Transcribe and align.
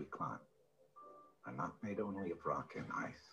we 0.00 0.06
climb 0.06 0.40
are 1.46 1.52
not 1.52 1.72
made 1.82 2.00
only 2.00 2.30
of 2.30 2.38
rock 2.46 2.72
and 2.74 2.86
ice. 2.96 3.26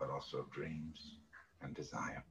But 0.00 0.08
also 0.08 0.38
of 0.38 0.50
dreams 0.50 1.16
and 1.60 1.74
desire. 1.74 2.24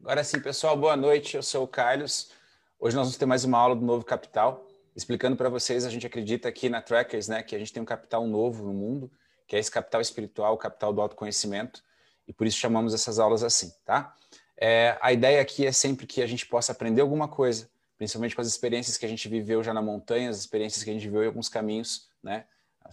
Agora 0.00 0.22
sim, 0.22 0.40
pessoal, 0.40 0.76
boa 0.76 0.96
noite. 0.96 1.36
Eu 1.36 1.42
sou 1.42 1.64
o 1.64 1.68
Carlos. 1.68 2.30
Hoje 2.78 2.94
nós 2.94 3.06
vamos 3.06 3.16
ter 3.16 3.26
mais 3.26 3.44
uma 3.44 3.58
aula 3.58 3.74
do 3.74 3.84
Novo 3.84 4.04
Capital, 4.04 4.67
explicando 4.98 5.36
para 5.36 5.48
vocês, 5.48 5.86
a 5.86 5.90
gente 5.90 6.04
acredita 6.04 6.48
aqui 6.48 6.68
na 6.68 6.82
Trackers, 6.82 7.28
né, 7.28 7.40
que 7.40 7.54
a 7.54 7.58
gente 7.58 7.72
tem 7.72 7.80
um 7.80 7.86
capital 7.86 8.26
novo 8.26 8.64
no 8.64 8.74
mundo, 8.74 9.08
que 9.46 9.54
é 9.54 9.58
esse 9.58 9.70
capital 9.70 10.00
espiritual, 10.00 10.54
o 10.54 10.58
capital 10.58 10.92
do 10.92 11.00
autoconhecimento, 11.00 11.84
e 12.26 12.32
por 12.32 12.48
isso 12.48 12.58
chamamos 12.58 12.92
essas 12.92 13.20
aulas 13.20 13.44
assim, 13.44 13.72
tá? 13.84 14.12
É, 14.60 14.98
a 15.00 15.12
ideia 15.12 15.40
aqui 15.40 15.64
é 15.64 15.70
sempre 15.70 16.04
que 16.04 16.20
a 16.20 16.26
gente 16.26 16.44
possa 16.46 16.72
aprender 16.72 17.00
alguma 17.00 17.28
coisa, 17.28 17.70
principalmente 17.96 18.34
com 18.34 18.40
as 18.40 18.48
experiências 18.48 18.98
que 18.98 19.06
a 19.06 19.08
gente 19.08 19.28
viveu 19.28 19.62
já 19.62 19.72
na 19.72 19.80
montanha, 19.80 20.30
as 20.30 20.38
experiências 20.38 20.82
que 20.82 20.90
a 20.90 20.92
gente 20.92 21.06
viveu 21.06 21.22
em 21.22 21.26
alguns 21.26 21.48
caminhos, 21.48 22.08
né? 22.20 22.44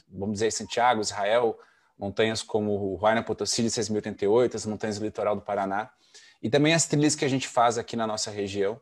Vamos 0.08 0.34
dizer 0.34 0.52
Santiago, 0.52 1.02
Israel, 1.02 1.58
montanhas 1.98 2.44
como 2.44 2.72
o 2.72 2.95
Huayna 2.98 3.23
Potosí 3.23 3.64
de 3.64 3.70
6.088, 3.70 4.53
as 4.53 4.66
montanhas 4.67 5.00
do 5.00 5.06
litoral 5.06 5.36
do 5.36 5.42
Paraná, 5.42 5.90
e 6.42 6.52
também 6.52 6.76
as 6.76 6.86
trilhas 6.86 7.16
que 7.16 7.26
a 7.26 7.28
gente 7.28 7.48
faz 7.48 7.80
aqui 7.80 7.95
na 7.95 8.06
nossa 8.06 8.30
região. 8.30 8.80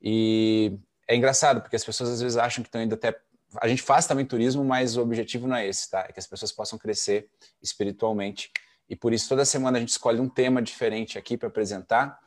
E 0.00 0.78
é 1.06 1.16
engraçado, 1.16 1.60
porque 1.60 1.76
as 1.76 1.84
pessoas 1.84 2.10
às 2.10 2.20
vezes 2.20 2.36
acham 2.36 2.62
que 2.62 2.68
estão 2.68 2.82
indo 2.82 2.94
até. 2.94 3.16
A 3.60 3.68
gente 3.68 3.82
faz 3.82 4.06
também 4.06 4.24
turismo, 4.26 4.64
mas 4.64 4.96
o 4.96 5.02
objetivo 5.02 5.46
não 5.46 5.56
é 5.56 5.66
esse, 5.66 5.90
tá? 5.90 6.06
É 6.08 6.12
que 6.12 6.18
as 6.18 6.26
pessoas 6.26 6.50
possam 6.50 6.78
crescer 6.78 7.28
espiritualmente. 7.62 8.50
E 8.88 8.96
por 8.96 9.12
isso, 9.12 9.28
toda 9.28 9.44
semana 9.44 9.78
a 9.78 9.80
gente 9.80 9.90
escolhe 9.90 10.20
um 10.20 10.28
tema 10.28 10.60
diferente 10.60 11.18
aqui 11.18 11.36
para 11.36 11.48
apresentar. 11.48 12.18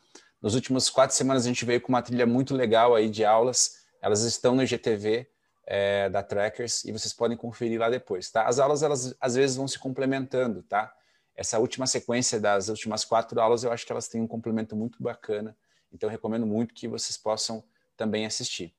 Nos 0.42 0.56
últimos 0.56 0.90
quatro 0.90 1.16
semanas 1.16 1.46
a 1.46 1.48
gente 1.50 1.66
veio 1.66 1.82
com 1.82 1.90
uma 1.90 2.02
trilha 2.02 2.26
muito 2.26 2.56
legal 2.56 2.96
aí 2.96 3.10
de 3.10 3.26
aulas. 3.26 3.78
Elas 4.02 4.22
estão 4.22 4.56
no 4.56 4.64
IGTV 4.64 5.28
é, 5.66 6.10
da 6.10 6.24
Trackers 6.24 6.86
e 6.86 6.92
vocês 6.92 7.14
podem 7.14 7.36
conferir 7.36 7.80
lá 7.80 7.90
depois, 7.90 8.32
tá? 8.32 8.46
As 8.46 8.58
aulas, 8.58 8.84
elas 8.84 9.16
às 9.20 9.36
vezes 9.36 9.56
vão 9.56 9.68
se 9.68 9.78
complementando, 9.78 10.64
tá? 10.64 10.94
essa 11.38 11.60
última 11.60 11.86
sequência 11.86 12.40
das 12.40 12.68
últimas 12.68 13.06
quatro 13.06 13.40
aulas, 13.40 13.64
eu 13.64 13.72
acho 13.72 13.86
que 13.86 13.92
elas 13.92 14.08
têm 14.08 14.20
um 14.20 14.28
complemento 14.28 14.76
muito 14.76 15.02
bacana. 15.02 15.56
Então, 15.94 16.10
recomendo 16.10 16.48
muito 16.48 16.74
que 16.74 16.88
vocês 16.88 17.16
possam 17.16 17.64
também 17.98 18.26
assistir. 18.26 18.74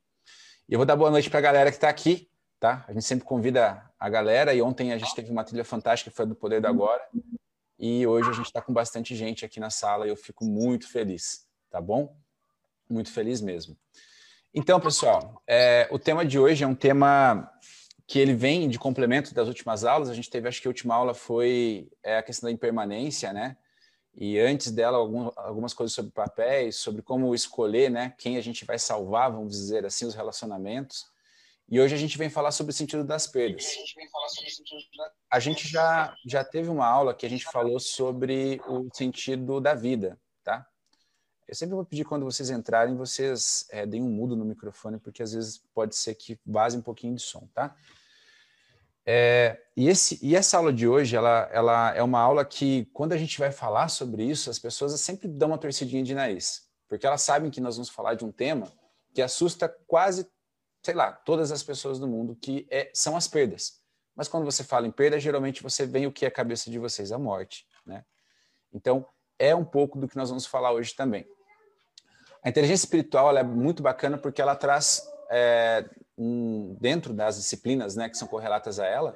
E 0.68 0.74
eu 0.74 0.78
vou 0.78 0.86
dar 0.86 0.96
boa 0.96 1.10
noite 1.10 1.28
para 1.28 1.40
a 1.40 1.42
galera 1.42 1.70
que 1.70 1.76
está 1.76 1.88
aqui, 1.88 2.30
tá? 2.60 2.84
A 2.88 2.92
gente 2.92 3.04
sempre 3.04 3.24
convida 3.24 3.84
a 3.98 4.08
galera, 4.08 4.54
e 4.54 4.62
ontem 4.62 4.92
a 4.92 4.98
gente 4.98 5.14
teve 5.14 5.30
uma 5.30 5.44
trilha 5.44 5.64
fantástica, 5.64 6.10
que 6.10 6.16
foi 6.16 6.26
do 6.26 6.34
Poder 6.34 6.60
do 6.60 6.68
Agora. 6.68 7.02
E 7.78 8.06
hoje 8.06 8.30
a 8.30 8.32
gente 8.32 8.46
está 8.46 8.62
com 8.62 8.72
bastante 8.72 9.14
gente 9.14 9.44
aqui 9.44 9.60
na 9.60 9.70
sala 9.70 10.06
e 10.06 10.10
eu 10.10 10.16
fico 10.16 10.44
muito 10.44 10.88
feliz, 10.90 11.46
tá 11.70 11.80
bom? 11.80 12.16
Muito 12.88 13.12
feliz 13.12 13.40
mesmo. 13.40 13.76
Então, 14.52 14.80
pessoal, 14.80 15.42
é, 15.46 15.86
o 15.90 15.98
tema 15.98 16.24
de 16.24 16.38
hoje 16.38 16.64
é 16.64 16.66
um 16.66 16.74
tema 16.74 17.50
que 18.06 18.18
ele 18.18 18.34
vem 18.34 18.68
de 18.68 18.78
complemento 18.78 19.34
das 19.34 19.46
últimas 19.46 19.84
aulas. 19.84 20.08
A 20.08 20.14
gente 20.14 20.30
teve, 20.30 20.48
acho 20.48 20.60
que 20.60 20.66
a 20.66 20.70
última 20.70 20.94
aula 20.94 21.14
foi 21.14 21.88
é, 22.02 22.18
a 22.18 22.22
questão 22.22 22.48
da 22.48 22.52
impermanência, 22.52 23.32
né? 23.32 23.56
E 24.20 24.36
antes 24.40 24.72
dela, 24.72 24.98
algum, 24.98 25.30
algumas 25.36 25.72
coisas 25.72 25.94
sobre 25.94 26.10
papéis, 26.10 26.74
sobre 26.74 27.02
como 27.02 27.32
escolher, 27.36 27.88
né? 27.88 28.12
Quem 28.18 28.36
a 28.36 28.40
gente 28.40 28.64
vai 28.64 28.76
salvar, 28.76 29.30
vamos 29.30 29.52
dizer 29.52 29.86
assim, 29.86 30.06
os 30.06 30.14
relacionamentos. 30.14 31.06
E 31.68 31.80
hoje 31.80 31.94
a 31.94 31.98
gente 31.98 32.18
vem 32.18 32.28
falar 32.28 32.50
sobre 32.50 32.72
o 32.72 32.74
sentido 32.74 33.04
das 33.04 33.28
perdas. 33.28 33.76
A 35.30 35.38
gente 35.38 35.68
já, 35.68 36.16
já 36.26 36.42
teve 36.42 36.68
uma 36.68 36.84
aula 36.84 37.14
que 37.14 37.26
a 37.26 37.30
gente 37.30 37.44
falou 37.44 37.78
sobre 37.78 38.60
o 38.66 38.88
sentido 38.92 39.60
da 39.60 39.74
vida, 39.74 40.18
tá? 40.42 40.66
Eu 41.46 41.54
sempre 41.54 41.76
vou 41.76 41.84
pedir 41.84 42.04
quando 42.04 42.24
vocês 42.24 42.50
entrarem, 42.50 42.96
vocês 42.96 43.66
é, 43.70 43.86
deem 43.86 44.02
um 44.02 44.08
mudo 44.08 44.34
no 44.34 44.44
microfone, 44.44 44.98
porque 44.98 45.22
às 45.22 45.32
vezes 45.32 45.62
pode 45.72 45.94
ser 45.94 46.16
que 46.16 46.36
vaze 46.44 46.76
um 46.76 46.82
pouquinho 46.82 47.14
de 47.14 47.22
som, 47.22 47.46
tá? 47.54 47.76
É, 49.10 49.58
e, 49.74 49.88
esse, 49.88 50.18
e 50.20 50.36
essa 50.36 50.58
aula 50.58 50.70
de 50.70 50.86
hoje, 50.86 51.16
ela, 51.16 51.48
ela 51.50 51.94
é 51.94 52.02
uma 52.02 52.20
aula 52.20 52.44
que, 52.44 52.84
quando 52.92 53.14
a 53.14 53.16
gente 53.16 53.38
vai 53.38 53.50
falar 53.50 53.88
sobre 53.88 54.22
isso, 54.22 54.50
as 54.50 54.58
pessoas 54.58 55.00
sempre 55.00 55.26
dão 55.26 55.48
uma 55.48 55.56
torcidinha 55.56 56.02
de 56.02 56.14
nariz, 56.14 56.68
porque 56.86 57.06
elas 57.06 57.22
sabem 57.22 57.50
que 57.50 57.58
nós 57.58 57.76
vamos 57.76 57.88
falar 57.88 58.12
de 58.12 58.26
um 58.26 58.30
tema 58.30 58.70
que 59.14 59.22
assusta 59.22 59.66
quase, 59.86 60.30
sei 60.82 60.92
lá, 60.92 61.10
todas 61.10 61.50
as 61.50 61.62
pessoas 61.62 61.98
do 61.98 62.06
mundo, 62.06 62.36
que 62.36 62.66
é, 62.70 62.90
são 62.92 63.16
as 63.16 63.26
perdas. 63.26 63.80
Mas 64.14 64.28
quando 64.28 64.44
você 64.44 64.62
fala 64.62 64.86
em 64.86 64.90
perda, 64.90 65.18
geralmente 65.18 65.62
você 65.62 65.86
vem 65.86 66.06
o 66.06 66.12
que 66.12 66.26
é 66.26 66.28
a 66.28 66.30
cabeça 66.30 66.70
de 66.70 66.78
vocês? 66.78 67.10
A 67.10 67.18
morte, 67.18 67.66
né? 67.86 68.04
Então, 68.74 69.06
é 69.38 69.54
um 69.54 69.64
pouco 69.64 69.98
do 69.98 70.06
que 70.06 70.18
nós 70.18 70.28
vamos 70.28 70.44
falar 70.44 70.72
hoje 70.72 70.94
também. 70.94 71.26
A 72.44 72.50
inteligência 72.50 72.84
espiritual 72.84 73.34
é 73.34 73.42
muito 73.42 73.82
bacana 73.82 74.18
porque 74.18 74.42
ela 74.42 74.54
traz 74.54 75.02
é, 75.30 75.88
dentro 76.80 77.12
das 77.12 77.36
disciplinas 77.36 77.94
né, 77.96 78.08
que 78.08 78.16
são 78.16 78.28
correlatas 78.28 78.78
a 78.78 78.86
ela, 78.86 79.14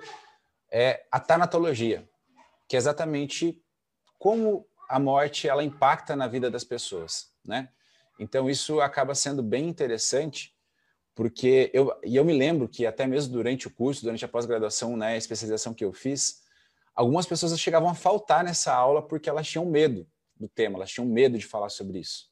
é 0.70 1.04
a 1.10 1.20
tanatologia, 1.20 2.08
que 2.68 2.76
é 2.76 2.78
exatamente 2.78 3.62
como 4.18 4.66
a 4.88 4.98
morte 4.98 5.48
ela 5.48 5.64
impacta 5.64 6.14
na 6.14 6.26
vida 6.26 6.50
das 6.50 6.64
pessoas, 6.64 7.32
né? 7.44 7.68
Então 8.18 8.48
isso 8.48 8.80
acaba 8.80 9.14
sendo 9.14 9.42
bem 9.42 9.68
interessante, 9.68 10.54
porque 11.14 11.70
eu 11.74 11.92
e 12.04 12.16
eu 12.16 12.24
me 12.24 12.32
lembro 12.32 12.68
que 12.68 12.86
até 12.86 13.06
mesmo 13.06 13.32
durante 13.32 13.66
o 13.66 13.70
curso, 13.70 14.02
durante 14.02 14.24
a 14.24 14.28
pós-graduação, 14.28 14.96
né, 14.96 15.14
a 15.14 15.16
especialização 15.16 15.74
que 15.74 15.84
eu 15.84 15.92
fiz, 15.92 16.42
algumas 16.94 17.26
pessoas 17.26 17.58
chegavam 17.58 17.88
a 17.88 17.94
faltar 17.94 18.44
nessa 18.44 18.72
aula 18.72 19.06
porque 19.06 19.28
elas 19.28 19.48
tinham 19.48 19.66
medo 19.66 20.06
do 20.36 20.48
tema, 20.48 20.78
elas 20.78 20.90
tinham 20.90 21.06
medo 21.06 21.36
de 21.36 21.46
falar 21.46 21.68
sobre 21.68 21.98
isso. 21.98 22.31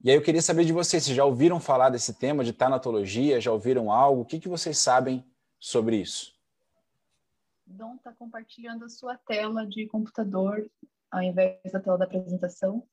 E 0.00 0.10
aí 0.10 0.16
eu 0.16 0.22
queria 0.22 0.40
saber 0.40 0.64
de 0.64 0.72
vocês, 0.72 1.02
se 1.02 1.14
já 1.14 1.24
ouviram 1.24 1.58
falar 1.58 1.90
desse 1.90 2.14
tema 2.14 2.44
de 2.44 2.52
tanatologia, 2.52 3.40
já 3.40 3.50
ouviram 3.50 3.90
algo? 3.90 4.22
O 4.22 4.24
que, 4.24 4.38
que 4.38 4.48
vocês 4.48 4.78
sabem 4.78 5.24
sobre 5.58 5.96
isso? 5.96 6.38
Dom 7.66 7.96
está 7.96 8.12
compartilhando 8.12 8.84
a 8.84 8.88
sua 8.88 9.18
tela 9.18 9.66
de 9.66 9.88
computador 9.88 10.70
ao 11.10 11.22
invés 11.22 11.58
da 11.72 11.80
tela 11.80 11.98
da 11.98 12.04
apresentação. 12.04 12.86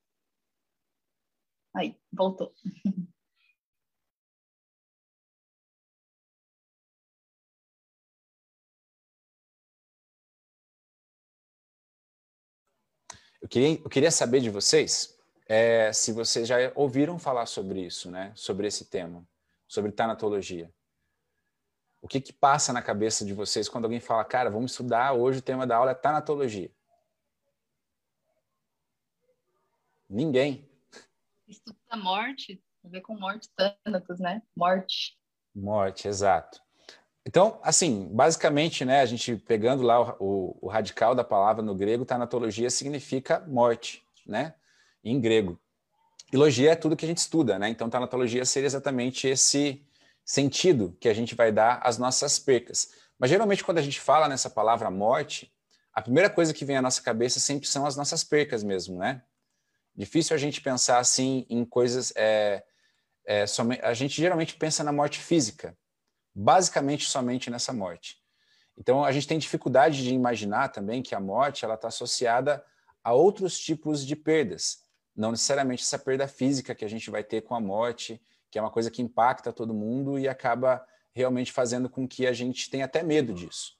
Aí, 1.75 1.95
voltou. 2.11 2.53
Eu 13.41 13.47
queria, 13.47 13.79
eu 13.79 13.89
queria 13.89 14.09
saber 14.09 14.41
de 14.41 14.49
vocês 14.49 15.14
é, 15.47 15.91
se 15.93 16.11
vocês 16.11 16.47
já 16.47 16.57
ouviram 16.75 17.19
falar 17.19 17.45
sobre 17.45 17.81
isso, 17.81 18.09
né? 18.09 18.31
Sobre 18.35 18.67
esse 18.67 18.85
tema, 18.85 19.27
sobre 19.67 19.91
tanatologia. 19.91 20.71
O 22.01 22.07
que 22.07 22.21
que 22.21 22.33
passa 22.33 22.71
na 22.71 22.81
cabeça 22.81 23.25
de 23.25 23.33
vocês 23.33 23.67
quando 23.67 23.85
alguém 23.85 23.99
fala, 23.99 24.23
cara, 24.23 24.49
vamos 24.49 24.71
estudar 24.71 25.13
hoje 25.13 25.39
o 25.39 25.41
tema 25.41 25.65
da 25.65 25.77
aula 25.77 25.91
é 25.91 25.95
tanatologia? 25.95 26.71
Ninguém. 30.09 30.69
Estudo 31.47 31.77
da 31.89 31.97
morte, 31.97 32.63
a 32.83 32.87
ver 32.87 33.01
com 33.01 33.17
morte, 33.17 33.49
tânatos, 33.55 34.19
né? 34.19 34.41
Morte. 34.55 35.17
Morte, 35.53 36.07
exato. 36.07 36.61
Então, 37.25 37.59
assim, 37.63 38.07
basicamente, 38.13 38.85
né, 38.85 39.01
a 39.01 39.05
gente 39.05 39.35
pegando 39.35 39.81
lá 39.81 40.15
o, 40.19 40.57
o, 40.61 40.67
radical 40.67 41.15
da 41.15 41.23
palavra 41.23 41.63
no 41.63 41.73
grego, 41.73 42.05
tanatologia 42.05 42.69
significa 42.69 43.39
morte, 43.47 44.07
né? 44.27 44.53
Em 45.05 45.21
grego. 45.21 45.59
E 46.33 46.37
logia 46.37 46.71
é 46.71 46.75
tudo 46.75 46.95
que 46.95 47.05
a 47.05 47.07
gente 47.07 47.19
estuda, 47.19 47.59
né? 47.59 47.69
Então, 47.69 47.89
tanatologia 47.89 48.43
seria 48.43 48.65
exatamente 48.65 49.27
esse 49.27 49.85
sentido 50.25 50.97
que 50.99 51.07
a 51.07 51.13
gente 51.13 51.35
vai 51.35 51.51
dar 51.51 51.79
às 51.83 51.99
nossas 51.99 52.39
percas. 52.39 52.91
Mas 53.19 53.29
geralmente, 53.29 53.63
quando 53.63 53.77
a 53.77 53.81
gente 53.81 53.99
fala 53.99 54.27
nessa 54.27 54.49
palavra 54.49 54.89
morte, 54.89 55.53
a 55.93 56.01
primeira 56.01 56.29
coisa 56.29 56.53
que 56.53 56.65
vem 56.65 56.75
à 56.75 56.81
nossa 56.81 57.01
cabeça 57.01 57.39
sempre 57.39 57.67
são 57.67 57.85
as 57.85 57.95
nossas 57.95 58.23
percas 58.23 58.63
mesmo, 58.63 58.97
né? 58.97 59.21
Difícil 59.95 60.35
a 60.35 60.39
gente 60.39 60.59
pensar 60.59 60.97
assim 60.97 61.45
em 61.49 61.63
coisas. 61.63 62.11
É, 62.15 62.63
é, 63.25 63.45
a 63.83 63.93
gente 63.93 64.19
geralmente 64.19 64.55
pensa 64.55 64.83
na 64.83 64.91
morte 64.91 65.19
física, 65.19 65.77
basicamente 66.33 67.07
somente 67.07 67.49
nessa 67.49 67.71
morte. 67.71 68.17
Então, 68.77 69.05
a 69.05 69.11
gente 69.11 69.27
tem 69.27 69.37
dificuldade 69.37 70.03
de 70.03 70.13
imaginar 70.13 70.67
também 70.69 71.01
que 71.01 71.15
a 71.15 71.19
morte 71.19 71.63
ela 71.63 71.75
está 71.75 71.87
associada 71.87 72.61
a 73.01 73.13
outros 73.13 73.57
tipos 73.57 74.05
de 74.05 74.15
perdas 74.17 74.84
não 75.15 75.31
necessariamente 75.31 75.83
essa 75.83 75.97
perda 75.97 76.27
física 76.27 76.75
que 76.75 76.83
a 76.83 76.89
gente 76.89 77.09
vai 77.09 77.23
ter 77.23 77.41
com 77.41 77.55
a 77.55 77.59
morte, 77.59 78.21
que 78.51 78.59
é 78.59 78.61
uma 78.61 78.71
coisa 78.71 78.91
que 78.91 79.01
impacta 79.01 79.53
todo 79.53 79.73
mundo 79.73 80.19
e 80.19 80.27
acaba 80.27 80.85
realmente 81.13 81.51
fazendo 81.51 81.89
com 81.89 82.07
que 82.07 82.27
a 82.27 82.33
gente 82.33 82.69
tenha 82.69 82.85
até 82.85 83.01
medo 83.01 83.33
disso. 83.33 83.77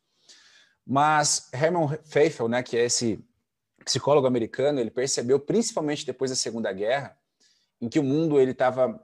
Mas 0.85 1.49
Herman 1.51 1.97
Feifel, 2.05 2.47
né, 2.47 2.63
que 2.63 2.77
é 2.77 2.85
esse 2.85 3.19
psicólogo 3.83 4.27
americano, 4.27 4.79
ele 4.79 4.91
percebeu, 4.91 5.39
principalmente 5.39 6.05
depois 6.05 6.31
da 6.31 6.35
Segunda 6.35 6.71
Guerra, 6.71 7.17
em 7.81 7.89
que 7.89 7.99
o 7.99 8.03
mundo 8.03 8.39
ele 8.39 8.51
estava 8.51 9.01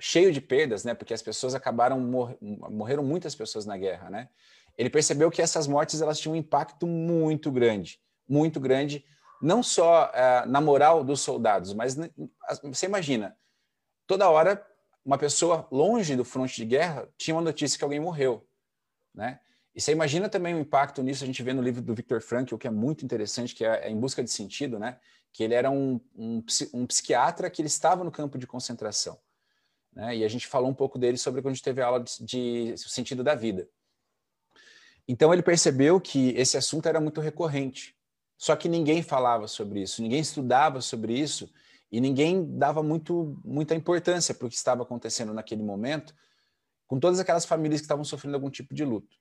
cheio 0.00 0.32
de 0.32 0.40
perdas, 0.40 0.84
né? 0.84 0.94
Porque 0.94 1.14
as 1.14 1.22
pessoas 1.22 1.54
acabaram 1.54 2.00
mor 2.00 2.36
morreram 2.40 3.02
muitas 3.02 3.34
pessoas 3.34 3.64
na 3.66 3.76
guerra, 3.76 4.10
né? 4.10 4.28
Ele 4.76 4.90
percebeu 4.90 5.30
que 5.30 5.40
essas 5.40 5.66
mortes 5.66 6.00
elas 6.00 6.18
tinham 6.18 6.34
um 6.34 6.36
impacto 6.36 6.86
muito 6.86 7.50
grande, 7.50 8.00
muito 8.28 8.58
grande, 8.58 9.04
não 9.44 9.62
só 9.62 10.10
uh, 10.10 10.48
na 10.48 10.60
moral 10.60 11.04
dos 11.04 11.20
soldados, 11.20 11.74
mas 11.74 11.96
você 12.62 12.86
imagina, 12.86 13.36
toda 14.06 14.28
hora 14.28 14.64
uma 15.04 15.18
pessoa 15.18 15.68
longe 15.70 16.16
do 16.16 16.24
fronte 16.24 16.56
de 16.56 16.64
guerra 16.64 17.08
tinha 17.18 17.34
uma 17.34 17.42
notícia 17.42 17.76
que 17.78 17.84
alguém 17.84 18.00
morreu, 18.00 18.46
né? 19.14 19.38
E 19.74 19.80
você 19.80 19.90
imagina 19.90 20.28
também 20.28 20.54
o 20.54 20.60
impacto 20.60 21.02
nisso, 21.02 21.24
a 21.24 21.26
gente 21.26 21.42
vê 21.42 21.52
no 21.52 21.60
livro 21.60 21.82
do 21.82 21.94
Viktor 21.94 22.20
Frankl, 22.20 22.56
que 22.56 22.66
é 22.66 22.70
muito 22.70 23.04
interessante, 23.04 23.54
que 23.54 23.64
é, 23.64 23.88
é 23.88 23.90
Em 23.90 23.98
Busca 23.98 24.22
de 24.22 24.30
Sentido, 24.30 24.78
né? 24.78 25.00
que 25.32 25.42
ele 25.42 25.52
era 25.52 25.68
um, 25.68 26.00
um, 26.14 26.44
um, 26.72 26.86
psiquiatra 26.86 27.50
que 27.50 27.60
ele 27.60 27.66
estava 27.66 28.04
no 28.04 28.12
campo 28.12 28.38
de 28.38 28.46
concentração. 28.46 29.18
Né? 29.92 30.18
E 30.18 30.24
a 30.24 30.28
gente 30.28 30.46
falou 30.46 30.70
um 30.70 30.74
pouco 30.74 30.96
dele 30.96 31.18
sobre 31.18 31.42
quando 31.42 31.52
a 31.52 31.54
gente 31.54 31.64
teve 31.64 31.82
aula 31.82 32.04
de, 32.20 32.72
de 32.74 32.78
sentido 32.78 33.24
da 33.24 33.34
vida. 33.34 33.68
Então 35.08 35.32
ele 35.32 35.42
percebeu 35.42 36.00
que 36.00 36.30
esse 36.36 36.56
assunto 36.56 36.88
era 36.88 37.00
muito 37.00 37.20
recorrente. 37.20 37.93
Só 38.44 38.54
que 38.54 38.68
ninguém 38.68 39.02
falava 39.02 39.48
sobre 39.48 39.80
isso, 39.80 40.02
ninguém 40.02 40.20
estudava 40.20 40.82
sobre 40.82 41.18
isso 41.18 41.50
e 41.90 41.98
ninguém 41.98 42.58
dava 42.58 42.82
muito, 42.82 43.40
muita 43.42 43.74
importância 43.74 44.34
para 44.34 44.46
o 44.46 44.50
que 44.50 44.56
estava 44.56 44.82
acontecendo 44.82 45.32
naquele 45.32 45.62
momento, 45.62 46.14
com 46.86 47.00
todas 47.00 47.18
aquelas 47.18 47.46
famílias 47.46 47.80
que 47.80 47.86
estavam 47.86 48.04
sofrendo 48.04 48.34
algum 48.34 48.50
tipo 48.50 48.74
de 48.74 48.84
luto. 48.84 49.16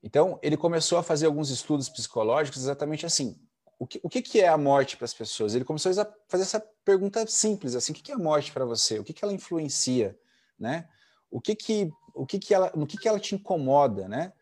Então, 0.00 0.38
ele 0.44 0.56
começou 0.56 0.96
a 0.96 1.02
fazer 1.02 1.26
alguns 1.26 1.50
estudos 1.50 1.88
psicológicos 1.88 2.62
exatamente 2.62 3.04
assim 3.04 3.36
o 3.80 3.84
que, 3.84 4.00
o 4.02 4.08
que, 4.08 4.40
é 4.40 4.46
a 4.46 4.56
morte 4.56 4.96
para 4.96 5.04
as 5.04 5.14
pessoas? 5.14 5.54
Ele 5.54 5.64
começou 5.64 5.90
a 5.90 6.14
fazer 6.28 6.42
essa 6.42 6.60
pergunta 6.84 7.26
simples, 7.26 7.74
assim, 7.76 7.92
o 7.92 7.94
que, 7.94 8.02
que 8.02 8.12
é 8.12 8.14
a 8.14 8.18
morte 8.18 8.52
para 8.52 8.64
você? 8.64 8.98
O 8.98 9.04
que, 9.04 9.12
que 9.12 9.24
ela 9.24 9.32
influencia, 9.32 10.18
né? 10.58 10.88
O 11.30 11.40
que 11.40 11.54
que, 11.54 11.90
o 12.14 12.26
que 12.26 12.38
que 12.38 12.52
ela, 12.52 12.72
no 12.74 12.86
que 12.86 12.96
que 12.96 13.08
ela 13.08 13.20
te 13.20 13.36
incomoda, 13.36 14.08
né? 14.08 14.32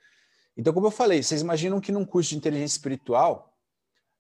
Então, 0.56 0.72
como 0.72 0.86
eu 0.86 0.90
falei, 0.90 1.22
vocês 1.22 1.42
imaginam 1.42 1.80
que 1.80 1.92
num 1.92 2.04
curso 2.04 2.30
de 2.30 2.36
inteligência 2.36 2.76
espiritual 2.76 3.52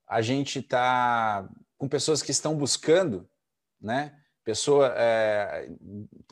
a 0.06 0.20
gente 0.20 0.58
está 0.58 1.48
com 1.78 1.88
pessoas 1.88 2.22
que 2.22 2.30
estão 2.30 2.56
buscando, 2.56 3.28
né? 3.80 4.16
Pessoa 4.44 4.94
é, 4.96 5.68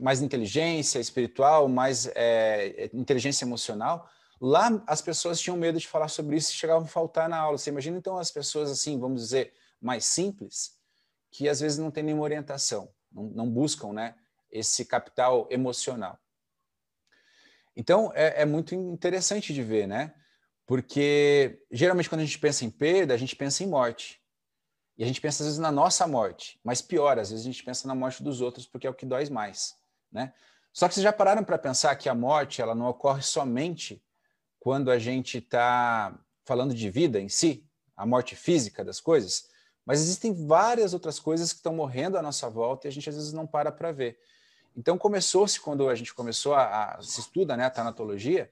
mais 0.01 0.23
inteligência 0.23 1.01
espiritual, 1.01 1.69
mais 1.69 2.07
é, 2.15 2.89
inteligência 2.93 3.45
emocional, 3.45 4.09
Lá 4.41 4.83
as 4.87 5.01
pessoas 5.01 5.41
tinham 5.41 5.57
medo 5.57 5.79
de 5.79 5.89
falar 5.89 6.09
sobre 6.09 6.37
isso 6.37 6.51
e 6.51 6.55
chegavam 6.55 6.85
a 6.85 6.89
faltar 6.89 7.29
na 7.29 7.39
aula. 7.39 7.57
Você 7.57 7.71
imagina 7.71 7.97
então 7.97 8.19
as 8.19 8.31
pessoas 8.31 8.71
assim, 8.71 8.99
vamos 8.99 9.23
dizer, 9.23 9.55
mais 9.81 10.05
simples, 10.05 10.73
que 11.31 11.49
às 11.49 11.61
vezes 11.61 11.79
não 11.79 11.91
têm 11.91 12.05
nenhuma 12.05 12.25
orientação, 12.25 12.93
não, 13.11 13.25
não 13.25 13.51
buscam 13.51 13.93
né, 13.93 14.15
esse 14.51 14.85
capital 14.85 15.49
emocional. 15.51 16.19
Então 17.77 18.13
é, 18.15 18.43
é 18.43 18.45
muito 18.45 18.75
interessante 18.75 19.53
de 19.53 19.63
ver, 19.63 19.87
né? 19.87 20.15
Porque 20.67 21.63
geralmente 21.71 22.09
quando 22.09 22.23
a 22.23 22.25
gente 22.25 22.39
pensa 22.39 22.65
em 22.65 22.71
perda, 22.71 23.15
a 23.15 23.17
gente 23.17 23.37
pensa 23.37 23.63
em 23.63 23.67
morte. 23.67 24.21
E 24.97 25.03
a 25.03 25.07
gente 25.07 25.21
pensa 25.21 25.43
às 25.43 25.47
vezes 25.47 25.59
na 25.59 25.73
nossa 25.73 26.07
morte, 26.07 26.61
mas 26.63 26.81
pior, 26.81 27.19
às 27.19 27.31
vezes 27.31 27.45
a 27.45 27.51
gente 27.51 27.65
pensa 27.65 27.89
na 27.89 27.95
morte 27.95 28.23
dos 28.23 28.41
outros, 28.41 28.65
porque 28.65 28.87
é 28.87 28.91
o 28.91 28.95
que 28.95 29.05
dói 29.05 29.29
mais, 29.29 29.75
né? 30.11 30.33
Só 30.73 30.89
que 30.89 30.95
vocês 30.95 31.05
já 31.05 31.13
pararam 31.13 31.45
para 31.45 31.59
pensar 31.59 31.95
que 31.97 32.09
a 32.09 32.15
morte 32.15 32.61
ela 32.63 32.75
não 32.75 32.87
ocorre 32.87 33.23
somente 33.23 34.03
quando 34.59 34.91
a 34.91 34.99
gente 34.99 35.39
está 35.39 36.17
falando 36.45 36.75
de 36.75 36.91
vida 36.91 37.21
em 37.21 37.29
si, 37.29 37.69
a 37.97 38.07
morte 38.07 38.35
física 38.35 38.85
das 38.85 39.01
coisas, 39.01 39.49
mas 39.85 40.01
existem 40.01 40.47
várias 40.47 40.95
outras 40.95 41.19
coisas 41.19 41.53
que 41.53 41.59
estão 41.59 41.75
morrendo 41.75 42.17
à 42.17 42.23
nossa 42.23 42.49
volta 42.49 42.87
e 42.87 42.89
a 42.89 42.93
gente 42.93 43.09
às 43.09 43.17
vezes 43.17 43.33
não 43.33 43.47
para 43.47 43.71
para 43.71 43.93
ver. 43.93 44.19
Então 44.77 44.99
começou-se 44.99 45.61
quando 45.61 45.89
a 45.89 45.95
gente 45.95 46.13
começou 46.15 46.55
a, 46.55 46.97
a, 46.97 47.03
se 47.03 47.21
estuda, 47.21 47.57
né, 47.57 47.65
a 47.65 47.71
tanatologia, 47.71 48.51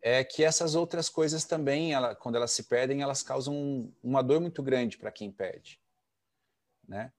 é 0.00 0.24
que 0.24 0.42
essas 0.42 0.74
outras 0.74 1.08
coisas 1.08 1.44
também, 1.44 1.92
ela, 1.92 2.14
quando 2.14 2.34
elas 2.34 2.50
se 2.50 2.64
perdem, 2.64 3.02
elas 3.02 3.22
causam 3.22 3.92
uma 4.02 4.22
dor 4.22 4.40
muito 4.40 4.62
grande 4.62 4.98
para 4.98 5.12
quem 5.12 5.30
perde, 5.30 5.80
né? 6.86 7.12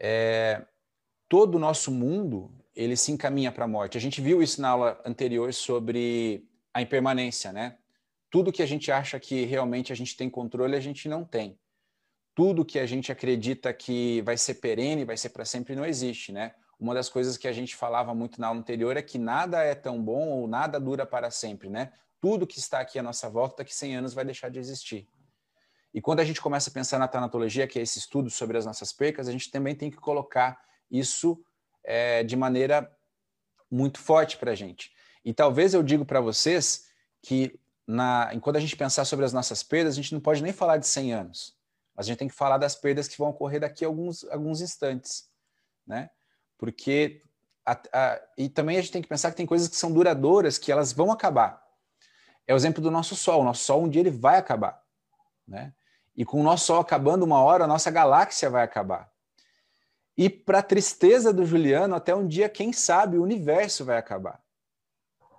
É, 0.00 0.64
todo 1.28 1.54
o 1.54 1.58
nosso 1.58 1.90
mundo 1.92 2.50
ele 2.74 2.96
se 2.96 3.12
encaminha 3.12 3.52
para 3.52 3.64
a 3.64 3.68
morte. 3.68 3.96
A 3.96 4.00
gente 4.00 4.20
viu 4.20 4.42
isso 4.42 4.60
na 4.60 4.70
aula 4.70 5.00
anterior 5.04 5.52
sobre 5.52 6.48
a 6.72 6.82
impermanência, 6.82 7.52
né? 7.52 7.76
Tudo 8.30 8.52
que 8.52 8.62
a 8.62 8.66
gente 8.66 8.92
acha 8.92 9.18
que 9.18 9.44
realmente 9.44 9.92
a 9.92 9.96
gente 9.96 10.16
tem 10.16 10.28
controle, 10.28 10.76
a 10.76 10.80
gente 10.80 11.08
não 11.08 11.24
tem. 11.24 11.58
Tudo 12.34 12.64
que 12.64 12.78
a 12.78 12.86
gente 12.86 13.10
acredita 13.10 13.72
que 13.72 14.22
vai 14.22 14.36
ser 14.36 14.54
perene, 14.54 15.04
vai 15.04 15.16
ser 15.16 15.30
para 15.30 15.44
sempre, 15.44 15.74
não 15.74 15.84
existe, 15.84 16.30
né? 16.30 16.54
Uma 16.78 16.94
das 16.94 17.08
coisas 17.08 17.36
que 17.36 17.48
a 17.48 17.52
gente 17.52 17.74
falava 17.74 18.14
muito 18.14 18.40
na 18.40 18.48
aula 18.48 18.60
anterior 18.60 18.96
é 18.96 19.02
que 19.02 19.18
nada 19.18 19.62
é 19.62 19.74
tão 19.74 20.02
bom 20.02 20.28
ou 20.28 20.46
nada 20.46 20.78
dura 20.78 21.04
para 21.04 21.30
sempre, 21.30 21.68
né? 21.68 21.92
Tudo 22.20 22.46
que 22.46 22.58
está 22.58 22.80
aqui 22.80 22.98
à 22.98 23.02
nossa 23.02 23.28
volta, 23.28 23.58
daqui 23.58 23.74
100 23.74 23.96
anos 23.96 24.14
vai 24.14 24.24
deixar 24.24 24.48
de 24.48 24.58
existir. 24.58 25.08
E 25.92 26.00
quando 26.00 26.20
a 26.20 26.24
gente 26.24 26.40
começa 26.40 26.70
a 26.70 26.72
pensar 26.72 26.98
na 26.98 27.08
tanatologia, 27.08 27.66
que 27.66 27.78
é 27.78 27.82
esse 27.82 27.98
estudo 27.98 28.30
sobre 28.30 28.56
as 28.58 28.66
nossas 28.66 28.92
percas, 28.92 29.28
a 29.28 29.32
gente 29.32 29.50
também 29.50 29.74
tem 29.74 29.90
que 29.90 29.96
colocar 29.96 30.60
isso 30.90 31.42
é, 31.82 32.22
de 32.22 32.36
maneira 32.36 32.90
muito 33.70 33.98
forte 33.98 34.36
para 34.36 34.52
a 34.52 34.54
gente. 34.54 34.92
E 35.24 35.32
talvez 35.32 35.74
eu 35.74 35.82
digo 35.82 36.04
para 36.04 36.20
vocês 36.20 36.88
que 37.22 37.58
na, 37.86 38.30
enquanto 38.34 38.56
a 38.56 38.60
gente 38.60 38.76
pensar 38.76 39.04
sobre 39.04 39.24
as 39.24 39.32
nossas 39.32 39.62
perdas, 39.62 39.94
a 39.94 39.96
gente 39.96 40.12
não 40.12 40.20
pode 40.20 40.42
nem 40.42 40.52
falar 40.52 40.76
de 40.76 40.86
100 40.86 41.14
anos. 41.14 41.56
A 41.96 42.02
gente 42.02 42.18
tem 42.18 42.28
que 42.28 42.34
falar 42.34 42.58
das 42.58 42.76
perdas 42.76 43.08
que 43.08 43.18
vão 43.18 43.30
ocorrer 43.30 43.60
daqui 43.60 43.84
a 43.84 43.88
alguns, 43.88 44.24
alguns 44.24 44.60
instantes, 44.60 45.28
né? 45.86 46.10
Porque 46.58 47.22
a, 47.64 47.80
a, 47.92 48.20
e 48.36 48.48
também 48.48 48.76
a 48.76 48.80
gente 48.80 48.92
tem 48.92 49.02
que 49.02 49.08
pensar 49.08 49.30
que 49.30 49.36
tem 49.36 49.46
coisas 49.46 49.68
que 49.68 49.76
são 49.76 49.92
duradouras, 49.92 50.58
que 50.58 50.70
elas 50.70 50.92
vão 50.92 51.10
acabar. 51.10 51.62
É 52.46 52.52
o 52.52 52.56
exemplo 52.56 52.82
do 52.82 52.90
nosso 52.90 53.14
Sol. 53.14 53.42
O 53.42 53.44
nosso 53.44 53.64
Sol 53.64 53.84
um 53.84 53.88
dia 53.88 54.00
ele 54.00 54.10
vai 54.10 54.36
acabar, 54.38 54.82
né? 55.46 55.72
E 56.16 56.24
com 56.24 56.40
o 56.40 56.42
nosso 56.42 56.66
Sol 56.66 56.80
acabando 56.80 57.24
uma 57.24 57.40
hora, 57.40 57.64
a 57.64 57.68
nossa 57.68 57.90
galáxia 57.90 58.50
vai 58.50 58.64
acabar. 58.64 59.08
E 60.16 60.28
para 60.28 60.60
tristeza 60.62 61.32
do 61.32 61.46
Juliano, 61.46 61.94
até 61.94 62.12
um 62.12 62.26
dia, 62.26 62.48
quem 62.48 62.72
sabe, 62.72 63.16
o 63.16 63.22
universo 63.22 63.84
vai 63.84 63.96
acabar. 63.96 64.42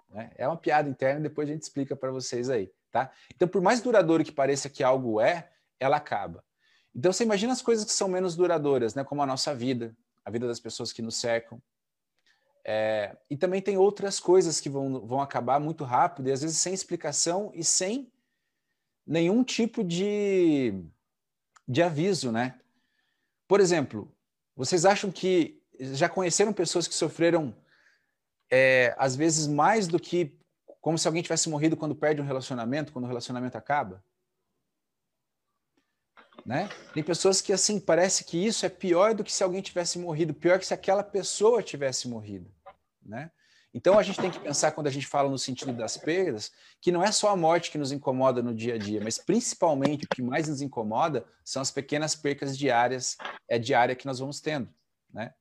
Né? 0.09 0.31
É 0.37 0.47
uma 0.47 0.55
piada 0.55 0.87
interna, 0.87 1.19
depois 1.19 1.49
a 1.49 1.51
gente 1.51 1.63
explica 1.63 1.97
para 1.97 2.11
vocês 2.11 2.49
aí. 2.49 2.71
Tá? 2.89 3.11
Então, 3.35 3.45
por 3.45 3.61
mais 3.61 3.81
duradouro 3.81 4.23
que 4.23 4.31
pareça 4.31 4.69
que 4.69 4.81
algo 4.81 5.19
é, 5.19 5.51
ela 5.81 5.97
acaba. 5.97 6.41
Então, 6.95 7.11
você 7.11 7.25
imagina 7.25 7.51
as 7.51 7.61
coisas 7.61 7.83
que 7.83 7.91
são 7.91 8.07
menos 8.07 8.37
duradouras, 8.37 8.95
né? 8.95 9.03
como 9.03 9.21
a 9.21 9.25
nossa 9.25 9.53
vida, 9.53 9.93
a 10.29 10.31
vida 10.31 10.47
das 10.47 10.59
pessoas 10.59 10.93
que 10.93 11.01
nos 11.01 11.15
cercam. 11.15 11.61
É, 12.63 13.17
e 13.29 13.35
também 13.35 13.61
tem 13.61 13.77
outras 13.77 14.19
coisas 14.19 14.61
que 14.61 14.69
vão, 14.69 15.05
vão 15.05 15.21
acabar 15.21 15.59
muito 15.59 15.83
rápido 15.83 16.29
e 16.29 16.31
às 16.31 16.41
vezes 16.41 16.57
sem 16.57 16.73
explicação 16.73 17.51
e 17.53 17.63
sem 17.63 18.11
nenhum 19.05 19.43
tipo 19.43 19.83
de, 19.83 20.83
de 21.67 21.81
aviso, 21.81 22.31
né? 22.31 22.59
Por 23.47 23.59
exemplo, 23.59 24.13
vocês 24.55 24.85
acham 24.85 25.11
que 25.11 25.59
já 25.79 26.07
conheceram 26.07 26.53
pessoas 26.53 26.87
que 26.87 26.93
sofreram 26.93 27.55
é, 28.51 28.93
às 28.97 29.15
vezes 29.15 29.47
mais 29.47 29.87
do 29.87 29.99
que 29.99 30.37
como 30.81 30.97
se 30.97 31.07
alguém 31.07 31.23
tivesse 31.23 31.49
morrido 31.49 31.75
quando 31.75 31.95
perde 31.95 32.21
um 32.21 32.25
relacionamento, 32.25 32.93
quando 32.93 33.05
o 33.05 33.07
relacionamento 33.07 33.57
acaba. 33.57 34.03
Né? 36.49 36.67
Tem 36.95 37.03
pessoas 37.03 37.41
que 37.41 37.53
assim 37.53 37.79
parece 37.79 38.23
que 38.23 38.43
isso 38.43 38.65
é 38.65 38.69
pior 38.69 39.13
do 39.13 39.23
que 39.23 39.31
se 39.31 39.43
alguém 39.43 39.61
tivesse 39.61 39.99
morrido, 39.99 40.33
pior 40.33 40.57
que 40.57 40.65
se 40.65 40.73
aquela 40.73 41.03
pessoa 41.03 41.61
tivesse 41.61 42.07
morrido, 42.07 42.51
né? 43.05 43.29
Então 43.71 43.99
a 43.99 44.01
gente 44.01 44.19
tem 44.19 44.31
que 44.31 44.39
pensar 44.39 44.71
quando 44.71 44.87
a 44.87 44.91
gente 44.91 45.05
fala 45.05 45.29
no 45.29 45.37
sentido 45.37 45.71
das 45.71 45.95
perdas, 45.95 46.51
que 46.81 46.91
não 46.91 47.03
é 47.03 47.11
só 47.11 47.29
a 47.29 47.35
morte 47.35 47.69
que 47.69 47.77
nos 47.77 47.91
incomoda 47.91 48.41
no 48.41 48.51
dia 48.51 48.73
a 48.73 48.77
dia, 48.79 48.99
mas 48.99 49.19
principalmente 49.19 50.05
o 50.05 50.07
que 50.09 50.23
mais 50.23 50.47
nos 50.47 50.59
incomoda 50.59 51.23
são 51.45 51.61
as 51.61 51.69
pequenas 51.69 52.15
percas 52.15 52.57
diárias, 52.57 53.15
é 53.47 53.59
diária 53.59 53.95
que 53.95 54.07
nós 54.07 54.17
vamos 54.17 54.41
tendo, 54.41 54.73
né? 55.13 55.31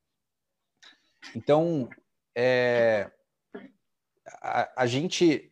Então, 1.34 1.88
é, 2.36 3.10
a, 4.42 4.82
a 4.82 4.86
gente 4.86 5.50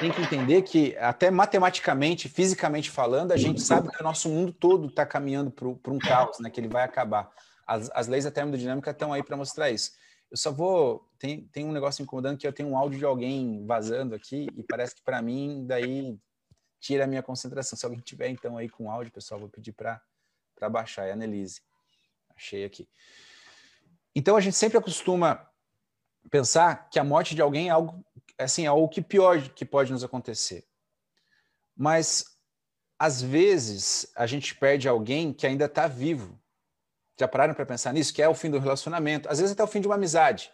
tem 0.00 0.12
que 0.12 0.20
entender 0.20 0.62
que, 0.62 0.96
até 0.98 1.30
matematicamente, 1.30 2.28
fisicamente 2.28 2.90
falando, 2.90 3.32
a 3.32 3.36
gente 3.36 3.60
sabe 3.60 3.88
que 3.88 4.00
o 4.00 4.04
nosso 4.04 4.28
mundo 4.28 4.52
todo 4.52 4.88
está 4.88 5.04
caminhando 5.06 5.50
para 5.50 5.92
um 5.92 5.98
caos, 5.98 6.38
né, 6.38 6.50
que 6.50 6.60
ele 6.60 6.68
vai 6.68 6.84
acabar. 6.84 7.30
As, 7.66 7.90
as 7.94 8.06
leis 8.06 8.24
da 8.24 8.30
termodinâmica 8.30 8.90
estão 8.90 9.12
aí 9.12 9.22
para 9.22 9.36
mostrar 9.36 9.70
isso. 9.70 9.92
Eu 10.30 10.36
só 10.36 10.52
vou. 10.52 11.08
Tem, 11.18 11.42
tem 11.48 11.64
um 11.64 11.72
negócio 11.72 12.02
incomodando 12.02 12.38
que 12.38 12.46
eu 12.46 12.52
tenho 12.52 12.68
um 12.68 12.76
áudio 12.76 12.98
de 12.98 13.04
alguém 13.04 13.64
vazando 13.64 14.14
aqui 14.14 14.46
e 14.56 14.62
parece 14.62 14.94
que 14.94 15.02
para 15.02 15.22
mim, 15.22 15.64
daí 15.66 16.18
tira 16.80 17.04
a 17.04 17.06
minha 17.06 17.22
concentração. 17.22 17.78
Se 17.78 17.84
alguém 17.84 18.00
tiver 18.00 18.28
então 18.28 18.56
aí 18.56 18.68
com 18.68 18.90
áudio, 18.90 19.12
pessoal, 19.12 19.40
vou 19.40 19.48
pedir 19.48 19.72
para 19.72 20.00
baixar. 20.70 21.06
É 21.06 21.10
a 21.10 21.14
Annelise. 21.14 21.60
Achei 22.36 22.64
aqui. 22.64 22.88
Então 24.14 24.36
a 24.36 24.40
gente 24.40 24.56
sempre 24.56 24.78
acostuma 24.78 25.48
pensar 26.30 26.88
que 26.90 26.98
a 26.98 27.04
morte 27.04 27.34
de 27.34 27.42
alguém 27.42 27.68
é 27.68 27.70
algo 27.70 28.04
assim, 28.38 28.64
é 28.64 28.68
algo 28.68 28.88
que 28.88 29.02
pior 29.02 29.40
que 29.50 29.64
pode 29.64 29.92
nos 29.92 30.04
acontecer. 30.04 30.66
Mas 31.76 32.36
às 32.98 33.20
vezes 33.20 34.10
a 34.16 34.26
gente 34.26 34.54
perde 34.54 34.88
alguém 34.88 35.32
que 35.32 35.46
ainda 35.46 35.66
está 35.66 35.86
vivo, 35.86 36.38
Já 37.18 37.26
pararam 37.26 37.54
para 37.54 37.64
pensar 37.64 37.94
nisso? 37.94 38.12
Que 38.12 38.22
é 38.22 38.28
o 38.28 38.34
fim 38.34 38.50
do 38.50 38.58
relacionamento, 38.58 39.28
às 39.28 39.38
vezes 39.38 39.52
até 39.52 39.62
o 39.62 39.66
fim 39.66 39.80
de 39.80 39.86
uma 39.86 39.94
amizade, 39.94 40.52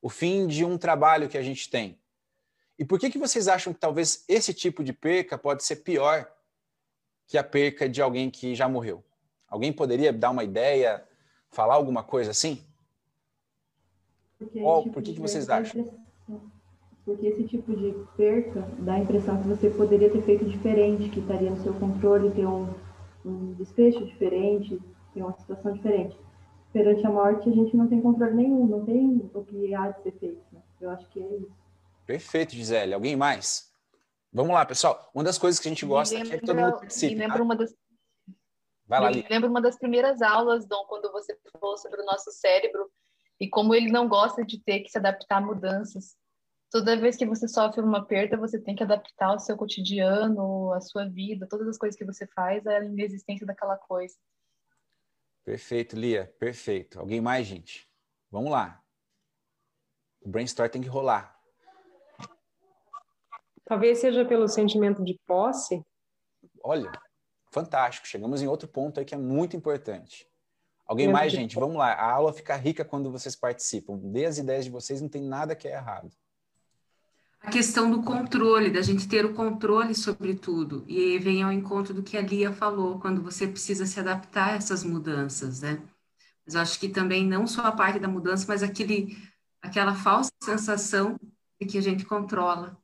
o 0.00 0.08
fim 0.08 0.46
de 0.46 0.64
um 0.64 0.78
trabalho 0.78 1.28
que 1.28 1.36
a 1.36 1.42
gente 1.42 1.68
tem. 1.68 1.98
E 2.78 2.84
por 2.84 2.98
que, 2.98 3.10
que 3.10 3.18
vocês 3.18 3.48
acham 3.48 3.74
que 3.74 3.80
talvez 3.80 4.24
esse 4.28 4.54
tipo 4.54 4.84
de 4.84 4.92
perca 4.92 5.36
pode 5.36 5.64
ser 5.64 5.76
pior 5.76 6.30
que 7.26 7.36
a 7.36 7.44
perca 7.44 7.88
de 7.88 8.00
alguém 8.00 8.30
que 8.30 8.54
já 8.54 8.68
morreu? 8.68 9.04
Alguém 9.48 9.72
poderia 9.72 10.12
dar 10.12 10.30
uma 10.30 10.44
ideia, 10.44 11.06
falar 11.50 11.74
alguma 11.74 12.02
coisa 12.02 12.30
assim? 12.30 12.64
Porque 14.38 14.60
Qual, 14.60 14.82
tipo 14.82 14.94
por 14.94 15.02
que, 15.02 15.14
que 15.14 15.20
vocês 15.20 15.46
dá 15.46 15.58
acham? 15.58 16.07
Porque 17.08 17.26
esse 17.26 17.44
tipo 17.44 17.74
de 17.74 17.94
perca 18.18 18.60
dá 18.80 18.92
a 18.92 18.98
impressão 18.98 19.40
que 19.40 19.48
você 19.48 19.70
poderia 19.70 20.10
ter 20.10 20.20
feito 20.24 20.44
diferente, 20.44 21.08
que 21.08 21.20
estaria 21.20 21.48
no 21.48 21.56
seu 21.56 21.72
controle 21.72 22.30
ter 22.32 22.44
um, 22.44 22.68
um 23.24 23.54
desfecho 23.54 24.04
diferente, 24.04 24.78
ter 25.14 25.22
uma 25.22 25.32
situação 25.32 25.72
diferente. 25.72 26.14
Perante 26.70 27.06
a 27.06 27.10
morte, 27.10 27.48
a 27.48 27.52
gente 27.52 27.74
não 27.74 27.88
tem 27.88 28.02
controle 28.02 28.34
nenhum, 28.34 28.66
não 28.66 28.84
tem 28.84 29.30
o 29.32 29.42
que 29.42 29.74
há 29.74 29.90
de 29.90 30.02
ser 30.02 30.12
feito. 30.18 30.44
né? 30.52 30.60
Eu 30.78 30.90
acho 30.90 31.08
que 31.08 31.18
é 31.18 31.36
isso. 31.36 31.50
Perfeito, 32.04 32.54
Gisele. 32.54 32.92
Alguém 32.92 33.16
mais? 33.16 33.72
Vamos 34.30 34.52
lá, 34.52 34.66
pessoal. 34.66 35.10
Uma 35.14 35.24
das 35.24 35.38
coisas 35.38 35.58
que 35.58 35.66
a 35.66 35.70
gente 35.70 35.86
gosta 35.86 36.14
é 36.14 36.22
que 36.22 36.40
todo 36.40 36.56
mundo 36.56 36.72
me 36.74 36.78
participe. 36.80 37.14
lembra 37.14 37.38
tá? 37.38 37.42
uma 37.42 37.56
das 37.56 37.74
Vai 38.86 39.00
lá, 39.00 39.10
Me 39.10 39.26
lembro 39.30 39.48
uma 39.48 39.62
das 39.62 39.78
primeiras 39.78 40.20
aulas, 40.20 40.66
Dom, 40.66 40.84
quando 40.86 41.10
você 41.10 41.34
falou 41.58 41.78
sobre 41.78 42.02
o 42.02 42.04
nosso 42.04 42.30
cérebro 42.32 42.90
e 43.40 43.48
como 43.48 43.74
ele 43.74 43.90
não 43.90 44.06
gosta 44.06 44.44
de 44.44 44.62
ter 44.62 44.80
que 44.80 44.90
se 44.90 44.98
adaptar 44.98 45.38
a 45.38 45.40
mudanças. 45.40 46.18
Toda 46.70 47.00
vez 47.00 47.16
que 47.16 47.24
você 47.24 47.48
sofre 47.48 47.80
uma 47.80 48.04
perda, 48.04 48.36
você 48.36 48.60
tem 48.60 48.74
que 48.74 48.82
adaptar 48.82 49.34
o 49.34 49.38
seu 49.38 49.56
cotidiano, 49.56 50.72
a 50.74 50.80
sua 50.80 51.08
vida, 51.08 51.46
todas 51.48 51.66
as 51.66 51.78
coisas 51.78 51.98
que 51.98 52.04
você 52.04 52.26
faz 52.26 52.66
à 52.66 52.84
inexistência 52.84 53.46
daquela 53.46 53.76
coisa. 53.76 54.14
Perfeito, 55.44 55.96
Lia. 55.96 56.26
Perfeito. 56.38 57.00
Alguém 57.00 57.22
mais, 57.22 57.46
gente? 57.46 57.90
Vamos 58.30 58.50
lá. 58.50 58.82
O 60.20 60.28
brainstorm 60.28 60.68
tem 60.68 60.82
que 60.82 60.88
rolar. 60.88 61.40
Talvez 63.64 63.98
seja 63.98 64.26
pelo 64.26 64.46
sentimento 64.46 65.02
de 65.02 65.18
posse. 65.26 65.82
Olha, 66.62 66.92
fantástico. 67.50 68.06
Chegamos 68.06 68.42
em 68.42 68.46
outro 68.46 68.68
ponto 68.68 69.00
aí 69.00 69.06
que 69.06 69.14
é 69.14 69.18
muito 69.18 69.56
importante. 69.56 70.28
Alguém 70.86 71.08
mais, 71.08 71.32
gente? 71.32 71.54
Vamos 71.54 71.76
lá. 71.76 71.92
A 71.92 72.12
aula 72.12 72.32
fica 72.32 72.54
rica 72.56 72.84
quando 72.84 73.10
vocês 73.10 73.34
participam. 73.34 73.98
Dê 73.98 74.26
as 74.26 74.36
ideias 74.36 74.66
de 74.66 74.70
vocês, 74.70 75.00
não 75.00 75.08
tem 75.08 75.22
nada 75.22 75.56
que 75.56 75.66
é 75.66 75.72
errado. 75.72 76.10
A 77.40 77.50
questão 77.50 77.90
do 77.90 78.02
controle, 78.02 78.70
da 78.70 78.82
gente 78.82 79.08
ter 79.08 79.24
o 79.24 79.34
controle 79.34 79.94
sobre 79.94 80.34
tudo. 80.34 80.84
E 80.86 80.98
aí 80.98 81.18
vem 81.18 81.42
ao 81.42 81.52
encontro 81.52 81.94
do 81.94 82.02
que 82.02 82.16
a 82.16 82.20
Lia 82.20 82.52
falou, 82.52 82.98
quando 82.98 83.22
você 83.22 83.46
precisa 83.46 83.86
se 83.86 83.98
adaptar 84.00 84.50
a 84.50 84.56
essas 84.56 84.84
mudanças, 84.84 85.62
né? 85.62 85.80
Mas 86.44 86.54
eu 86.54 86.60
acho 86.60 86.80
que 86.80 86.88
também 86.88 87.26
não 87.26 87.46
só 87.46 87.62
a 87.62 87.72
parte 87.72 87.98
da 87.98 88.08
mudança, 88.08 88.44
mas 88.48 88.62
aquele, 88.62 89.16
aquela 89.62 89.94
falsa 89.94 90.30
sensação 90.42 91.18
de 91.60 91.66
que 91.66 91.78
a 91.78 91.82
gente 91.82 92.04
controla. 92.04 92.76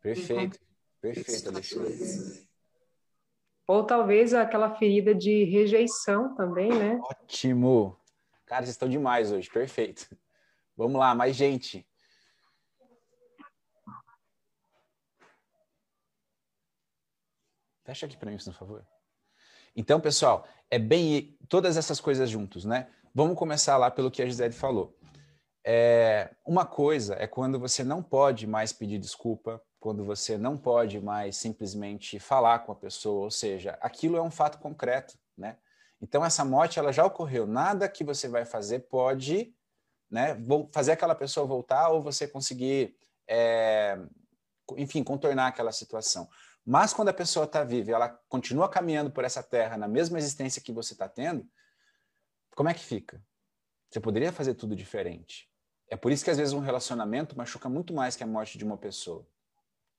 Perfeito. 0.00 0.58
Perfeito, 1.00 1.48
Alexandre. 1.48 2.48
Ou 3.66 3.84
talvez 3.84 4.34
aquela 4.34 4.74
ferida 4.74 5.14
de 5.14 5.44
rejeição 5.44 6.34
também, 6.34 6.70
né? 6.70 7.00
Ótimo. 7.02 7.96
Cara, 8.44 8.62
vocês 8.62 8.74
estão 8.74 8.88
demais 8.88 9.32
hoje. 9.32 9.48
Perfeito. 9.50 10.08
Vamos 10.76 10.98
lá, 10.98 11.14
mais 11.14 11.34
gente. 11.34 11.86
Fecha 17.84 18.06
aqui 18.06 18.16
para 18.16 18.30
mim, 18.30 18.36
por 18.36 18.52
favor. 18.54 18.86
Então, 19.74 20.00
pessoal, 20.00 20.46
é 20.70 20.78
bem 20.78 21.36
todas 21.48 21.76
essas 21.76 22.00
coisas 22.00 22.28
juntos, 22.30 22.64
né? 22.64 22.88
Vamos 23.14 23.36
começar 23.36 23.76
lá 23.76 23.90
pelo 23.90 24.10
que 24.10 24.22
a 24.22 24.26
Gisele 24.26 24.52
falou. 24.52 24.96
É, 25.64 26.30
uma 26.44 26.66
coisa 26.66 27.14
é 27.18 27.26
quando 27.26 27.58
você 27.58 27.84
não 27.84 28.02
pode 28.02 28.46
mais 28.46 28.72
pedir 28.72 28.98
desculpa, 28.98 29.62
quando 29.78 30.04
você 30.04 30.36
não 30.38 30.56
pode 30.56 31.00
mais 31.00 31.36
simplesmente 31.36 32.18
falar 32.18 32.60
com 32.60 32.72
a 32.72 32.76
pessoa, 32.76 33.24
ou 33.24 33.30
seja, 33.30 33.78
aquilo 33.80 34.16
é 34.16 34.22
um 34.22 34.30
fato 34.30 34.58
concreto, 34.58 35.18
né? 35.36 35.56
Então 36.00 36.24
essa 36.24 36.44
morte 36.44 36.78
ela 36.78 36.92
já 36.92 37.04
ocorreu. 37.04 37.46
Nada 37.46 37.88
que 37.88 38.02
você 38.02 38.28
vai 38.28 38.44
fazer 38.44 38.80
pode, 38.80 39.54
né, 40.10 40.36
fazer 40.72 40.92
aquela 40.92 41.14
pessoa 41.14 41.46
voltar 41.46 41.88
ou 41.90 42.02
você 42.02 42.26
conseguir, 42.26 42.96
é, 43.28 43.98
enfim, 44.76 45.04
contornar 45.04 45.46
aquela 45.46 45.70
situação. 45.70 46.28
Mas 46.64 46.92
quando 46.92 47.08
a 47.08 47.14
pessoa 47.14 47.44
está 47.44 47.64
viva, 47.64 47.90
e 47.90 47.94
ela 47.94 48.08
continua 48.28 48.68
caminhando 48.68 49.10
por 49.10 49.24
essa 49.24 49.42
terra 49.42 49.76
na 49.76 49.88
mesma 49.88 50.18
existência 50.18 50.62
que 50.62 50.72
você 50.72 50.92
está 50.92 51.08
tendo, 51.08 51.46
como 52.54 52.68
é 52.68 52.74
que 52.74 52.80
fica? 52.80 53.22
Você 53.90 54.00
poderia 54.00 54.32
fazer 54.32 54.54
tudo 54.54 54.76
diferente. 54.76 55.50
É 55.88 55.96
por 55.96 56.12
isso 56.12 56.24
que 56.24 56.30
às 56.30 56.38
vezes 56.38 56.54
um 56.54 56.60
relacionamento 56.60 57.36
machuca 57.36 57.68
muito 57.68 57.92
mais 57.92 58.16
que 58.16 58.24
a 58.24 58.26
morte 58.26 58.56
de 58.56 58.64
uma 58.64 58.78
pessoa. 58.78 59.26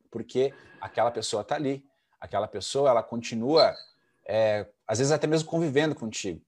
Porque 0.09 0.53
aquela 0.79 1.11
pessoa 1.11 1.41
está 1.41 1.55
ali, 1.55 1.85
aquela 2.19 2.47
pessoa 2.47 2.89
ela 2.89 3.03
continua, 3.03 3.75
é, 4.25 4.67
às 4.87 4.99
vezes 4.99 5.11
até 5.11 5.27
mesmo 5.27 5.49
convivendo 5.49 5.93
contigo. 5.93 6.41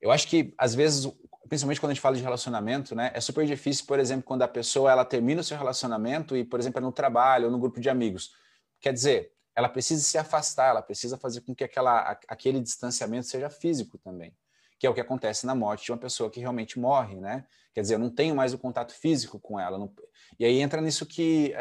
Eu 0.00 0.10
acho 0.10 0.28
que 0.28 0.54
às 0.56 0.74
vezes, 0.74 1.12
principalmente 1.48 1.80
quando 1.80 1.90
a 1.90 1.94
gente 1.94 2.00
fala 2.00 2.16
de 2.16 2.22
relacionamento, 2.22 2.94
né, 2.94 3.10
é 3.12 3.20
super 3.20 3.44
difícil, 3.44 3.84
por 3.86 3.98
exemplo, 3.98 4.24
quando 4.24 4.42
a 4.42 4.48
pessoa 4.48 4.90
ela 4.90 5.04
termina 5.04 5.40
o 5.40 5.44
seu 5.44 5.58
relacionamento 5.58 6.36
e, 6.36 6.44
por 6.44 6.60
exemplo, 6.60 6.78
é 6.78 6.82
no 6.82 6.92
trabalho 6.92 7.46
ou 7.46 7.50
no 7.50 7.58
grupo 7.58 7.80
de 7.80 7.90
amigos. 7.90 8.32
Quer 8.80 8.92
dizer, 8.92 9.35
ela 9.56 9.70
precisa 9.70 10.02
se 10.02 10.18
afastar, 10.18 10.68
ela 10.68 10.82
precisa 10.82 11.16
fazer 11.16 11.40
com 11.40 11.54
que 11.54 11.64
aquela, 11.64 12.10
aquele 12.28 12.60
distanciamento 12.60 13.26
seja 13.26 13.48
físico 13.48 13.96
também, 13.96 14.36
que 14.78 14.86
é 14.86 14.90
o 14.90 14.94
que 14.94 15.00
acontece 15.00 15.46
na 15.46 15.54
morte 15.54 15.86
de 15.86 15.92
uma 15.92 15.98
pessoa 15.98 16.30
que 16.30 16.38
realmente 16.40 16.78
morre, 16.78 17.16
né? 17.16 17.46
Quer 17.72 17.80
dizer, 17.80 17.94
eu 17.94 17.98
não 17.98 18.10
tenho 18.10 18.36
mais 18.36 18.52
o 18.52 18.58
contato 18.58 18.92
físico 18.92 19.40
com 19.40 19.58
ela. 19.58 19.78
não- 19.78 19.90
E 20.38 20.44
aí 20.44 20.60
entra 20.60 20.82
nisso 20.82 21.06
que. 21.06 21.54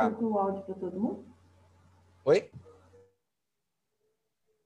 Cortou 0.00 0.32
o 0.32 0.38
áudio 0.38 0.62
para 0.62 0.74
todo 0.76 0.98
mundo? 0.98 1.26
Oi? 2.24 2.50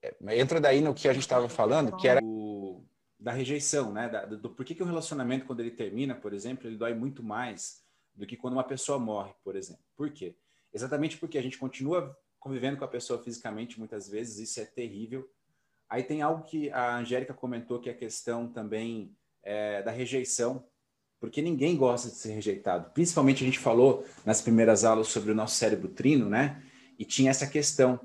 É, 0.03 0.15
Entra 0.39 0.61
daí 0.61 0.81
no 0.81 0.95
que 0.95 1.09
a 1.09 1.13
gente 1.13 1.23
estava 1.23 1.49
falando, 1.49 1.97
que 1.97 2.07
era 2.07 2.21
o, 2.23 2.85
da 3.19 3.33
rejeição, 3.33 3.93
né? 3.93 4.09
Da- 4.09 4.25
do, 4.27 4.39
do 4.39 4.51
por 4.51 4.65
que, 4.65 4.77
que 4.77 4.83
o 4.83 4.87
relacionamento, 4.87 5.45
quando 5.45 5.59
ele 5.61 5.73
termina, 5.73 6.15
por 6.15 6.33
exemplo, 6.33 6.69
ele 6.69 6.77
dói 6.77 6.95
muito 6.95 7.21
mais 7.23 7.83
do 8.15 8.25
que 8.27 8.37
quando 8.37 8.53
uma 8.55 8.65
pessoa 8.65 8.99
morre, 8.99 9.35
por 9.43 9.57
exemplo. 9.57 9.83
Por 9.97 10.11
quê? 10.13 10.37
Exatamente 10.73 11.19
porque 11.19 11.37
a 11.39 11.43
gente 11.43 11.59
continua 11.59 12.17
convivendo 12.47 12.77
com 12.77 12.85
a 12.85 12.89
pessoa 12.89 13.23
fisicamente 13.23 13.79
muitas 13.79 14.09
vezes, 14.09 14.39
isso 14.39 14.61
é 14.61 14.65
terrível. 14.65 15.29
Aí 15.89 16.03
tem 16.03 16.23
algo 16.23 16.45
que 16.45 16.71
a 16.71 16.97
Angélica 16.97 17.35
comentou, 17.35 17.81
que 17.81 17.89
é 17.89 17.93
a 17.93 17.97
questão 17.97 18.49
também 18.49 19.17
é, 19.43 19.83
da 19.83 19.91
rejeição, 19.91 20.65
porque 21.19 21.43
ninguém 21.43 21.77
gosta 21.77 22.09
de 22.09 22.15
ser 22.15 22.33
rejeitado. 22.33 22.93
Principalmente 22.93 23.43
a 23.43 23.47
gente 23.47 23.59
falou 23.59 24.05
nas 24.25 24.41
primeiras 24.41 24.85
aulas 24.85 25.09
sobre 25.09 25.33
o 25.33 25.35
nosso 25.35 25.57
cérebro 25.57 25.89
trino, 25.89 26.29
né? 26.29 26.63
E 26.99 27.05
tinha 27.05 27.31
essa 27.31 27.47
questão 27.47 28.01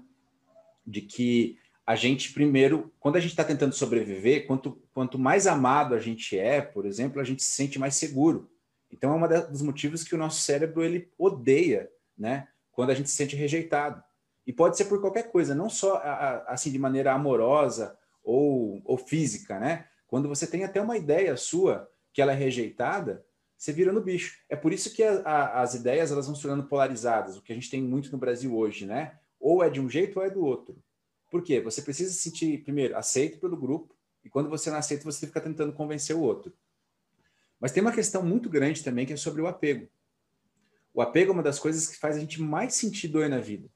de 0.86 1.02
que 1.02 1.58
a 1.86 1.96
gente, 1.96 2.34
primeiro, 2.34 2.92
quando 3.00 3.18
a 3.18 3.20
gente 3.20 3.32
está 3.32 3.44
tentando 3.44 3.74
sobreviver, 3.76 4.48
quanto, 4.48 4.82
quanto 4.94 5.20
mais 5.20 5.46
amado 5.46 5.94
a 5.94 6.00
gente 6.00 6.38
é, 6.38 6.62
por 6.62 6.86
exemplo, 6.86 7.22
a 7.22 7.24
gente 7.24 7.44
se 7.44 7.52
sente 7.52 7.78
mais 7.78 7.96
seguro. 7.96 8.50
Então, 8.92 9.14
é 9.14 9.16
um 9.16 9.52
dos 9.52 9.62
motivos 9.62 10.04
que 10.04 10.16
o 10.16 10.18
nosso 10.18 10.42
cérebro 10.42 10.84
ele 10.84 11.10
odeia, 11.18 11.90
né? 12.18 12.48
Quando 12.72 12.92
a 12.92 12.94
gente 12.94 13.10
se 13.10 13.16
sente 13.16 13.36
rejeitado. 13.36 14.04
E 14.46 14.52
pode 14.54 14.76
ser 14.78 14.86
por 14.86 15.00
qualquer 15.00 15.32
coisa, 15.32 15.54
não 15.54 15.70
só 15.70 16.02
assim 16.48 16.72
de 16.72 16.80
maneira 16.80 17.14
amorosa 17.14 17.98
ou, 18.24 18.82
ou 18.86 18.98
física, 18.98 19.60
né? 19.60 19.88
Quando 20.08 20.28
você 20.28 20.46
tem 20.46 20.64
até 20.64 20.82
uma 20.82 20.98
ideia 20.98 21.38
sua 21.38 21.90
que 22.12 22.22
ela 22.22 22.34
é 22.34 22.36
rejeitada, 22.36 23.24
você 23.58 23.72
vira 23.72 23.94
no 23.94 24.02
bicho. 24.02 24.40
É 24.50 24.56
por 24.56 24.74
isso 24.74 24.92
que 24.94 25.04
a- 25.04 25.22
a- 25.24 25.62
as 25.62 25.76
ideias 25.76 26.12
elas 26.12 26.26
vão 26.26 26.36
se 26.36 26.42
tornando 26.42 26.68
polarizadas, 26.68 27.38
o 27.38 27.42
que 27.42 27.52
a 27.52 27.56
gente 27.56 27.70
tem 27.70 27.82
muito 27.82 28.12
no 28.12 28.18
Brasil 28.18 28.56
hoje, 28.56 28.86
né? 28.86 29.20
Ou 29.40 29.64
é 29.64 29.70
de 29.70 29.80
um 29.80 29.90
jeito 29.90 30.20
ou 30.20 30.26
é 30.26 30.30
do 30.30 30.44
outro. 30.44 30.76
Por 31.30 31.42
quê? 31.44 31.62
Você 31.62 31.82
precisa 31.82 32.12
se 32.12 32.20
sentir, 32.20 32.64
primeiro, 32.64 32.98
aceito 32.98 33.40
pelo 33.40 33.56
grupo, 33.56 33.96
e 34.24 34.30
quando 34.30 34.50
você 34.50 34.70
não 34.70 34.78
aceita, 34.78 35.04
você 35.04 35.26
fica 35.28 35.40
tentando 35.40 35.72
convencer 35.74 36.16
o 36.16 36.22
outro. 36.22 36.52
Mas 37.60 37.72
tem 37.72 37.82
uma 37.82 37.92
questão 37.94 38.24
muito 38.24 38.50
grande 38.50 38.84
também 38.84 39.06
que 39.06 39.14
é 39.14 39.18
sobre 39.18 39.42
o 39.42 39.48
apego. 39.48 39.88
O 40.94 41.02
apego 41.02 41.32
é 41.32 41.34
uma 41.34 41.44
das 41.44 41.60
coisas 41.60 41.88
que 41.88 41.98
faz 41.98 42.18
a 42.18 42.20
gente 42.20 42.42
mais 42.42 42.74
sentir 42.74 43.08
dor 43.08 43.30
na 43.30 43.40
vida, 43.40 43.70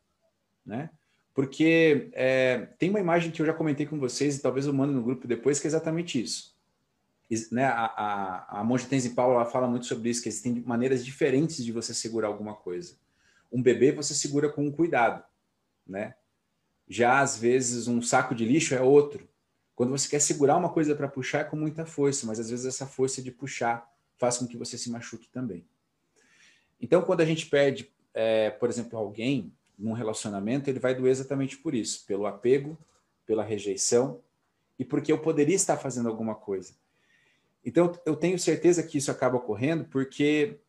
né? 0.65 0.89
Porque 1.33 2.09
é, 2.13 2.67
tem 2.79 2.89
uma 2.89 2.99
imagem 2.99 3.29
que 3.29 3.41
eu 3.41 3.45
já 3.45 3.53
comentei 3.53 3.85
com 3.85 3.99
vocês 3.99 4.37
e 4.37 4.41
talvez 4.41 4.65
eu 4.65 4.73
mando 4.73 4.93
no 4.93 5.03
grupo 5.03 5.27
depois 5.27 5.59
que 5.59 5.67
é 5.67 5.69
exatamente 5.69 6.21
isso. 6.21 6.55
Is- 7.29 7.51
né, 7.51 7.65
a, 7.65 7.85
a, 7.85 8.59
a 8.59 8.63
monja 8.63 8.87
Tenzin 8.87 9.13
Paula 9.13 9.35
ela 9.35 9.45
fala 9.45 9.67
muito 9.67 9.85
sobre 9.85 10.09
isso, 10.09 10.21
que 10.23 10.29
existem 10.29 10.63
maneiras 10.65 11.03
diferentes 11.03 11.63
de 11.63 11.71
você 11.71 11.93
segurar 11.93 12.27
alguma 12.27 12.53
coisa. 12.55 12.95
Um 13.51 13.61
bebê 13.61 13.91
você 13.91 14.13
segura 14.13 14.49
com 14.49 14.65
um 14.65 14.71
cuidado, 14.71 15.23
né? 15.85 16.15
Já 16.87 17.19
às 17.19 17.37
vezes 17.37 17.87
um 17.87 18.01
saco 18.01 18.33
de 18.33 18.45
lixo 18.45 18.73
é 18.75 18.81
outro. 18.81 19.27
Quando 19.75 19.89
você 19.89 20.07
quer 20.07 20.19
segurar 20.19 20.55
uma 20.55 20.69
coisa 20.69 20.95
para 20.95 21.07
puxar 21.07 21.39
é 21.39 21.43
com 21.43 21.57
muita 21.57 21.85
força, 21.85 22.25
mas 22.25 22.39
às 22.39 22.49
vezes 22.49 22.65
essa 22.65 22.85
força 22.85 23.21
de 23.21 23.31
puxar 23.31 23.91
faz 24.17 24.37
com 24.37 24.47
que 24.47 24.55
você 24.55 24.77
se 24.77 24.89
machuque 24.89 25.27
também. 25.27 25.65
Então, 26.79 27.01
quando 27.01 27.21
a 27.21 27.25
gente 27.25 27.47
perde, 27.47 27.91
é, 28.13 28.51
por 28.51 28.69
exemplo, 28.69 28.97
alguém 28.97 29.51
num 29.77 29.93
relacionamento, 29.93 30.69
ele 30.69 30.79
vai 30.79 30.95
doer 30.95 31.11
exatamente 31.11 31.57
por 31.57 31.73
isso, 31.73 32.05
pelo 32.05 32.25
apego, 32.25 32.77
pela 33.25 33.43
rejeição 33.43 34.21
e 34.77 34.85
porque 34.85 35.11
eu 35.11 35.19
poderia 35.19 35.55
estar 35.55 35.77
fazendo 35.77 36.09
alguma 36.09 36.35
coisa. 36.35 36.73
Então, 37.63 37.91
eu 38.05 38.15
tenho 38.15 38.37
certeza 38.37 38.83
que 38.83 38.97
isso 38.97 39.09
acaba 39.09 39.37
ocorrendo 39.37 39.85
porque 39.85 40.59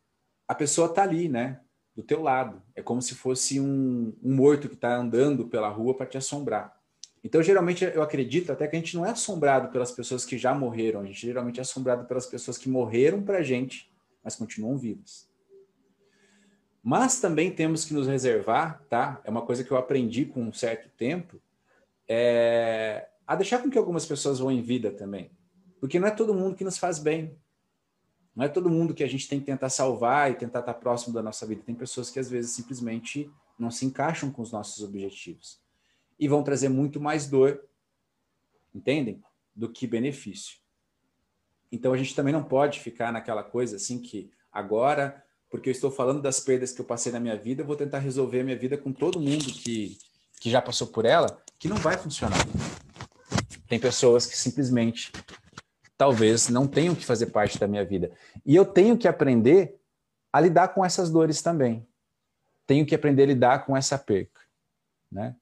a 0.49 0.55
pessoa 0.55 0.89
está 0.89 1.03
ali, 1.03 1.29
né? 1.29 1.61
Do 1.95 2.03
teu 2.03 2.23
lado. 2.23 2.63
É 2.75 2.83
como 2.83 3.03
se 3.03 3.15
fosse 3.15 3.61
um, 3.61 4.15
um 4.23 4.35
morto 4.35 4.69
que 4.69 4.75
está 4.75 4.97
andando 4.97 5.49
pela 5.49 5.69
rua 5.69 5.95
para 5.95 6.07
te 6.07 6.17
assombrar. 6.17 6.75
Então, 7.23 7.43
geralmente, 7.43 7.85
eu 7.85 8.03
acredito 8.03 8.53
até 8.53 8.69
que 8.69 8.77
a 8.77 8.79
gente 8.79 8.97
não 8.97 9.05
é 9.05 9.11
assombrado 9.11 9.69
pelas 9.73 9.91
pessoas 9.91 10.25
que 10.25 10.39
já 10.39 10.55
morreram, 10.55 11.01
a 11.01 11.05
gente 11.05 11.21
geralmente 11.21 11.59
é 11.59 11.63
assombrado 11.63 12.07
pelas 12.07 12.27
pessoas 12.27 12.57
que 12.57 12.69
morreram 12.69 13.23
para 13.23 13.39
a 13.39 13.43
gente, 13.43 13.91
mas 14.23 14.37
continuam 14.37 14.79
vivas. 14.79 15.29
Mas 16.89 17.19
também 17.19 17.51
temos 17.51 17.85
que 17.85 17.93
nos 17.93 18.07
reservar, 18.07 18.81
tá? 18.89 19.21
É 19.25 19.29
uma 19.29 19.43
coisa 19.43 19.65
que 19.65 19.73
eu 19.73 19.77
aprendi 19.77 20.25
com 20.25 20.41
um 20.41 20.53
certo 20.53 20.89
tempo, 20.91 21.43
é... 22.07 23.09
a 23.27 23.35
deixar 23.35 23.61
com 23.61 23.69
que 23.69 23.77
algumas 23.77 24.07
pessoas 24.07 24.39
vão 24.39 24.53
em 24.53 24.63
vida 24.63 24.93
também. 24.93 25.29
Porque 25.81 25.99
não 25.99 26.07
é 26.07 26.13
todo 26.13 26.33
mundo 26.33 26.55
que 26.55 26.63
nos 26.63 26.79
faz 26.79 27.01
bem. 27.01 27.37
Não 28.37 28.45
é 28.45 28.49
todo 28.49 28.71
mundo 28.71 28.95
que 28.95 29.03
a 29.03 29.09
gente 29.09 29.27
tem 29.27 29.41
que 29.41 29.47
tentar 29.47 29.69
salvar 29.69 30.31
e 30.31 30.37
tentar 30.37 30.61
estar 30.61 30.75
próximo 30.75 31.13
da 31.13 31.21
nossa 31.21 31.45
vida. 31.45 31.61
Tem 31.67 31.75
pessoas 31.75 32.09
que 32.09 32.21
às 32.21 32.31
vezes 32.31 32.53
simplesmente 32.53 33.29
não 33.59 33.69
se 33.69 33.85
encaixam 33.85 34.31
com 34.31 34.41
os 34.41 34.53
nossos 34.53 34.85
objetivos 34.85 35.61
e 36.17 36.29
vão 36.29 36.45
trazer 36.45 36.69
muito 36.69 37.01
mais 37.01 37.27
dor, 37.27 37.65
entendem? 38.73 39.21
Do 39.57 39.69
que 39.69 39.89
benefício. 39.89 40.59
Então 41.73 41.93
a 41.93 41.97
gente 41.97 42.15
também 42.15 42.33
não 42.33 42.45
pode 42.45 42.79
ficar 42.79 43.11
naquela 43.11 43.43
coisa 43.43 43.75
assim 43.75 43.99
que 43.99 44.31
agora, 44.53 45.26
porque 45.57 45.71
eu 45.71 45.73
estou 45.73 45.91
falando 45.91 46.21
das 46.21 46.39
perdas 46.39 46.73
que 46.73 46.81
eu 46.81 46.85
passei 46.85 47.11
na 47.11 47.19
minha 47.19 47.37
vida, 47.37 47.63
eu 47.63 47.67
vou 47.67 47.77
tentar 47.77 47.99
resolver 47.99 48.41
a 48.41 48.45
minha 48.45 48.57
vida 48.57 48.77
com 48.77 48.93
todo 48.93 49.19
mundo 49.19 49.45
que, 49.45 49.99
que 50.39 50.51
já 50.51 50.61
passou 50.61 50.87
por 50.87 51.07
ela, 51.07 51.43
que 51.59 51.67
não 51.67 51.77
vai 51.77 51.97
funcionar. 51.97 52.39
Tem 53.67 53.81
pessoas 53.81 54.27
que 54.27 54.37
simplesmente 54.37 55.11
talvez 55.97 56.51
não 56.51 56.67
tenham 56.67 56.95
que 56.95 57.07
fazer 57.07 57.27
parte 57.27 57.59
da 57.59 57.67
minha 57.67 57.85
vida. 57.85 58.13
E 58.45 58.55
eu 58.55 58.67
tenho 58.67 58.99
que 58.99 59.09
aprender 59.09 59.81
a 60.31 60.41
lidar 60.41 60.69
com 60.69 60.85
essas 60.85 61.11
dores 61.11 61.41
também. 61.41 61.87
Tenho 62.67 62.85
que 62.85 62.95
aprender 62.95 63.23
a 63.23 63.27
lidar 63.27 63.65
com 63.65 63.75
essa 63.75 63.97
perca, 63.97 64.41
né? 65.11 65.35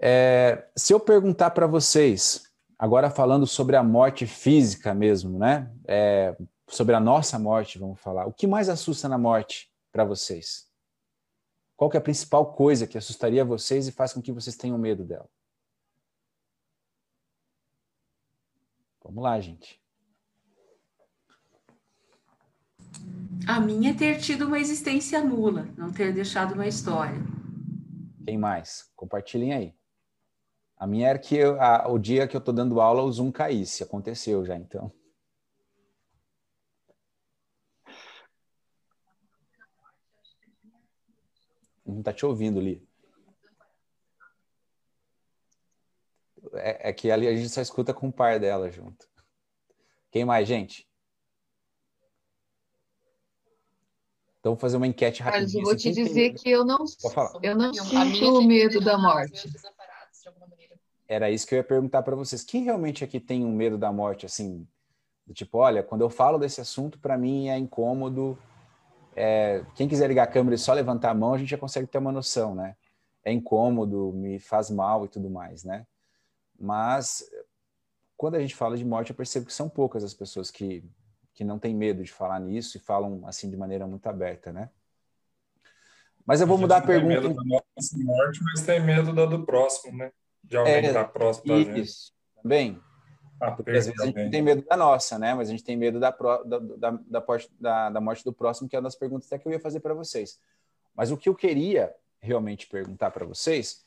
É, 0.00 0.64
se 0.76 0.92
eu 0.92 1.00
perguntar 1.00 1.50
para 1.50 1.66
vocês, 1.66 2.44
agora 2.78 3.10
falando 3.10 3.48
sobre 3.48 3.74
a 3.74 3.82
morte 3.82 4.26
física 4.26 4.94
mesmo, 4.94 5.40
né? 5.40 5.68
É, 5.88 6.36
sobre 6.68 6.94
a 6.94 7.00
nossa 7.00 7.38
morte, 7.38 7.78
vamos 7.78 8.00
falar. 8.00 8.26
O 8.26 8.32
que 8.32 8.46
mais 8.46 8.68
assusta 8.68 9.08
na 9.08 9.18
morte 9.18 9.70
para 9.90 10.04
vocês? 10.04 10.68
Qual 11.76 11.90
é 11.92 11.96
a 11.96 12.00
principal 12.00 12.52
coisa 12.52 12.86
que 12.86 12.98
assustaria 12.98 13.44
vocês 13.44 13.88
e 13.88 13.92
faz 13.92 14.12
com 14.12 14.20
que 14.20 14.32
vocês 14.32 14.56
tenham 14.56 14.76
medo 14.78 15.04
dela? 15.04 15.28
Vamos 19.02 19.22
lá, 19.22 19.40
gente. 19.40 19.80
A 23.46 23.58
minha 23.60 23.92
é 23.92 23.94
ter 23.94 24.18
tido 24.18 24.46
uma 24.46 24.58
existência 24.58 25.24
nula, 25.24 25.68
não 25.76 25.90
ter 25.90 26.12
deixado 26.12 26.52
uma 26.52 26.66
história. 26.66 27.18
Quem 28.26 28.36
mais? 28.36 28.90
Compartilhem 28.94 29.54
aí. 29.54 29.74
A 30.76 30.86
minha 30.86 31.08
era 31.08 31.18
que 31.18 31.34
eu, 31.34 31.60
a, 31.60 31.88
o 31.88 31.98
dia 31.98 32.28
que 32.28 32.36
eu 32.36 32.40
estou 32.40 32.52
dando 32.52 32.80
aula, 32.80 33.02
o 33.02 33.10
Zoom 33.10 33.32
caísse. 33.32 33.82
Aconteceu 33.82 34.44
já, 34.44 34.54
então. 34.54 34.92
Não 41.88 42.00
está 42.00 42.12
te 42.12 42.24
ouvindo, 42.24 42.60
Li. 42.60 42.86
É, 46.52 46.90
é, 46.90 46.92
que 46.92 47.10
ali 47.10 47.26
a 47.26 47.34
gente 47.34 47.48
só 47.48 47.60
escuta 47.60 47.92
com 47.92 48.08
o 48.08 48.12
par 48.12 48.38
dela 48.38 48.70
junto. 48.70 49.08
Quem 50.10 50.24
mais, 50.24 50.46
gente? 50.46 50.88
Então, 54.40 54.52
vou 54.52 54.60
fazer 54.60 54.76
uma 54.76 54.86
enquete 54.86 55.22
rapidinho. 55.22 55.46
Mas 55.46 55.54
eu 55.54 55.62
vou 55.62 55.76
te 55.76 55.90
dizer 55.92 56.34
que 56.34 56.48
eu 56.48 56.64
não, 56.64 56.84
eu 57.42 57.56
não 57.56 57.74
sinto 57.74 58.42
medo 58.42 58.80
da 58.80 58.96
morte 58.96 59.48
era 61.08 61.30
isso 61.30 61.46
que 61.46 61.54
eu 61.54 61.56
ia 61.56 61.64
perguntar 61.64 62.02
para 62.02 62.14
vocês. 62.14 62.44
Quem 62.44 62.62
realmente 62.62 63.02
aqui 63.02 63.18
tem 63.18 63.44
um 63.44 63.52
medo 63.52 63.78
da 63.78 63.90
morte, 63.90 64.26
assim, 64.26 64.68
do 65.26 65.32
tipo, 65.32 65.56
olha, 65.56 65.82
quando 65.82 66.02
eu 66.02 66.10
falo 66.10 66.38
desse 66.38 66.60
assunto, 66.60 66.98
para 66.98 67.16
mim 67.16 67.48
é 67.48 67.56
incômodo. 67.56 68.38
É, 69.20 69.64
quem 69.74 69.88
quiser 69.88 70.06
ligar 70.08 70.24
a 70.24 70.30
câmera 70.30 70.54
e 70.54 70.58
só 70.58 70.72
levantar 70.72 71.10
a 71.10 71.14
mão, 71.14 71.34
a 71.34 71.38
gente 71.38 71.50
já 71.50 71.58
consegue 71.58 71.86
ter 71.86 71.98
uma 71.98 72.12
noção, 72.12 72.54
né? 72.54 72.76
É 73.24 73.32
incômodo, 73.32 74.12
me 74.12 74.38
faz 74.38 74.70
mal 74.70 75.04
e 75.04 75.08
tudo 75.08 75.28
mais, 75.28 75.64
né? 75.64 75.86
Mas 76.58 77.28
quando 78.16 78.36
a 78.36 78.40
gente 78.40 78.54
fala 78.54 78.76
de 78.76 78.84
morte, 78.84 79.10
eu 79.10 79.16
percebo 79.16 79.46
que 79.46 79.52
são 79.52 79.68
poucas 79.68 80.04
as 80.04 80.14
pessoas 80.14 80.50
que, 80.50 80.84
que 81.34 81.44
não 81.44 81.58
têm 81.58 81.74
medo 81.74 82.02
de 82.02 82.12
falar 82.12 82.38
nisso 82.40 82.76
e 82.76 82.80
falam 82.80 83.26
assim 83.26 83.50
de 83.50 83.56
maneira 83.56 83.86
muito 83.86 84.06
aberta, 84.06 84.52
né? 84.52 84.70
Mas 86.24 86.40
eu 86.40 86.46
vou 86.46 86.56
a 86.56 86.60
mudar 86.60 86.76
a 86.78 86.82
pergunta. 86.82 87.20
Tem 87.20 87.28
medo 87.28 87.34
da 87.34 87.42
nossa 87.44 87.98
morte, 87.98 88.40
mas 88.44 88.64
tem 88.64 88.80
medo 88.80 89.12
da 89.14 89.26
do 89.26 89.44
próximo, 89.44 89.96
né? 89.96 90.12
de 90.48 90.56
alguém 90.56 90.74
é, 90.74 90.80
que 90.80 90.86
está 90.86 91.04
próximo 91.04 91.46
da 91.46 91.58
gente. 91.62 91.80
Isso, 91.80 92.12
também. 92.42 92.80
Ah, 93.40 93.52
Porque 93.52 93.70
às 93.70 93.86
vezes 93.86 94.00
a 94.00 94.06
gente 94.06 94.30
tem 94.30 94.42
medo 94.42 94.62
da 94.62 94.76
nossa, 94.76 95.18
né? 95.18 95.34
Mas 95.34 95.48
a 95.48 95.52
gente 95.52 95.64
tem 95.64 95.76
medo 95.76 96.00
da, 96.00 96.10
da, 96.10 96.58
da, 96.58 97.38
da, 97.60 97.90
da 97.90 98.00
morte 98.00 98.24
do 98.24 98.32
próximo, 98.32 98.68
que 98.68 98.74
é 98.74 98.78
uma 98.78 98.84
das 98.84 98.96
perguntas 98.96 99.26
até 99.26 99.38
que 99.38 99.46
eu 99.46 99.52
ia 99.52 99.60
fazer 99.60 99.80
para 99.80 99.94
vocês. 99.94 100.40
Mas 100.94 101.10
o 101.10 101.16
que 101.16 101.28
eu 101.28 101.34
queria 101.34 101.94
realmente 102.20 102.66
perguntar 102.66 103.10
para 103.10 103.24
vocês, 103.24 103.84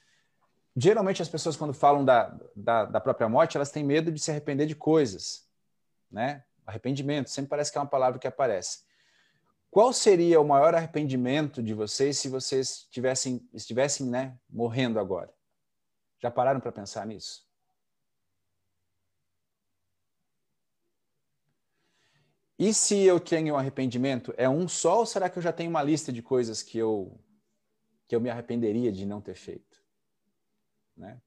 geralmente 0.76 1.22
as 1.22 1.30
pessoas 1.30 1.58
quando 1.58 1.74
falam 1.74 2.06
da, 2.06 2.34
da, 2.56 2.86
da 2.86 3.02
própria 3.02 3.28
morte, 3.28 3.58
elas 3.58 3.72
têm 3.72 3.84
medo 3.84 4.12
de 4.12 4.20
se 4.20 4.32
arrepender 4.32 4.66
de 4.66 4.76
coisas, 4.76 5.46
né? 6.10 6.44
Arrependimento, 6.66 7.30
sempre 7.30 7.50
parece 7.50 7.72
que 7.72 7.78
é 7.78 7.82
uma 7.82 7.88
palavra 7.88 8.20
que 8.20 8.28
aparece. 8.28 8.84
Qual 9.70 9.92
seria 9.94 10.40
o 10.40 10.46
maior 10.46 10.76
arrependimento 10.76 11.64
de 11.64 11.74
vocês 11.74 12.18
se 12.18 12.28
vocês 12.28 12.88
tivessem, 12.92 13.48
estivessem 13.54 14.06
né, 14.06 14.38
morrendo 14.50 15.00
agora? 15.00 15.34
Já 16.22 16.30
pararam 16.30 16.60
para 16.60 16.72
pensar 16.72 17.06
nisso? 17.06 17.50
E 22.62 22.76
se 22.76 22.96
eu 23.02 23.20
tenho 23.20 23.56
um 23.56 23.58
arrependimento, 23.58 24.32
é 24.38 24.48
um 24.48 24.68
só 24.68 25.00
ou 25.00 25.06
será 25.08 25.28
que 25.28 25.40
eu 25.40 25.42
já 25.42 25.52
tenho 25.52 25.72
uma 25.72 25.82
lista 25.82 26.14
de 26.14 26.22
coisas 26.22 26.62
que 26.62 26.78
eu 26.78 27.20
que 28.08 28.16
eu 28.16 28.22
me 28.22 28.30
arrependeria 28.30 28.92
de 28.92 29.04
não 29.04 29.20
ter 29.20 29.34
feito? 29.34 29.82
Né? 30.96 31.20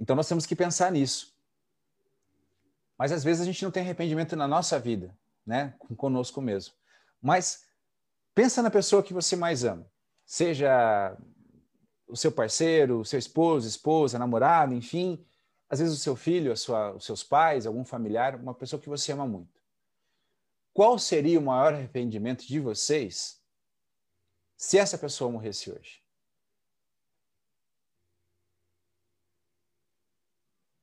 Então 0.00 0.16
nós 0.16 0.26
temos 0.26 0.46
que 0.46 0.56
pensar 0.56 0.90
nisso. 0.90 1.36
Mas 2.96 3.12
às 3.12 3.22
vezes 3.22 3.42
a 3.42 3.44
gente 3.44 3.62
não 3.62 3.70
tem 3.70 3.82
arrependimento 3.82 4.34
na 4.34 4.48
nossa 4.48 4.78
vida, 4.78 5.14
né? 5.44 5.74
Conosco 5.98 6.40
mesmo. 6.40 6.72
Mas 7.20 7.66
pensa 8.34 8.62
na 8.62 8.70
pessoa 8.70 9.02
que 9.02 9.12
você 9.12 9.36
mais 9.36 9.64
ama. 9.64 9.86
Seja 10.24 11.14
o 12.08 12.16
seu 12.16 12.32
parceiro, 12.32 13.00
o 13.00 13.04
seu 13.04 13.18
esposo, 13.18 13.68
esposa, 13.68 14.18
namorado, 14.18 14.72
enfim, 14.72 15.22
às 15.68 15.78
vezes 15.78 15.94
o 15.94 16.00
seu 16.00 16.16
filho, 16.16 16.56
sua, 16.56 16.94
os 16.94 17.04
seus 17.04 17.22
pais, 17.22 17.66
algum 17.66 17.84
familiar, 17.84 18.34
uma 18.36 18.54
pessoa 18.54 18.80
que 18.80 18.88
você 18.88 19.12
ama 19.12 19.26
muito. 19.26 19.61
Qual 20.72 20.98
seria 20.98 21.38
o 21.38 21.42
maior 21.42 21.74
arrependimento 21.74 22.46
de 22.46 22.58
vocês 22.58 23.42
se 24.56 24.78
essa 24.78 24.96
pessoa 24.96 25.30
morresse 25.30 25.70
hoje? 25.70 26.02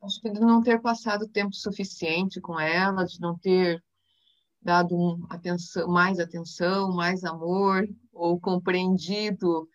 Acho 0.02 0.22
que 0.22 0.30
de 0.30 0.40
não 0.40 0.62
ter 0.62 0.82
passado 0.82 1.28
tempo 1.28 1.54
suficiente 1.54 2.40
com 2.40 2.60
ela, 2.60 3.04
de 3.04 3.20
não 3.20 3.38
ter 3.38 3.84
dado 4.62 4.96
um, 4.96 5.26
atenção, 5.30 5.88
mais 5.88 6.20
atenção, 6.20 6.92
mais 6.94 7.24
amor, 7.24 7.88
ou 8.14 8.40
compreendido 8.40 9.68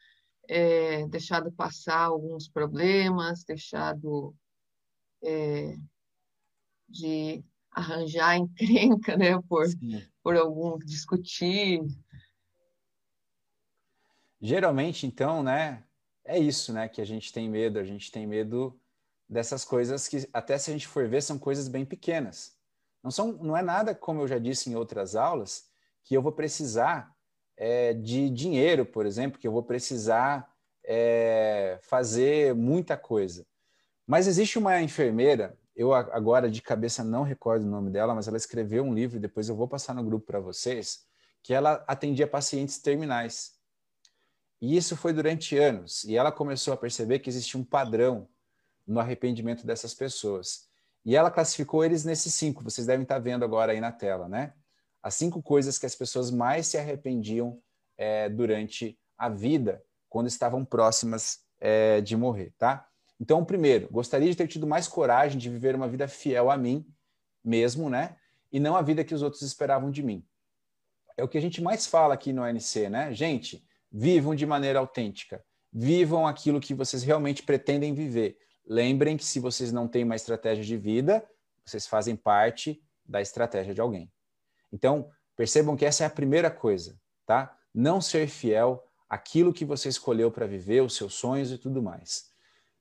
é, 0.49 1.07
deixado 1.09 1.51
passar 1.53 2.05
alguns 2.07 2.49
problemas, 2.49 3.45
deixado 3.45 4.35
é, 5.23 5.77
de 6.89 7.45
arranjar 7.75 8.37
encrenca, 8.37 9.17
né, 9.17 9.41
por, 9.49 9.67
por 10.23 10.37
algum 10.37 10.79
discutir. 10.79 11.81
Geralmente, 14.41 15.07
então, 15.07 15.43
né, 15.43 15.83
é 16.25 16.39
isso, 16.39 16.73
né, 16.73 16.89
que 16.89 17.01
a 17.01 17.05
gente 17.05 17.33
tem 17.33 17.49
medo, 17.49 17.79
a 17.79 17.85
gente 17.85 18.11
tem 18.13 18.27
medo 18.27 18.79
dessas 19.29 19.65
coisas 19.65 20.07
que 20.07 20.29
até 20.33 20.57
se 20.59 20.71
a 20.71 20.73
gente 20.73 20.87
for 20.87 21.09
ver 21.09 21.23
são 21.23 21.39
coisas 21.39 21.67
bem 21.67 21.85
pequenas. 21.85 22.57
Não 23.03 23.11
são, 23.11 23.33
não 23.33 23.57
é 23.57 23.63
nada 23.63 23.95
como 23.95 24.23
eu 24.23 24.29
já 24.29 24.39
disse 24.39 24.71
em 24.71 24.75
outras 24.75 25.17
aulas 25.17 25.69
que 26.05 26.17
eu 26.17 26.23
vou 26.23 26.33
precisar 26.33 27.15
é, 27.57 27.93
de 27.95 28.31
dinheiro, 28.31 28.85
por 28.85 29.07
exemplo, 29.07 29.39
que 29.39 29.47
eu 29.47 29.53
vou 29.53 29.63
precisar 29.63 30.51
é, 30.85 31.79
fazer 31.83 32.55
muita 32.55 32.97
coisa. 32.97 33.47
Mas 34.07 34.27
existe 34.27 34.59
uma 34.59 34.81
enfermeira, 34.83 35.59
eu 35.77 35.93
agora 35.93 36.51
de 36.51 36.63
cabeça 36.63 37.03
não 37.03 37.23
recordo 37.23 37.65
o 37.65 37.71
nome 37.71 37.91
dela, 37.91 38.15
mas 38.15 38.29
ela 38.29 38.37
escreveu 38.37 38.85
um 38.85 38.95
livro, 38.95 39.19
depois 39.19 39.49
eu 39.49 39.57
vou 39.57 39.67
passar 39.67 39.95
no 39.95 40.05
grupo 40.05 40.27
para 40.27 40.39
vocês, 40.39 41.07
que 41.43 41.53
ela 41.53 41.85
atendia 41.87 42.27
pacientes 42.27 42.79
terminais. 42.79 43.55
E 44.61 44.77
isso 44.77 44.97
foi 44.97 45.13
durante 45.13 45.59
anos. 45.59 46.05
E 46.05 46.17
ela 46.17 46.33
começou 46.33 46.73
a 46.73 46.77
perceber 46.77 47.19
que 47.19 47.29
existia 47.29 47.61
um 47.61 47.65
padrão 47.65 48.29
no 48.87 49.01
arrependimento 49.01 49.67
dessas 49.67 49.93
pessoas. 49.93 50.69
E 51.05 51.17
ela 51.17 51.31
classificou 51.31 51.85
eles 51.85 52.05
nesses 52.05 52.33
cinco, 52.33 52.65
vocês 52.65 52.87
devem 52.87 53.03
estar 53.03 53.19
vendo 53.19 53.45
agora 53.45 53.73
aí 53.73 53.81
na 53.81 53.93
tela, 53.93 54.29
né? 54.29 54.55
As 55.03 55.15
cinco 55.15 55.43
coisas 55.43 55.79
que 55.79 55.85
as 55.85 55.95
pessoas 55.95 56.31
mais 56.31 56.67
se 56.67 56.79
arrependiam 56.79 57.61
é, 57.99 58.29
durante 58.29 58.99
a 59.19 59.29
vida, 59.29 59.85
quando 60.09 60.29
estavam 60.29 60.65
próximas 60.65 61.41
é, 61.61 62.01
de 62.01 62.17
morrer, 62.17 62.55
tá? 62.57 62.89
Então, 63.21 63.45
primeiro, 63.45 63.89
gostaria 63.91 64.29
de 64.29 64.37
ter 64.37 64.49
tido 64.49 64.67
mais 64.67 64.89
coragem 64.89 65.39
de 65.39 65.49
viver 65.49 65.75
uma 65.75 65.89
vida 65.89 66.09
fiel 66.09 66.51
a 66.51 66.57
mim 66.57 66.87
mesmo, 67.45 67.89
né? 67.89 68.17
E 68.53 68.59
não 68.59 68.77
a 68.77 68.83
vida 68.83 69.05
que 69.05 69.15
os 69.15 69.23
outros 69.23 69.43
esperavam 69.43 69.91
de 69.91 70.03
mim. 70.03 70.27
É 71.17 71.23
o 71.23 71.29
que 71.29 71.39
a 71.39 71.41
gente 71.41 71.63
mais 71.63 71.87
fala 71.87 72.15
aqui 72.15 72.33
no 72.33 72.43
ANC, 72.43 72.89
né? 72.91 73.13
Gente, 73.13 73.65
vivam 73.91 74.35
de 74.35 74.45
maneira 74.45 74.79
autêntica. 74.79 75.45
Vivam 75.73 76.27
aquilo 76.27 76.61
que 76.61 76.75
vocês 76.75 77.03
realmente 77.03 77.43
pretendem 77.43 77.95
viver. 77.95 78.37
Lembrem 78.67 79.17
que 79.17 79.25
se 79.25 79.39
vocês 79.39 79.73
não 79.73 79.87
têm 79.87 80.05
uma 80.05 80.17
estratégia 80.17 80.65
de 80.65 80.77
vida, 80.77 81.25
vocês 81.65 81.87
fazem 81.87 82.17
parte 82.17 82.83
da 83.05 83.21
estratégia 83.21 83.75
de 83.75 83.81
alguém. 83.81 84.11
Então, 84.73 85.11
percebam 85.37 85.77
que 85.77 85.85
essa 85.85 86.05
é 86.05 86.07
a 86.07 86.11
primeira 86.11 86.51
coisa, 86.51 86.99
tá? 87.27 87.57
Não 87.73 88.01
ser 88.01 88.29
fiel 88.29 88.83
àquilo 89.09 89.53
que 89.53 89.65
você 89.65 89.89
escolheu 89.89 90.31
para 90.31 90.47
viver, 90.47 90.83
os 90.83 90.97
seus 90.97 91.15
sonhos 91.15 91.53
e 91.53 91.59
tudo 91.59 91.83
mais. 91.83 92.34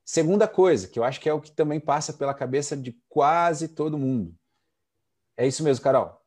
Segunda 0.05 0.47
coisa, 0.47 0.87
que 0.87 0.99
eu 0.99 1.03
acho 1.03 1.19
que 1.19 1.29
é 1.29 1.33
o 1.33 1.39
que 1.39 1.51
também 1.51 1.79
passa 1.79 2.13
pela 2.13 2.33
cabeça 2.33 2.75
de 2.75 2.97
quase 3.07 3.69
todo 3.69 3.97
mundo. 3.97 4.35
É 5.37 5.47
isso 5.47 5.63
mesmo, 5.63 5.83
Carol. 5.83 6.19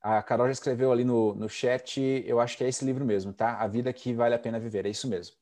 A 0.00 0.22
Carol 0.22 0.46
já 0.46 0.52
escreveu 0.52 0.92
ali 0.92 1.04
no, 1.04 1.34
no 1.34 1.48
chat, 1.48 2.00
eu 2.26 2.38
acho 2.38 2.56
que 2.56 2.62
é 2.62 2.68
esse 2.68 2.84
livro 2.84 3.04
mesmo, 3.04 3.32
tá? 3.32 3.58
A 3.58 3.66
Vida 3.66 3.92
que 3.92 4.14
Vale 4.14 4.34
a 4.34 4.38
Pena 4.38 4.60
Viver, 4.60 4.86
é 4.86 4.90
isso 4.90 5.08
mesmo. 5.08 5.36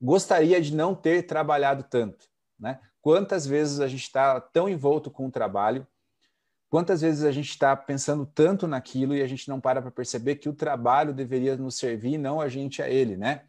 Gostaria 0.00 0.60
de 0.60 0.74
não 0.74 0.94
ter 0.94 1.22
trabalhado 1.22 1.84
tanto. 1.84 2.28
Né? 2.58 2.80
Quantas 3.00 3.46
vezes 3.46 3.80
a 3.80 3.86
gente 3.86 4.02
está 4.02 4.40
tão 4.40 4.68
envolto 4.68 5.10
com 5.10 5.26
o 5.26 5.30
trabalho, 5.30 5.86
quantas 6.68 7.00
vezes 7.00 7.24
a 7.24 7.30
gente 7.30 7.48
está 7.48 7.76
pensando 7.76 8.26
tanto 8.26 8.66
naquilo 8.66 9.14
e 9.14 9.22
a 9.22 9.26
gente 9.26 9.48
não 9.48 9.60
para 9.60 9.80
para 9.80 9.90
perceber 9.90 10.36
que 10.36 10.48
o 10.48 10.54
trabalho 10.54 11.14
deveria 11.14 11.56
nos 11.56 11.76
servir, 11.76 12.18
não 12.18 12.40
a 12.40 12.48
gente 12.48 12.82
a 12.82 12.90
ele, 12.90 13.16
né? 13.16 13.46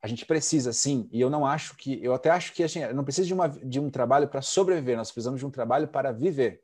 A 0.00 0.06
gente 0.06 0.24
precisa, 0.24 0.72
sim, 0.72 1.08
e 1.10 1.20
eu 1.20 1.28
não 1.28 1.44
acho 1.44 1.76
que, 1.76 2.02
eu 2.02 2.14
até 2.14 2.30
acho 2.30 2.52
que 2.52 2.62
a 2.62 2.68
gente 2.68 2.92
não 2.92 3.02
precisa 3.02 3.26
de, 3.26 3.34
uma, 3.34 3.48
de 3.48 3.80
um 3.80 3.90
trabalho 3.90 4.28
para 4.28 4.40
sobreviver, 4.40 4.96
nós 4.96 5.10
precisamos 5.10 5.40
de 5.40 5.46
um 5.46 5.50
trabalho 5.50 5.88
para 5.88 6.12
viver, 6.12 6.62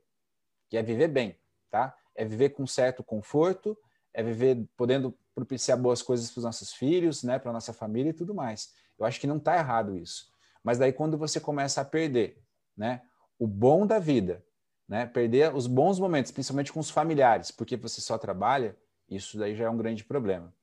que 0.70 0.76
é 0.76 0.82
viver 0.82 1.08
bem, 1.08 1.36
tá? 1.70 1.96
É 2.14 2.24
viver 2.24 2.50
com 2.50 2.64
certo 2.64 3.02
conforto, 3.02 3.76
é 4.12 4.22
viver 4.22 4.64
podendo 4.76 5.16
propiciar 5.34 5.76
boas 5.76 6.00
coisas 6.00 6.30
para 6.30 6.38
os 6.38 6.44
nossos 6.44 6.72
filhos, 6.72 7.24
né, 7.24 7.38
para 7.38 7.52
nossa 7.52 7.72
família 7.72 8.10
e 8.10 8.14
tudo 8.14 8.32
mais. 8.32 8.72
Eu 8.96 9.04
acho 9.04 9.20
que 9.20 9.26
não 9.26 9.38
está 9.38 9.56
errado 9.56 9.96
isso. 9.96 10.32
Mas 10.62 10.78
daí 10.78 10.92
quando 10.92 11.18
você 11.18 11.40
começa 11.40 11.80
a 11.80 11.84
perder, 11.84 12.40
né, 12.76 13.02
o 13.36 13.46
bom 13.48 13.84
da 13.84 13.98
vida, 13.98 14.44
né, 14.88 15.06
perder 15.06 15.54
os 15.54 15.66
bons 15.66 15.98
momentos, 15.98 16.30
principalmente 16.30 16.72
com 16.72 16.78
os 16.78 16.90
familiares, 16.90 17.50
porque 17.50 17.76
você 17.76 18.00
só 18.00 18.16
trabalha, 18.16 18.76
isso 19.08 19.36
daí 19.36 19.56
já 19.56 19.64
é 19.64 19.70
um 19.70 19.76
grande 19.76 20.04
problema. 20.04 20.54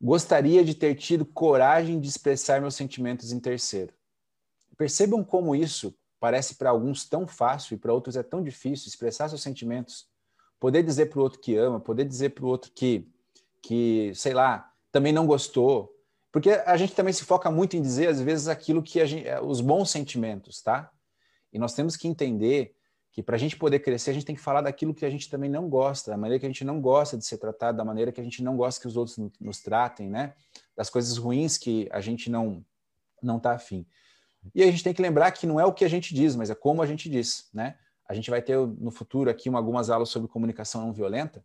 Gostaria 0.00 0.64
de 0.64 0.74
ter 0.74 0.94
tido 0.94 1.24
coragem 1.24 1.98
de 1.98 2.08
expressar 2.08 2.60
meus 2.60 2.74
sentimentos 2.74 3.32
em 3.32 3.40
terceiro. 3.40 3.92
Percebam 4.76 5.24
como 5.24 5.56
isso 5.56 5.94
parece 6.20 6.54
para 6.54 6.70
alguns 6.70 7.04
tão 7.04 7.26
fácil 7.26 7.74
e 7.74 7.78
para 7.78 7.92
outros 7.92 8.16
é 8.16 8.22
tão 8.22 8.42
difícil 8.42 8.88
expressar 8.88 9.28
seus 9.28 9.42
sentimentos, 9.42 10.06
poder 10.58 10.82
dizer 10.82 11.06
para 11.06 11.18
o 11.18 11.22
outro 11.22 11.40
que 11.40 11.56
ama, 11.56 11.80
poder 11.80 12.04
dizer 12.04 12.30
para 12.30 12.44
o 12.44 12.48
outro 12.48 12.70
que, 12.72 13.08
que, 13.62 14.12
sei 14.14 14.34
lá, 14.34 14.72
também 14.90 15.12
não 15.12 15.26
gostou, 15.26 15.94
porque 16.30 16.50
a 16.50 16.76
gente 16.76 16.94
também 16.94 17.12
se 17.12 17.24
foca 17.24 17.50
muito 17.50 17.76
em 17.76 17.82
dizer, 17.82 18.08
às 18.08 18.20
vezes, 18.20 18.48
aquilo 18.48 18.82
que 18.82 19.04
gente, 19.06 19.26
é, 19.26 19.40
os 19.40 19.60
bons 19.60 19.90
sentimentos, 19.90 20.60
tá? 20.60 20.90
E 21.52 21.58
nós 21.58 21.74
temos 21.74 21.96
que 21.96 22.06
entender 22.06 22.76
que 23.18 23.22
para 23.24 23.34
a 23.34 23.38
gente 23.38 23.56
poder 23.56 23.80
crescer, 23.80 24.10
a 24.10 24.14
gente 24.14 24.24
tem 24.24 24.36
que 24.36 24.40
falar 24.40 24.60
daquilo 24.60 24.94
que 24.94 25.04
a 25.04 25.10
gente 25.10 25.28
também 25.28 25.50
não 25.50 25.68
gosta, 25.68 26.12
da 26.12 26.16
maneira 26.16 26.38
que 26.38 26.46
a 26.46 26.48
gente 26.48 26.64
não 26.64 26.80
gosta 26.80 27.18
de 27.18 27.26
ser 27.26 27.36
tratado, 27.36 27.76
da 27.76 27.84
maneira 27.84 28.12
que 28.12 28.20
a 28.20 28.22
gente 28.22 28.44
não 28.44 28.56
gosta 28.56 28.80
que 28.80 28.86
os 28.86 28.96
outros 28.96 29.18
nos 29.40 29.60
tratem, 29.60 30.08
né? 30.08 30.34
Das 30.76 30.88
coisas 30.88 31.18
ruins 31.18 31.58
que 31.58 31.88
a 31.90 32.00
gente 32.00 32.30
não 32.30 32.64
não 33.20 33.38
está 33.38 33.54
afim. 33.54 33.84
E 34.54 34.62
a 34.62 34.70
gente 34.70 34.84
tem 34.84 34.94
que 34.94 35.02
lembrar 35.02 35.32
que 35.32 35.48
não 35.48 35.58
é 35.58 35.64
o 35.64 35.72
que 35.72 35.84
a 35.84 35.88
gente 35.88 36.14
diz, 36.14 36.36
mas 36.36 36.48
é 36.48 36.54
como 36.54 36.80
a 36.80 36.86
gente 36.86 37.10
diz, 37.10 37.50
né? 37.52 37.76
A 38.08 38.14
gente 38.14 38.30
vai 38.30 38.40
ter 38.40 38.56
no 38.56 38.92
futuro 38.92 39.28
aqui 39.28 39.48
uma, 39.48 39.58
algumas 39.58 39.90
aulas 39.90 40.10
sobre 40.10 40.28
comunicação 40.28 40.82
não 40.82 40.92
violenta 40.92 41.44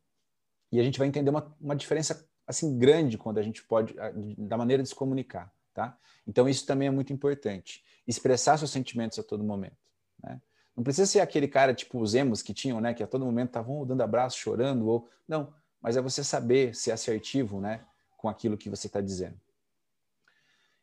e 0.71 0.79
a 0.79 0.83
gente 0.83 0.99
vai 0.99 1.07
entender 1.07 1.31
uma, 1.31 1.57
uma 1.59 1.75
diferença 1.75 2.23
assim 2.45 2.77
grande 2.77 3.17
quando 3.17 3.39
a 3.39 3.41
gente 3.41 3.63
pode 3.63 3.95
da 4.37 4.57
maneira 4.57 4.83
de 4.83 4.89
se 4.89 4.93
comunicar, 4.93 5.51
tá? 5.73 5.97
Então 6.27 6.47
isso 6.47 6.67
também 6.67 6.87
é 6.87 6.91
muito 6.91 7.11
importante, 7.11 7.83
expressar 8.07 8.59
seus 8.59 8.69
sentimentos 8.69 9.17
a 9.17 9.23
todo 9.23 9.43
momento, 9.43 9.81
né? 10.23 10.39
Não 10.75 10.83
precisa 10.83 11.05
ser 11.05 11.19
aquele 11.19 11.47
cara 11.47 11.73
tipo 11.73 11.99
os 11.99 12.15
emos 12.15 12.41
que 12.41 12.53
tinham, 12.53 12.81
né, 12.81 12.93
que 12.93 13.03
a 13.03 13.07
todo 13.07 13.25
momento 13.25 13.49
estavam 13.49 13.85
dando 13.85 14.01
abraço, 14.01 14.37
chorando 14.37 14.87
ou 14.87 15.09
não, 15.27 15.53
mas 15.81 15.95
é 15.95 16.01
você 16.01 16.23
saber 16.23 16.73
ser 16.73 16.91
assertivo, 16.91 17.61
né, 17.61 17.85
com 18.17 18.27
aquilo 18.27 18.57
que 18.57 18.69
você 18.69 18.87
está 18.87 19.01
dizendo. 19.01 19.39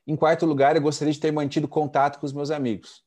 Em 0.06 0.16
quarto 0.16 0.46
lugar, 0.46 0.76
eu 0.76 0.82
gostaria 0.82 1.12
de 1.12 1.20
ter 1.20 1.32
mantido 1.32 1.68
contato 1.68 2.18
com 2.18 2.26
os 2.26 2.32
meus 2.32 2.50
amigos. 2.50 3.04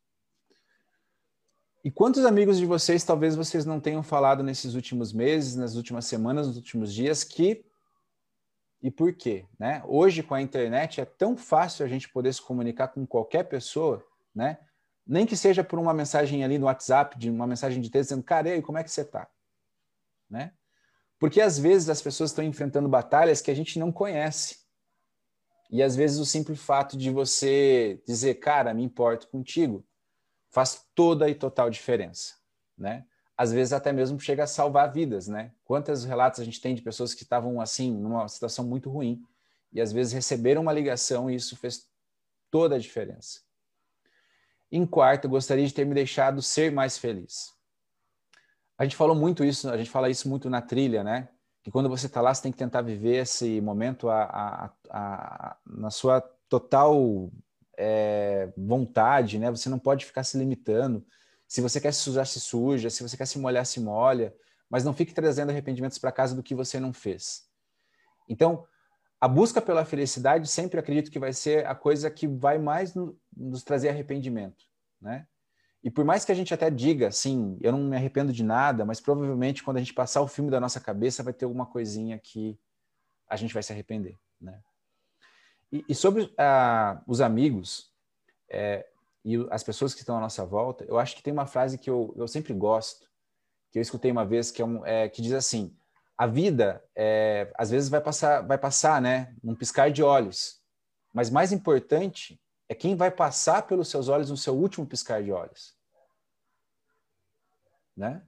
E 1.84 1.92
quantos 1.92 2.26
amigos 2.26 2.58
de 2.58 2.66
vocês 2.66 3.04
talvez 3.04 3.36
vocês 3.36 3.66
não 3.66 3.80
tenham 3.80 4.02
falado 4.02 4.42
nesses 4.42 4.74
últimos 4.74 5.12
meses, 5.12 5.56
nas 5.56 5.76
últimas 5.76 6.06
semanas, 6.06 6.48
nos 6.48 6.56
últimos 6.56 6.94
dias 6.94 7.24
que 7.24 7.66
e 8.84 8.92
por 8.92 9.14
quê? 9.14 9.46
Né? 9.58 9.82
Hoje, 9.86 10.22
com 10.22 10.34
a 10.34 10.42
internet, 10.42 11.00
é 11.00 11.06
tão 11.06 11.38
fácil 11.38 11.86
a 11.86 11.88
gente 11.88 12.10
poder 12.10 12.34
se 12.34 12.42
comunicar 12.42 12.90
com 12.90 13.08
qualquer 13.08 13.44
pessoa, 13.44 14.06
né? 14.36 14.60
Nem 15.06 15.26
que 15.26 15.36
seja 15.36 15.64
por 15.64 15.80
uma 15.80 15.94
mensagem 15.94 16.44
ali 16.44 16.58
no 16.58 16.66
WhatsApp, 16.66 17.18
de 17.18 17.30
uma 17.30 17.48
mensagem 17.48 17.82
de 17.82 17.90
texto, 17.90 18.10
dizendo, 18.10 18.24
cara, 18.24 18.56
e 18.56 18.62
como 18.62 18.78
é 18.78 18.84
que 18.84 18.92
você 18.92 19.02
está? 19.02 19.28
Né? 20.30 20.54
Porque 21.20 21.42
às 21.42 21.58
vezes 21.58 21.90
as 21.90 22.02
pessoas 22.02 22.32
estão 22.32 22.44
enfrentando 22.44 22.90
batalhas 22.90 23.42
que 23.42 23.52
a 23.52 23.56
gente 23.56 23.78
não 23.80 23.92
conhece. 23.92 24.64
E 25.70 25.82
às 25.82 25.96
vezes 25.96 26.20
o 26.20 26.26
simples 26.26 26.62
fato 26.62 26.98
de 26.98 27.10
você 27.10 28.02
dizer, 28.06 28.36
cara, 28.36 28.74
me 28.74 28.84
importo 28.84 29.28
contigo, 29.28 29.86
faz 30.50 30.86
toda 30.94 31.30
e 31.30 31.36
total 31.36 31.70
diferença, 31.70 32.36
né? 32.78 33.06
às 33.38 33.52
vezes 33.52 33.74
até 33.74 33.92
mesmo 33.92 34.20
chega 34.20 34.44
a 34.44 34.48
salvar 34.48 34.92
vidas, 34.92 35.28
né? 35.28 35.52
Quantos 35.66 36.04
relatos 36.04 36.40
a 36.40 36.46
gente 36.46 36.62
tem 36.62 36.76
de 36.76 36.82
pessoas 36.82 37.14
que 37.14 37.24
estavam 37.24 37.60
assim, 37.60 37.92
numa 37.92 38.28
situação 38.28 38.66
muito 38.66 38.90
ruim, 38.90 39.22
e 39.72 39.82
às 39.82 39.92
vezes 39.92 40.14
receberam 40.14 40.62
uma 40.62 40.74
ligação 40.74 41.30
e 41.30 41.36
isso 41.36 41.58
fez 41.58 41.88
toda 42.52 42.76
a 42.76 42.80
diferença. 42.80 43.42
Em 44.76 44.88
quarto, 44.88 45.30
gostaria 45.30 45.68
de 45.68 45.72
ter 45.72 45.86
me 45.86 45.94
deixado 45.94 46.42
ser 46.42 46.72
mais 46.72 46.98
feliz. 46.98 47.54
A 48.76 48.84
gente 48.84 48.96
falou 48.96 49.16
muito 49.16 49.46
isso, 49.46 49.70
a 49.70 49.78
gente 49.78 49.92
fala 49.92 50.10
isso 50.10 50.28
muito 50.28 50.50
na 50.50 50.64
trilha, 50.64 51.04
né? 51.04 51.30
Que 51.62 51.70
quando 51.70 51.88
você 51.88 52.08
está 52.08 52.22
lá, 52.22 52.34
você 52.34 52.42
tem 52.42 52.52
que 52.52 52.58
tentar 52.58 52.82
viver 52.82 53.18
esse 53.18 53.62
momento 53.62 54.10
a, 54.10 54.24
a, 54.24 54.72
a, 54.90 55.58
na 55.64 55.92
sua 55.92 56.22
total 56.50 57.32
é, 57.78 58.52
vontade, 58.58 59.38
né? 59.38 59.52
Você 59.52 59.70
não 59.70 59.78
pode 59.78 60.08
ficar 60.08 60.24
se 60.24 60.40
limitando. 60.40 61.06
Se 61.48 61.62
você 61.62 61.80
quer 61.80 61.94
se 61.94 62.00
sujar, 62.00 62.26
se 62.26 62.40
suja. 62.40 62.90
Se 62.90 63.04
você 63.04 63.16
quer 63.16 63.28
se 63.28 63.38
molhar, 63.38 63.68
se 63.68 63.80
molha. 63.80 64.36
Mas 64.68 64.84
não 64.84 64.92
fique 64.92 65.14
trazendo 65.14 65.52
arrependimentos 65.52 66.00
para 66.00 66.12
casa 66.12 66.36
do 66.36 66.42
que 66.42 66.56
você 66.56 66.80
não 66.80 66.92
fez. 66.92 67.48
Então, 68.28 68.66
a 69.24 69.28
busca 69.30 69.62
pela 69.62 69.86
felicidade 69.86 70.50
sempre 70.50 70.78
acredito 70.78 71.10
que 71.10 71.18
vai 71.18 71.32
ser 71.32 71.66
a 71.66 71.74
coisa 71.74 72.12
que 72.12 72.28
vai 72.28 72.58
mais 72.58 72.94
no, 72.94 73.18
nos 73.34 73.64
trazer 73.64 73.88
arrependimento, 73.88 74.66
né? 75.00 75.26
E 75.82 75.90
por 75.90 76.04
mais 76.04 76.26
que 76.26 76.32
a 76.34 76.36
gente 76.36 76.54
até 76.54 76.70
diga, 76.70 77.10
sim, 77.10 77.58
eu 77.62 77.72
não 77.72 77.80
me 77.86 77.96
arrependo 77.96 78.34
de 78.34 78.44
nada, 78.44 78.84
mas 78.84 79.00
provavelmente 79.00 79.64
quando 79.64 79.78
a 79.78 79.80
gente 79.80 79.94
passar 79.94 80.20
o 80.20 80.28
filme 80.28 80.52
da 80.52 80.60
nossa 80.60 80.82
cabeça 80.82 81.24
vai 81.24 81.32
ter 81.32 81.46
alguma 81.46 81.66
coisinha 81.66 82.20
que 82.20 82.60
a 83.26 83.38
gente 83.38 83.54
vai 83.54 83.64
se 83.64 83.72
arrepender, 83.72 84.20
né? 84.42 84.60
E, 85.72 85.86
e 85.88 85.96
sobre 85.96 86.24
uh, 86.24 87.02
os 87.08 87.22
amigos, 87.22 87.94
é, 88.50 88.86
e 89.24 89.38
as 89.52 89.64
pessoas 89.64 89.94
que 89.94 90.02
estão 90.02 90.18
à 90.18 90.20
nossa 90.20 90.46
volta, 90.46 90.84
eu 90.84 91.00
acho 91.00 91.16
que 91.16 91.24
tem 91.24 91.32
uma 91.32 91.48
frase 91.48 91.78
que 91.78 91.90
eu, 91.90 92.14
eu 92.18 92.28
sempre 92.28 92.54
gosto, 92.54 93.10
que 93.72 93.80
eu 93.80 93.82
escutei 93.82 94.12
uma 94.12 94.26
vez, 94.26 94.52
que, 94.52 94.62
é, 94.62 94.66
um, 94.66 94.86
é 94.86 95.08
que 95.08 95.22
diz 95.22 95.32
assim: 95.32 95.74
a 96.18 96.28
vida, 96.28 96.84
é, 96.96 97.52
às 97.58 97.70
vezes, 97.72 97.90
vai 97.90 98.02
passar, 98.02 98.42
vai 98.42 98.58
passar, 98.58 99.02
né, 99.02 99.36
num 99.44 99.56
piscar 99.56 99.92
de 99.92 100.04
olhos, 100.04 100.62
mas 101.14 101.30
mais 101.30 101.52
importante 101.52 102.40
é 102.68 102.76
quem 102.76 102.96
vai 102.96 103.12
passar 103.12 103.64
pelos 103.64 103.88
seus 103.88 104.08
olhos 104.08 104.30
no 104.30 104.38
seu 104.38 104.56
último 104.56 104.86
piscar 104.86 105.22
de 105.24 105.32
olhos. 105.32 105.76
Né? 107.96 108.24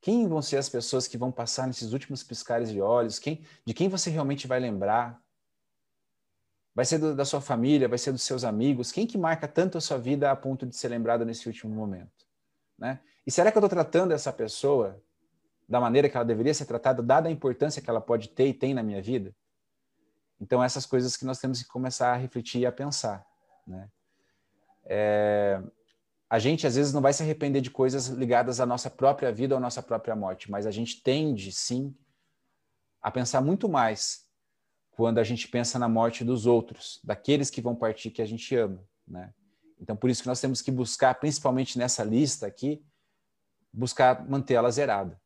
Quem 0.00 0.26
vão 0.26 0.40
ser 0.40 0.56
as 0.56 0.68
pessoas 0.68 1.06
que 1.06 1.18
vão 1.18 1.30
passar 1.30 1.66
nesses 1.66 1.92
últimos 1.92 2.22
piscares 2.22 2.70
de 2.70 2.80
olhos? 2.80 3.18
Quem, 3.18 3.44
de 3.66 3.74
quem 3.74 3.88
você 3.88 4.08
realmente 4.08 4.46
vai 4.46 4.58
lembrar? 4.58 5.20
Vai 6.74 6.86
ser 6.86 6.98
do, 6.98 7.14
da 7.14 7.24
sua 7.26 7.42
família, 7.42 7.88
vai 7.88 7.98
ser 7.98 8.12
dos 8.12 8.22
seus 8.22 8.44
amigos. 8.44 8.90
Quem 8.90 9.06
que 9.06 9.18
marca 9.18 9.46
tanto 9.46 9.76
a 9.76 9.80
sua 9.80 9.98
vida 9.98 10.30
a 10.30 10.36
ponto 10.36 10.64
de 10.64 10.74
ser 10.74 10.88
lembrado 10.88 11.26
nesse 11.26 11.46
último 11.46 11.74
momento? 11.74 12.26
Né? 12.78 13.00
E 13.26 13.30
será 13.30 13.52
que 13.52 13.58
eu 13.58 13.60
estou 13.60 13.68
tratando 13.68 14.12
essa 14.12 14.32
pessoa 14.32 15.02
da 15.70 15.80
maneira 15.80 16.08
que 16.08 16.16
ela 16.16 16.26
deveria 16.26 16.52
ser 16.52 16.66
tratada, 16.66 17.00
dada 17.00 17.28
a 17.28 17.32
importância 17.32 17.80
que 17.80 17.88
ela 17.88 18.00
pode 18.00 18.30
ter 18.30 18.48
e 18.48 18.52
tem 18.52 18.74
na 18.74 18.82
minha 18.82 19.00
vida? 19.00 19.32
Então, 20.40 20.64
essas 20.64 20.84
coisas 20.84 21.16
que 21.16 21.24
nós 21.24 21.38
temos 21.38 21.62
que 21.62 21.68
começar 21.68 22.12
a 22.12 22.16
refletir 22.16 22.62
e 22.62 22.66
a 22.66 22.72
pensar. 22.72 23.24
Né? 23.64 23.88
É... 24.84 25.62
a 26.28 26.38
gente 26.40 26.66
às 26.66 26.74
vezes 26.74 26.92
não 26.92 27.00
vai 27.00 27.12
se 27.12 27.22
arrepender 27.22 27.60
de 27.60 27.70
coisas 27.70 28.08
ligadas 28.08 28.58
à 28.58 28.66
nossa 28.66 28.90
própria 28.90 29.30
vida 29.30 29.54
ou 29.54 29.58
à 29.58 29.60
nossa 29.60 29.80
própria 29.80 30.16
morte, 30.16 30.50
mas 30.50 30.66
a 30.66 30.70
gente 30.72 31.02
tende, 31.02 31.52
sim, 31.52 31.94
a 33.00 33.10
pensar 33.10 33.40
muito 33.40 33.68
mais 33.68 34.28
quando 34.90 35.18
a 35.18 35.24
gente 35.24 35.46
pensa 35.46 35.78
na 35.78 35.88
morte 35.88 36.24
dos 36.24 36.46
outros, 36.46 37.00
daqueles 37.04 37.48
que 37.48 37.60
vão 37.60 37.76
partir 37.76 38.10
que 38.10 38.20
a 38.20 38.26
gente 38.26 38.56
ama, 38.56 38.82
né? 39.06 39.32
Então, 39.80 39.96
por 39.96 40.10
isso 40.10 40.22
que 40.22 40.28
nós 40.28 40.40
temos 40.40 40.60
que 40.60 40.70
buscar, 40.70 41.14
principalmente 41.14 41.78
nessa 41.78 42.04
lista 42.04 42.46
aqui, 42.46 42.84
buscar 43.72 44.28
mantê-la 44.28 44.70
zerada. 44.70 45.18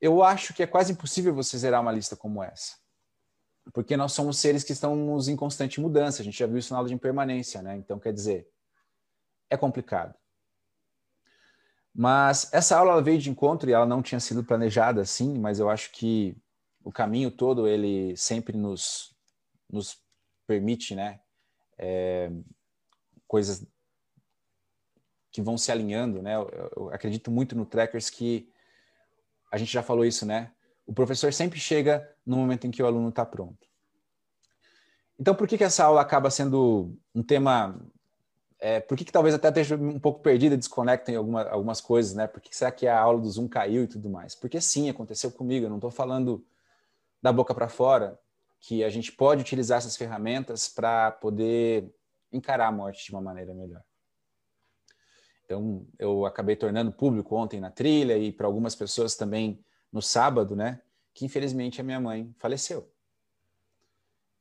Eu 0.00 0.22
acho 0.22 0.54
que 0.54 0.62
é 0.62 0.66
quase 0.66 0.92
impossível 0.92 1.34
você 1.34 1.58
zerar 1.58 1.80
uma 1.80 1.92
lista 1.92 2.16
como 2.16 2.42
essa, 2.42 2.76
porque 3.72 3.96
nós 3.96 4.12
somos 4.12 4.38
seres 4.38 4.64
que 4.64 4.72
estamos 4.72 5.28
em 5.28 5.36
constante 5.36 5.80
mudança. 5.80 6.22
A 6.22 6.24
gente 6.24 6.38
já 6.38 6.46
viu 6.46 6.58
isso 6.58 6.72
na 6.72 6.78
aula 6.78 6.88
de 6.88 6.94
impermanência, 6.94 7.60
né? 7.60 7.76
Então, 7.76 7.98
quer 7.98 8.12
dizer, 8.12 8.48
é 9.50 9.56
complicado. 9.56 10.14
Mas 11.94 12.48
essa 12.52 12.78
aula 12.78 13.02
veio 13.02 13.18
de 13.18 13.30
encontro 13.30 13.68
e 13.68 13.72
ela 13.72 13.84
não 13.84 14.00
tinha 14.00 14.20
sido 14.20 14.44
planejada 14.44 15.02
assim, 15.02 15.38
mas 15.38 15.58
eu 15.58 15.68
acho 15.68 15.90
que 15.92 16.36
o 16.84 16.92
caminho 16.92 17.30
todo 17.30 17.66
ele 17.66 18.16
sempre 18.16 18.56
nos, 18.56 19.14
nos 19.68 19.98
permite, 20.46 20.94
né, 20.94 21.20
é, 21.76 22.30
coisas 23.26 23.66
que 25.30 25.40
vão 25.40 25.56
se 25.56 25.70
alinhando, 25.70 26.22
né? 26.22 26.34
Eu, 26.34 26.72
eu, 26.76 26.90
acredito 26.90 27.30
muito 27.30 27.54
no 27.54 27.64
trackers 27.64 28.10
que 28.10 28.50
a 29.50 29.58
gente 29.58 29.72
já 29.72 29.82
falou 29.82 30.04
isso, 30.04 30.24
né? 30.24 30.52
O 30.86 30.92
professor 30.92 31.32
sempre 31.32 31.58
chega 31.58 32.08
no 32.24 32.36
momento 32.36 32.66
em 32.66 32.70
que 32.70 32.82
o 32.82 32.86
aluno 32.86 33.08
está 33.08 33.24
pronto. 33.24 33.68
Então, 35.18 35.34
por 35.34 35.46
que, 35.46 35.58
que 35.58 35.64
essa 35.64 35.84
aula 35.84 36.00
acaba 36.00 36.30
sendo 36.30 36.96
um 37.14 37.22
tema 37.22 37.78
é, 38.60 38.78
por 38.78 38.96
que, 38.96 39.06
que 39.06 39.12
talvez 39.12 39.34
até 39.34 39.48
esteja 39.48 39.74
um 39.74 39.98
pouco 39.98 40.20
perdida, 40.20 40.56
desconecta 40.56 41.10
em 41.10 41.16
alguma, 41.16 41.48
algumas 41.48 41.80
coisas, 41.80 42.14
né? 42.14 42.26
Por 42.26 42.42
que 42.42 42.54
será 42.54 42.70
que 42.70 42.86
a 42.86 42.98
aula 42.98 43.18
do 43.18 43.30
Zoom 43.30 43.48
caiu 43.48 43.84
e 43.84 43.86
tudo 43.86 44.10
mais? 44.10 44.34
Porque 44.34 44.60
sim, 44.60 44.90
aconteceu 44.90 45.32
comigo, 45.32 45.64
eu 45.64 45.70
não 45.70 45.78
estou 45.78 45.90
falando 45.90 46.44
da 47.22 47.32
boca 47.32 47.54
para 47.54 47.68
fora, 47.68 48.20
que 48.60 48.84
a 48.84 48.90
gente 48.90 49.12
pode 49.12 49.40
utilizar 49.40 49.78
essas 49.78 49.96
ferramentas 49.96 50.68
para 50.68 51.10
poder 51.10 51.90
encarar 52.30 52.66
a 52.66 52.72
morte 52.72 53.06
de 53.06 53.10
uma 53.12 53.22
maneira 53.22 53.54
melhor. 53.54 53.82
Então, 55.50 55.84
eu 55.98 56.24
acabei 56.26 56.54
tornando 56.54 56.92
público 56.92 57.34
ontem 57.34 57.58
na 57.58 57.72
trilha 57.72 58.16
e 58.16 58.30
para 58.30 58.46
algumas 58.46 58.76
pessoas 58.76 59.16
também 59.16 59.58
no 59.92 60.00
sábado, 60.00 60.54
né? 60.54 60.80
Que 61.12 61.24
infelizmente 61.24 61.80
a 61.80 61.82
minha 61.82 61.98
mãe 61.98 62.32
faleceu. 62.38 62.88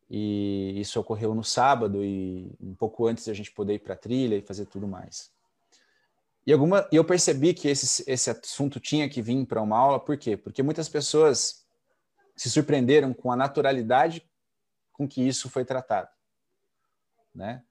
E 0.08 0.76
isso 0.80 1.00
ocorreu 1.00 1.34
no 1.34 1.44
sábado 1.44 2.04
e 2.06 2.56
um 2.62 2.76
pouco 2.76 3.08
antes 3.08 3.26
de 3.26 3.32
a 3.32 3.34
gente 3.34 3.52
poder 3.52 3.74
ir 3.74 3.80
para 3.80 3.96
a 3.96 3.98
trilha 3.98 4.36
e 4.36 4.44
fazer 4.44 4.68
tudo 4.68 4.88
mais. 4.88 5.32
E, 6.46 6.54
alguma, 6.54 6.88
eu 6.92 7.04
percebi 7.04 7.56
que 7.56 7.68
esse, 7.68 8.04
esse 8.08 8.30
assunto 8.30 8.80
tinha 8.80 9.10
que 9.10 9.20
vir 9.20 9.44
para 9.48 9.64
uma 9.64 9.80
aula, 9.80 10.00
por 10.00 10.16
quê? 10.16 10.38
Porque 10.38 10.62
muitas 10.62 10.88
pessoas 10.88 11.66
se 12.36 12.52
surpreenderam 12.52 13.16
com 13.16 13.32
a 13.32 13.36
naturalidade 13.36 14.24
com 14.94 15.08
que 15.08 15.28
isso 15.28 15.50
foi 15.50 15.66
tratado. 15.66 16.10
Né? 17.34 17.64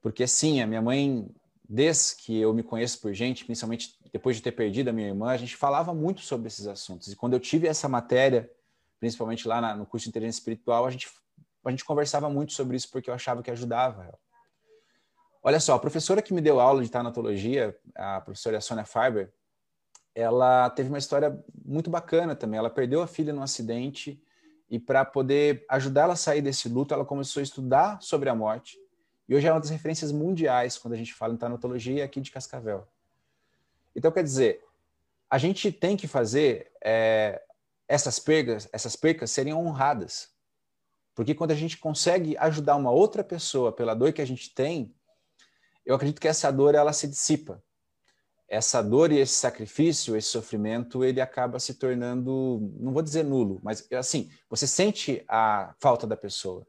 Porque 0.00 0.26
sim, 0.26 0.62
a 0.62 0.66
minha 0.66 0.80
mãe, 0.80 1.30
desde 1.72 2.16
que 2.16 2.36
eu 2.36 2.52
me 2.52 2.64
conheço 2.64 3.00
por 3.00 3.14
gente, 3.14 3.44
principalmente 3.44 3.96
depois 4.12 4.34
de 4.34 4.42
ter 4.42 4.50
perdido 4.50 4.90
a 4.90 4.92
minha 4.92 5.06
irmã, 5.06 5.30
a 5.30 5.36
gente 5.36 5.56
falava 5.56 5.94
muito 5.94 6.20
sobre 6.20 6.48
esses 6.48 6.66
assuntos. 6.66 7.12
E 7.12 7.14
quando 7.14 7.34
eu 7.34 7.38
tive 7.38 7.68
essa 7.68 7.88
matéria, 7.88 8.50
principalmente 8.98 9.46
lá 9.46 9.60
na, 9.60 9.76
no 9.76 9.86
curso 9.86 10.02
de 10.02 10.10
inteligência 10.10 10.40
espiritual, 10.40 10.84
a 10.84 10.90
gente 10.90 11.08
a 11.64 11.70
gente 11.70 11.84
conversava 11.84 12.28
muito 12.30 12.54
sobre 12.54 12.74
isso 12.74 12.90
porque 12.90 13.10
eu 13.10 13.14
achava 13.14 13.42
que 13.42 13.50
ajudava. 13.50 14.18
Olha 15.42 15.60
só, 15.60 15.74
a 15.74 15.78
professora 15.78 16.22
que 16.22 16.32
me 16.32 16.40
deu 16.40 16.58
aula 16.58 16.82
de 16.82 16.90
tanatologia, 16.90 17.78
a 17.94 18.20
professora 18.20 18.60
Sônia 18.62 18.84
Farber, 18.84 19.30
ela 20.14 20.70
teve 20.70 20.88
uma 20.88 20.98
história 20.98 21.38
muito 21.64 21.90
bacana 21.90 22.34
também. 22.34 22.58
Ela 22.58 22.70
perdeu 22.70 23.02
a 23.02 23.06
filha 23.06 23.32
num 23.32 23.42
acidente 23.42 24.20
e 24.70 24.78
para 24.78 25.04
poder 25.04 25.64
ajudar 25.68 26.02
ela 26.02 26.14
a 26.14 26.16
sair 26.16 26.40
desse 26.40 26.68
luto, 26.68 26.94
ela 26.94 27.04
começou 27.04 27.40
a 27.40 27.44
estudar 27.44 28.00
sobre 28.00 28.28
a 28.28 28.34
morte. 28.34 28.78
E 29.30 29.34
hoje 29.36 29.46
é 29.46 29.52
uma 29.52 29.60
das 29.60 29.70
referências 29.70 30.10
mundiais 30.10 30.76
quando 30.76 30.94
a 30.94 30.96
gente 30.96 31.14
fala 31.14 31.32
em 31.32 31.36
tanatologia 31.36 32.04
aqui 32.04 32.20
de 32.20 32.32
Cascavel. 32.32 32.84
Então, 33.94 34.10
quer 34.10 34.24
dizer, 34.24 34.60
a 35.30 35.38
gente 35.38 35.70
tem 35.70 35.96
que 35.96 36.08
fazer 36.08 36.72
é, 36.84 37.40
essas 37.86 38.18
perdas, 38.18 38.68
essas 38.72 38.96
percas 38.96 39.30
serem 39.30 39.54
honradas. 39.54 40.30
Porque 41.14 41.32
quando 41.32 41.52
a 41.52 41.54
gente 41.54 41.78
consegue 41.78 42.36
ajudar 42.38 42.74
uma 42.74 42.90
outra 42.90 43.22
pessoa 43.22 43.70
pela 43.70 43.94
dor 43.94 44.12
que 44.12 44.20
a 44.20 44.26
gente 44.26 44.52
tem, 44.52 44.92
eu 45.86 45.94
acredito 45.94 46.20
que 46.20 46.26
essa 46.26 46.50
dor 46.50 46.74
ela 46.74 46.92
se 46.92 47.06
dissipa. 47.06 47.62
Essa 48.48 48.82
dor 48.82 49.12
e 49.12 49.18
esse 49.18 49.34
sacrifício, 49.34 50.16
esse 50.16 50.26
sofrimento, 50.26 51.04
ele 51.04 51.20
acaba 51.20 51.60
se 51.60 51.74
tornando, 51.74 52.68
não 52.80 52.92
vou 52.92 53.00
dizer 53.00 53.22
nulo, 53.22 53.60
mas 53.62 53.86
assim, 53.92 54.28
você 54.48 54.66
sente 54.66 55.24
a 55.28 55.72
falta 55.78 56.04
da 56.04 56.16
pessoa, 56.16 56.66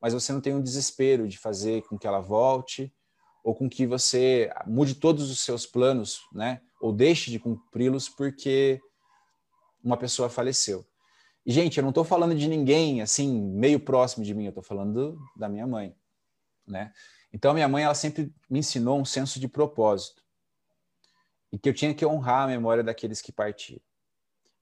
mas 0.00 0.12
você 0.12 0.32
não 0.32 0.40
tem 0.40 0.54
um 0.54 0.62
desespero 0.62 1.28
de 1.28 1.38
fazer 1.38 1.82
com 1.82 1.98
que 1.98 2.06
ela 2.06 2.20
volte 2.20 2.92
ou 3.42 3.54
com 3.54 3.68
que 3.68 3.86
você 3.86 4.52
mude 4.66 4.94
todos 4.94 5.30
os 5.30 5.40
seus 5.40 5.66
planos, 5.66 6.20
né? 6.32 6.60
Ou 6.80 6.92
deixe 6.92 7.30
de 7.30 7.38
cumpri-los 7.38 8.08
porque 8.08 8.80
uma 9.82 9.96
pessoa 9.96 10.28
faleceu. 10.28 10.86
E, 11.46 11.52
gente, 11.52 11.78
eu 11.78 11.82
não 11.82 11.90
estou 11.90 12.04
falando 12.04 12.34
de 12.34 12.46
ninguém, 12.46 13.00
assim, 13.00 13.40
meio 13.40 13.80
próximo 13.80 14.24
de 14.24 14.34
mim, 14.34 14.44
eu 14.44 14.50
estou 14.50 14.62
falando 14.62 15.18
da 15.34 15.48
minha 15.48 15.66
mãe, 15.66 15.96
né? 16.66 16.92
Então, 17.32 17.54
minha 17.54 17.68
mãe, 17.68 17.84
ela 17.84 17.94
sempre 17.94 18.32
me 18.50 18.58
ensinou 18.58 19.00
um 19.00 19.04
senso 19.04 19.40
de 19.40 19.48
propósito. 19.48 20.22
E 21.50 21.58
que 21.58 21.68
eu 21.68 21.74
tinha 21.74 21.94
que 21.94 22.04
honrar 22.04 22.42
a 22.42 22.46
memória 22.46 22.84
daqueles 22.84 23.22
que 23.22 23.32
partiram. 23.32 23.80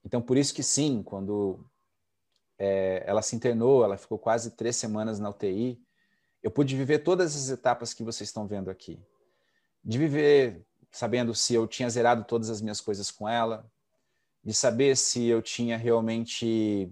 Então, 0.05 0.21
por 0.21 0.37
isso 0.37 0.53
que 0.53 0.63
sim, 0.63 1.03
quando 1.03 1.65
é, 2.57 3.03
ela 3.05 3.21
se 3.21 3.35
internou, 3.35 3.83
ela 3.83 3.97
ficou 3.97 4.17
quase 4.17 4.51
três 4.51 4.75
semanas 4.75 5.19
na 5.19 5.29
UTI, 5.29 5.79
eu 6.41 6.51
pude 6.51 6.75
viver 6.75 6.99
todas 6.99 7.35
as 7.35 7.49
etapas 7.49 7.93
que 7.93 8.03
vocês 8.03 8.29
estão 8.29 8.47
vendo 8.47 8.69
aqui. 8.69 8.99
De 9.83 9.97
viver 9.97 10.65
sabendo 10.91 11.33
se 11.35 11.53
eu 11.53 11.67
tinha 11.67 11.89
zerado 11.89 12.23
todas 12.23 12.49
as 12.49 12.61
minhas 12.61 12.81
coisas 12.81 13.11
com 13.11 13.27
ela, 13.27 13.69
de 14.43 14.53
saber 14.53 14.95
se 14.95 15.25
eu 15.25 15.41
tinha 15.41 15.77
realmente 15.77 16.91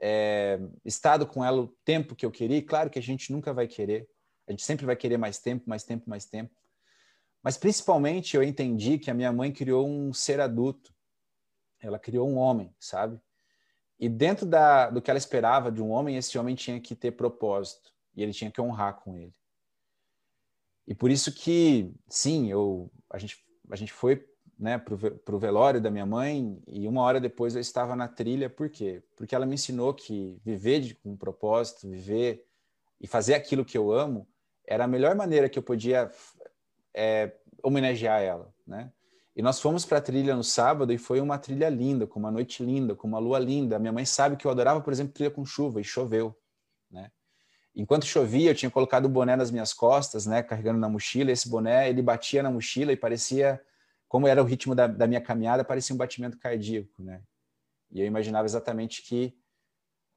é, 0.00 0.58
estado 0.84 1.26
com 1.26 1.44
ela 1.44 1.62
o 1.62 1.68
tempo 1.84 2.14
que 2.14 2.26
eu 2.26 2.30
queria. 2.30 2.62
claro 2.62 2.90
que 2.90 2.98
a 2.98 3.02
gente 3.02 3.32
nunca 3.32 3.52
vai 3.52 3.66
querer, 3.66 4.08
a 4.46 4.50
gente 4.50 4.62
sempre 4.62 4.84
vai 4.84 4.96
querer 4.96 5.16
mais 5.16 5.38
tempo, 5.38 5.68
mais 5.68 5.84
tempo, 5.84 6.08
mais 6.08 6.24
tempo. 6.24 6.54
Mas 7.42 7.56
principalmente 7.56 8.36
eu 8.36 8.42
entendi 8.42 8.98
que 8.98 9.10
a 9.10 9.14
minha 9.14 9.32
mãe 9.32 9.52
criou 9.52 9.88
um 9.88 10.12
ser 10.12 10.40
adulto, 10.40 10.92
ela 11.80 11.98
criou 11.98 12.28
um 12.28 12.36
homem, 12.36 12.74
sabe? 12.80 13.20
E 13.98 14.08
dentro 14.08 14.46
da, 14.46 14.90
do 14.90 15.02
que 15.02 15.10
ela 15.10 15.18
esperava 15.18 15.72
de 15.72 15.82
um 15.82 15.90
homem, 15.90 16.16
esse 16.16 16.38
homem 16.38 16.54
tinha 16.54 16.80
que 16.80 16.94
ter 16.94 17.12
propósito 17.12 17.92
e 18.14 18.22
ele 18.22 18.32
tinha 18.32 18.50
que 18.50 18.60
honrar 18.60 19.00
com 19.00 19.16
ele. 19.16 19.34
E 20.86 20.94
por 20.94 21.10
isso 21.10 21.32
que, 21.32 21.92
sim, 22.08 22.50
eu, 22.50 22.90
a, 23.10 23.18
gente, 23.18 23.44
a 23.70 23.76
gente 23.76 23.92
foi 23.92 24.24
né, 24.58 24.78
para 24.78 25.34
o 25.34 25.38
velório 25.38 25.80
da 25.80 25.90
minha 25.90 26.06
mãe 26.06 26.60
e 26.66 26.88
uma 26.88 27.02
hora 27.02 27.20
depois 27.20 27.54
eu 27.54 27.60
estava 27.60 27.94
na 27.94 28.08
trilha. 28.08 28.48
Por 28.48 28.70
quê? 28.70 29.02
Porque 29.16 29.34
ela 29.34 29.46
me 29.46 29.54
ensinou 29.54 29.92
que 29.92 30.40
viver 30.44 30.80
de, 30.80 30.94
com 30.94 31.10
um 31.10 31.16
propósito, 31.16 31.88
viver 31.88 32.46
e 33.00 33.06
fazer 33.06 33.34
aquilo 33.34 33.64
que 33.64 33.76
eu 33.76 33.92
amo 33.92 34.26
era 34.66 34.84
a 34.84 34.88
melhor 34.88 35.14
maneira 35.14 35.48
que 35.48 35.58
eu 35.58 35.62
podia 35.62 36.10
é, 36.94 37.32
homenagear 37.62 38.20
ela, 38.20 38.52
né? 38.66 38.92
E 39.38 39.42
nós 39.42 39.60
fomos 39.60 39.84
para 39.84 39.98
a 39.98 40.00
trilha 40.00 40.34
no 40.34 40.42
sábado 40.42 40.92
e 40.92 40.98
foi 40.98 41.20
uma 41.20 41.38
trilha 41.38 41.68
linda, 41.68 42.08
com 42.08 42.18
uma 42.18 42.28
noite 42.28 42.60
linda, 42.60 42.96
com 42.96 43.06
uma 43.06 43.20
lua 43.20 43.38
linda. 43.38 43.78
Minha 43.78 43.92
mãe 43.92 44.04
sabe 44.04 44.36
que 44.36 44.44
eu 44.44 44.50
adorava, 44.50 44.80
por 44.80 44.92
exemplo, 44.92 45.12
trilha 45.12 45.30
com 45.30 45.44
chuva 45.46 45.80
e 45.80 45.84
choveu, 45.84 46.36
né? 46.90 47.12
Enquanto 47.72 48.04
chovia, 48.04 48.50
eu 48.50 48.54
tinha 48.56 48.68
colocado 48.68 49.04
o 49.04 49.08
boné 49.08 49.36
nas 49.36 49.52
minhas 49.52 49.72
costas, 49.72 50.26
né, 50.26 50.42
carregando 50.42 50.80
na 50.80 50.88
mochila. 50.88 51.30
Esse 51.30 51.48
boné, 51.48 51.88
ele 51.88 52.02
batia 52.02 52.42
na 52.42 52.50
mochila 52.50 52.92
e 52.92 52.96
parecia 52.96 53.62
como 54.08 54.26
era 54.26 54.42
o 54.42 54.44
ritmo 54.44 54.74
da, 54.74 54.88
da 54.88 55.06
minha 55.06 55.20
caminhada, 55.20 55.62
parecia 55.62 55.94
um 55.94 55.98
batimento 55.98 56.36
cardíaco, 56.36 57.00
né? 57.00 57.22
E 57.92 58.00
eu 58.00 58.06
imaginava 58.06 58.44
exatamente 58.44 59.02
que 59.02 59.38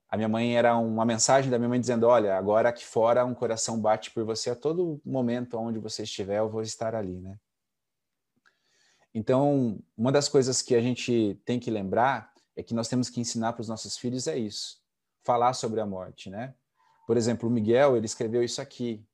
a 0.10 0.18
minha 0.18 0.30
mãe 0.30 0.58
era 0.58 0.76
uma 0.76 1.06
mensagem 1.06 1.52
da 1.52 1.60
minha 1.60 1.70
mãe 1.70 1.80
dizendo: 1.80 2.08
Olha, 2.08 2.36
agora 2.36 2.70
aqui 2.70 2.84
fora 2.84 3.24
um 3.24 3.36
coração 3.36 3.80
bate 3.80 4.10
por 4.10 4.26
você 4.26 4.50
a 4.50 4.56
todo 4.56 5.00
momento, 5.06 5.60
onde 5.60 5.78
você 5.78 6.02
estiver, 6.02 6.40
eu 6.40 6.50
vou 6.50 6.64
estar 6.64 6.96
ali, 6.96 7.20
né? 7.20 7.38
Então, 9.14 9.80
uma 9.98 10.12
das 10.12 10.30
coisas 10.30 10.62
que 10.62 10.74
a 10.76 10.82
gente 10.82 11.40
tem 11.46 11.60
que 11.60 11.70
lembrar 11.70 12.34
é 12.56 12.64
que 12.64 12.74
nós 12.74 12.88
temos 12.88 13.10
que 13.10 13.20
ensinar 13.20 13.54
para 13.54 13.62
os 13.62 13.68
nossos 13.68 13.98
filhos 13.98 14.28
é 14.28 14.38
isso: 14.38 14.82
falar 15.24 15.54
sobre 15.54 15.80
a 15.80 15.86
morte, 15.86 16.30
né? 16.30 16.56
Por 17.06 17.18
exemplo, 17.18 17.50
o 17.50 17.52
Miguel, 17.52 17.98
ele 17.98 18.06
escreveu 18.06 18.44
isso 18.44 18.62
aqui 18.62 19.06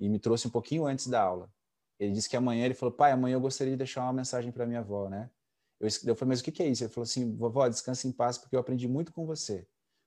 e 0.00 0.08
me 0.08 0.18
trouxe 0.18 0.46
um 0.46 0.50
pouquinho 0.50 0.86
antes 0.86 1.06
da 1.06 1.20
aula. 1.20 1.52
Ele 1.98 2.12
disse 2.12 2.28
que 2.28 2.36
amanhã, 2.36 2.64
ele 2.64 2.74
falou, 2.74 2.94
pai, 2.94 3.12
amanhã 3.12 3.34
eu 3.34 3.40
gostaria 3.40 3.72
de 3.72 3.78
deixar 3.78 4.02
uma 4.02 4.12
mensagem 4.12 4.50
para 4.50 4.66
minha 4.66 4.80
avó, 4.80 5.08
né? 5.08 5.30
Eu, 5.78 5.88
eu 6.06 6.16
falei, 6.16 6.30
mas 6.30 6.40
o 6.40 6.44
que, 6.44 6.52
que 6.52 6.62
é 6.62 6.68
isso? 6.68 6.82
Ele 6.82 6.92
falou 6.92 7.04
assim, 7.04 7.36
vovó, 7.36 7.68
descanse 7.68 8.08
em 8.08 8.12
paz, 8.12 8.38
porque 8.38 8.56
eu 8.56 8.60
aprendi 8.60 8.88
muito 8.88 9.12
com 9.12 9.26
você. 9.26 9.66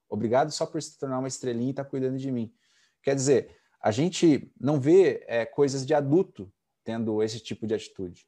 Obrigado 0.10 0.52
só 0.52 0.66
por 0.66 0.82
se 0.82 0.98
tornar 0.98 1.20
uma 1.20 1.28
estrelinha 1.28 1.68
e 1.68 1.72
estar 1.72 1.84
tá 1.84 1.90
cuidando 1.90 2.18
de 2.18 2.32
mim. 2.32 2.54
Quer 3.04 3.16
dizer, 3.16 3.56
a 3.80 3.92
gente 3.92 4.52
não 4.60 4.80
vê 4.80 5.24
é, 5.28 5.46
coisas 5.46 5.86
de 5.86 5.94
adulto 5.94 6.52
tendo 6.84 7.22
esse 7.22 7.40
tipo 7.40 7.68
de 7.68 7.74
atitude. 7.74 8.28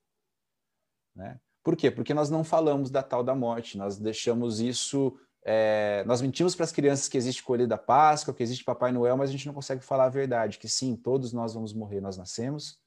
Né? 1.15 1.39
Por 1.63 1.75
quê? 1.75 1.91
Porque 1.91 2.13
nós 2.13 2.29
não 2.29 2.43
falamos 2.43 2.89
da 2.89 3.03
tal 3.03 3.23
da 3.23 3.35
morte, 3.35 3.77
nós 3.77 3.97
deixamos 3.97 4.59
isso. 4.59 5.17
É, 5.43 6.03
nós 6.05 6.21
mentimos 6.21 6.55
para 6.55 6.65
as 6.65 6.71
crianças 6.71 7.07
que 7.07 7.17
existe 7.17 7.43
colher 7.43 7.67
da 7.67 7.77
Páscoa, 7.77 8.33
que 8.33 8.43
existe 8.43 8.63
Papai 8.63 8.91
Noel, 8.91 9.17
mas 9.17 9.29
a 9.29 9.31
gente 9.31 9.47
não 9.47 9.53
consegue 9.53 9.83
falar 9.83 10.05
a 10.05 10.09
verdade, 10.09 10.59
que 10.59 10.67
sim, 10.67 10.95
todos 10.95 11.33
nós 11.33 11.53
vamos 11.53 11.73
morrer, 11.73 12.01
nós 12.01 12.17
nascemos 12.17 12.79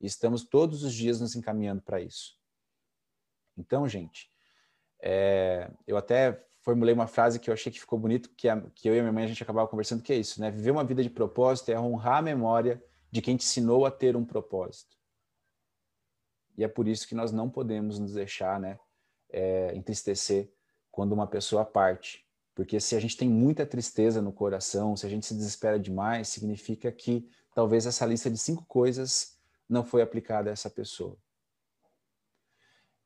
e 0.00 0.06
estamos 0.06 0.44
todos 0.44 0.84
os 0.84 0.92
dias 0.92 1.20
nos 1.20 1.34
encaminhando 1.34 1.82
para 1.82 2.00
isso. 2.00 2.36
Então, 3.56 3.88
gente, 3.88 4.30
é, 5.02 5.70
eu 5.86 5.96
até 5.96 6.44
formulei 6.60 6.94
uma 6.94 7.06
frase 7.06 7.40
que 7.40 7.50
eu 7.50 7.54
achei 7.54 7.72
que 7.72 7.80
ficou 7.80 7.98
bonito, 7.98 8.30
que, 8.36 8.48
a, 8.48 8.60
que 8.74 8.88
eu 8.88 8.94
e 8.94 8.98
a 8.98 9.02
minha 9.02 9.12
mãe 9.12 9.24
a 9.24 9.28
gente 9.28 9.42
acabava 9.42 9.68
conversando, 9.68 10.02
que 10.02 10.12
é 10.12 10.16
isso, 10.16 10.40
né? 10.40 10.50
Viver 10.50 10.70
uma 10.70 10.84
vida 10.84 11.02
de 11.02 11.10
propósito 11.10 11.70
é 11.70 11.80
honrar 11.80 12.18
a 12.18 12.22
memória 12.22 12.82
de 13.10 13.22
quem 13.22 13.36
te 13.36 13.44
ensinou 13.44 13.86
a 13.86 13.90
ter 13.90 14.16
um 14.16 14.24
propósito. 14.24 14.97
E 16.58 16.64
é 16.64 16.68
por 16.68 16.88
isso 16.88 17.06
que 17.06 17.14
nós 17.14 17.30
não 17.30 17.48
podemos 17.48 18.00
nos 18.00 18.12
deixar, 18.12 18.58
né, 18.58 18.78
é, 19.30 19.72
entristecer 19.76 20.50
quando 20.90 21.12
uma 21.12 21.26
pessoa 21.26 21.64
parte. 21.64 22.26
Porque 22.52 22.80
se 22.80 22.96
a 22.96 23.00
gente 23.00 23.16
tem 23.16 23.28
muita 23.28 23.64
tristeza 23.64 24.20
no 24.20 24.32
coração, 24.32 24.96
se 24.96 25.06
a 25.06 25.08
gente 25.08 25.24
se 25.24 25.34
desespera 25.34 25.78
demais, 25.78 26.26
significa 26.26 26.90
que 26.90 27.30
talvez 27.54 27.86
essa 27.86 28.04
lista 28.04 28.28
de 28.28 28.36
cinco 28.36 28.66
coisas 28.66 29.38
não 29.68 29.84
foi 29.84 30.02
aplicada 30.02 30.50
a 30.50 30.52
essa 30.52 30.68
pessoa. 30.68 31.16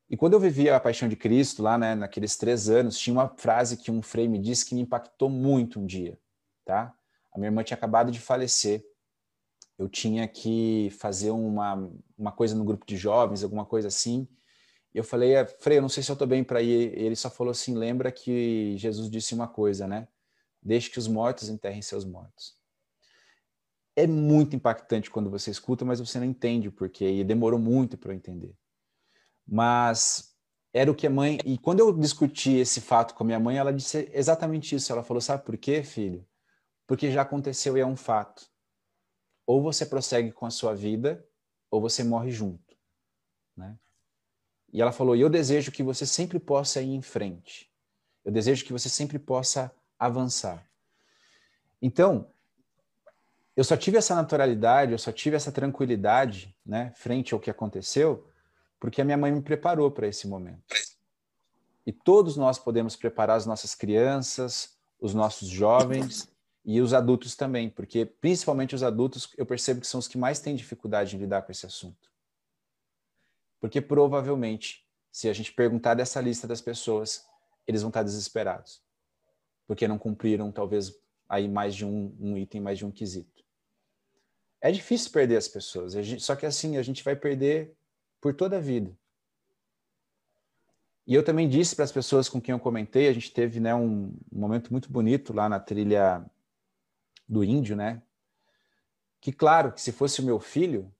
E 0.08 0.16
quando 0.16 0.32
eu 0.32 0.40
vivia 0.40 0.74
a 0.74 0.80
Paixão 0.80 1.06
de 1.06 1.16
Cristo, 1.16 1.62
lá 1.62 1.76
né, 1.76 1.94
naqueles 1.94 2.36
três 2.36 2.70
anos, 2.70 2.98
tinha 2.98 3.12
uma 3.12 3.28
frase 3.28 3.76
que 3.76 3.90
um 3.90 4.00
frei 4.00 4.26
me 4.26 4.38
disse 4.38 4.64
que 4.64 4.74
me 4.74 4.80
impactou 4.80 5.28
muito 5.28 5.78
um 5.78 5.84
dia. 5.84 6.18
Tá? 6.64 6.94
A 7.30 7.38
minha 7.38 7.48
irmã 7.48 7.62
tinha 7.62 7.76
acabado 7.76 8.10
de 8.10 8.20
falecer. 8.20 8.82
Eu 9.82 9.88
tinha 9.88 10.28
que 10.28 10.90
fazer 10.98 11.30
uma, 11.30 11.90
uma 12.16 12.30
coisa 12.30 12.54
no 12.54 12.64
grupo 12.64 12.86
de 12.86 12.96
jovens, 12.96 13.42
alguma 13.42 13.66
coisa 13.66 13.88
assim. 13.88 14.28
E 14.94 14.98
eu 14.98 15.02
falei, 15.02 15.34
é, 15.34 15.44
Frei, 15.44 15.78
eu 15.78 15.82
não 15.82 15.88
sei 15.88 16.04
se 16.04 16.10
eu 16.10 16.14
estou 16.14 16.28
bem 16.28 16.44
para 16.44 16.62
ir. 16.62 16.96
Ele 16.96 17.16
só 17.16 17.28
falou 17.28 17.50
assim: 17.50 17.74
lembra 17.74 18.12
que 18.12 18.76
Jesus 18.76 19.10
disse 19.10 19.34
uma 19.34 19.48
coisa, 19.48 19.88
né? 19.88 20.06
Deixe 20.62 20.88
que 20.88 21.00
os 21.00 21.08
mortos 21.08 21.48
enterrem 21.48 21.82
seus 21.82 22.04
mortos. 22.04 22.54
É 23.96 24.06
muito 24.06 24.54
impactante 24.54 25.10
quando 25.10 25.28
você 25.28 25.50
escuta, 25.50 25.84
mas 25.84 25.98
você 25.98 26.18
não 26.20 26.26
entende 26.26 26.68
o 26.68 26.72
porquê. 26.72 27.10
E 27.10 27.24
demorou 27.24 27.58
muito 27.58 27.98
para 27.98 28.12
eu 28.12 28.16
entender. 28.16 28.54
Mas 29.44 30.32
era 30.72 30.90
o 30.92 30.94
que 30.94 31.08
a 31.08 31.10
mãe. 31.10 31.38
E 31.44 31.58
quando 31.58 31.80
eu 31.80 31.92
discuti 31.92 32.52
esse 32.52 32.80
fato 32.80 33.14
com 33.14 33.24
a 33.24 33.26
minha 33.26 33.40
mãe, 33.40 33.56
ela 33.56 33.72
disse 33.72 34.08
exatamente 34.12 34.76
isso. 34.76 34.92
Ela 34.92 35.02
falou: 35.02 35.20
Sabe 35.20 35.44
por 35.44 35.56
quê, 35.56 35.82
filho? 35.82 36.24
Porque 36.86 37.10
já 37.10 37.22
aconteceu 37.22 37.76
e 37.76 37.80
é 37.80 37.86
um 37.86 37.96
fato. 37.96 38.51
Ou 39.46 39.62
você 39.62 39.84
prossegue 39.84 40.32
com 40.32 40.46
a 40.46 40.50
sua 40.50 40.74
vida, 40.74 41.24
ou 41.70 41.80
você 41.80 42.04
morre 42.04 42.30
junto. 42.30 42.76
Né? 43.56 43.76
E 44.72 44.80
ela 44.80 44.92
falou: 44.92 45.16
E 45.16 45.20
eu 45.20 45.30
desejo 45.30 45.72
que 45.72 45.82
você 45.82 46.06
sempre 46.06 46.38
possa 46.38 46.80
ir 46.80 46.94
em 46.94 47.02
frente. 47.02 47.70
Eu 48.24 48.32
desejo 48.32 48.64
que 48.64 48.72
você 48.72 48.88
sempre 48.88 49.18
possa 49.18 49.74
avançar. 49.98 50.66
Então, 51.80 52.30
eu 53.56 53.64
só 53.64 53.76
tive 53.76 53.98
essa 53.98 54.14
naturalidade, 54.14 54.92
eu 54.92 54.98
só 54.98 55.12
tive 55.12 55.36
essa 55.36 55.52
tranquilidade, 55.52 56.56
né, 56.64 56.92
frente 56.96 57.34
ao 57.34 57.40
que 57.40 57.50
aconteceu, 57.50 58.26
porque 58.80 59.02
a 59.02 59.04
minha 59.04 59.16
mãe 59.16 59.30
me 59.30 59.42
preparou 59.42 59.90
para 59.90 60.06
esse 60.06 60.26
momento. 60.26 60.62
E 61.84 61.92
todos 61.92 62.36
nós 62.36 62.58
podemos 62.58 62.96
preparar 62.96 63.36
as 63.36 63.44
nossas 63.44 63.74
crianças, 63.74 64.76
os 65.00 65.12
nossos 65.12 65.48
jovens 65.48 66.31
e 66.64 66.80
os 66.80 66.94
adultos 66.94 67.34
também, 67.34 67.68
porque 67.68 68.06
principalmente 68.06 68.74
os 68.74 68.82
adultos 68.82 69.32
eu 69.36 69.44
percebo 69.44 69.80
que 69.80 69.86
são 69.86 69.98
os 69.98 70.06
que 70.06 70.16
mais 70.16 70.38
têm 70.38 70.54
dificuldade 70.54 71.16
em 71.16 71.18
lidar 71.18 71.42
com 71.42 71.50
esse 71.50 71.66
assunto. 71.66 72.10
Porque 73.60 73.80
provavelmente, 73.80 74.86
se 75.10 75.28
a 75.28 75.32
gente 75.32 75.52
perguntar 75.52 75.94
dessa 75.94 76.20
lista 76.20 76.46
das 76.46 76.60
pessoas, 76.60 77.26
eles 77.66 77.82
vão 77.82 77.88
estar 77.88 78.02
desesperados, 78.02 78.80
porque 79.66 79.88
não 79.88 79.98
cumpriram 79.98 80.52
talvez 80.52 80.96
aí 81.28 81.48
mais 81.48 81.74
de 81.74 81.84
um, 81.84 82.14
um 82.20 82.36
item, 82.36 82.60
mais 82.60 82.78
de 82.78 82.86
um 82.86 82.90
quesito. 82.90 83.42
É 84.60 84.70
difícil 84.70 85.10
perder 85.10 85.36
as 85.36 85.48
pessoas, 85.48 85.94
só 86.20 86.36
que 86.36 86.46
assim 86.46 86.76
a 86.76 86.82
gente 86.82 87.02
vai 87.02 87.16
perder 87.16 87.74
por 88.20 88.34
toda 88.34 88.58
a 88.58 88.60
vida. 88.60 88.96
E 91.04 91.14
eu 91.14 91.24
também 91.24 91.48
disse 91.48 91.74
para 91.74 91.84
as 91.84 91.90
pessoas 91.90 92.28
com 92.28 92.40
quem 92.40 92.52
eu 92.52 92.60
comentei, 92.60 93.08
a 93.08 93.12
gente 93.12 93.32
teve 93.32 93.58
né, 93.58 93.74
um, 93.74 94.14
um 94.32 94.38
momento 94.38 94.70
muito 94.70 94.90
bonito 94.90 95.32
lá 95.32 95.48
na 95.48 95.58
trilha 95.58 96.24
do 97.28 97.44
índio, 97.44 97.76
né? 97.76 98.02
Que 99.20 99.32
claro, 99.32 99.72
que 99.72 99.80
se 99.80 99.92
fosse 99.92 100.20
o 100.20 100.24
meu 100.24 100.40
filho, 100.40 100.92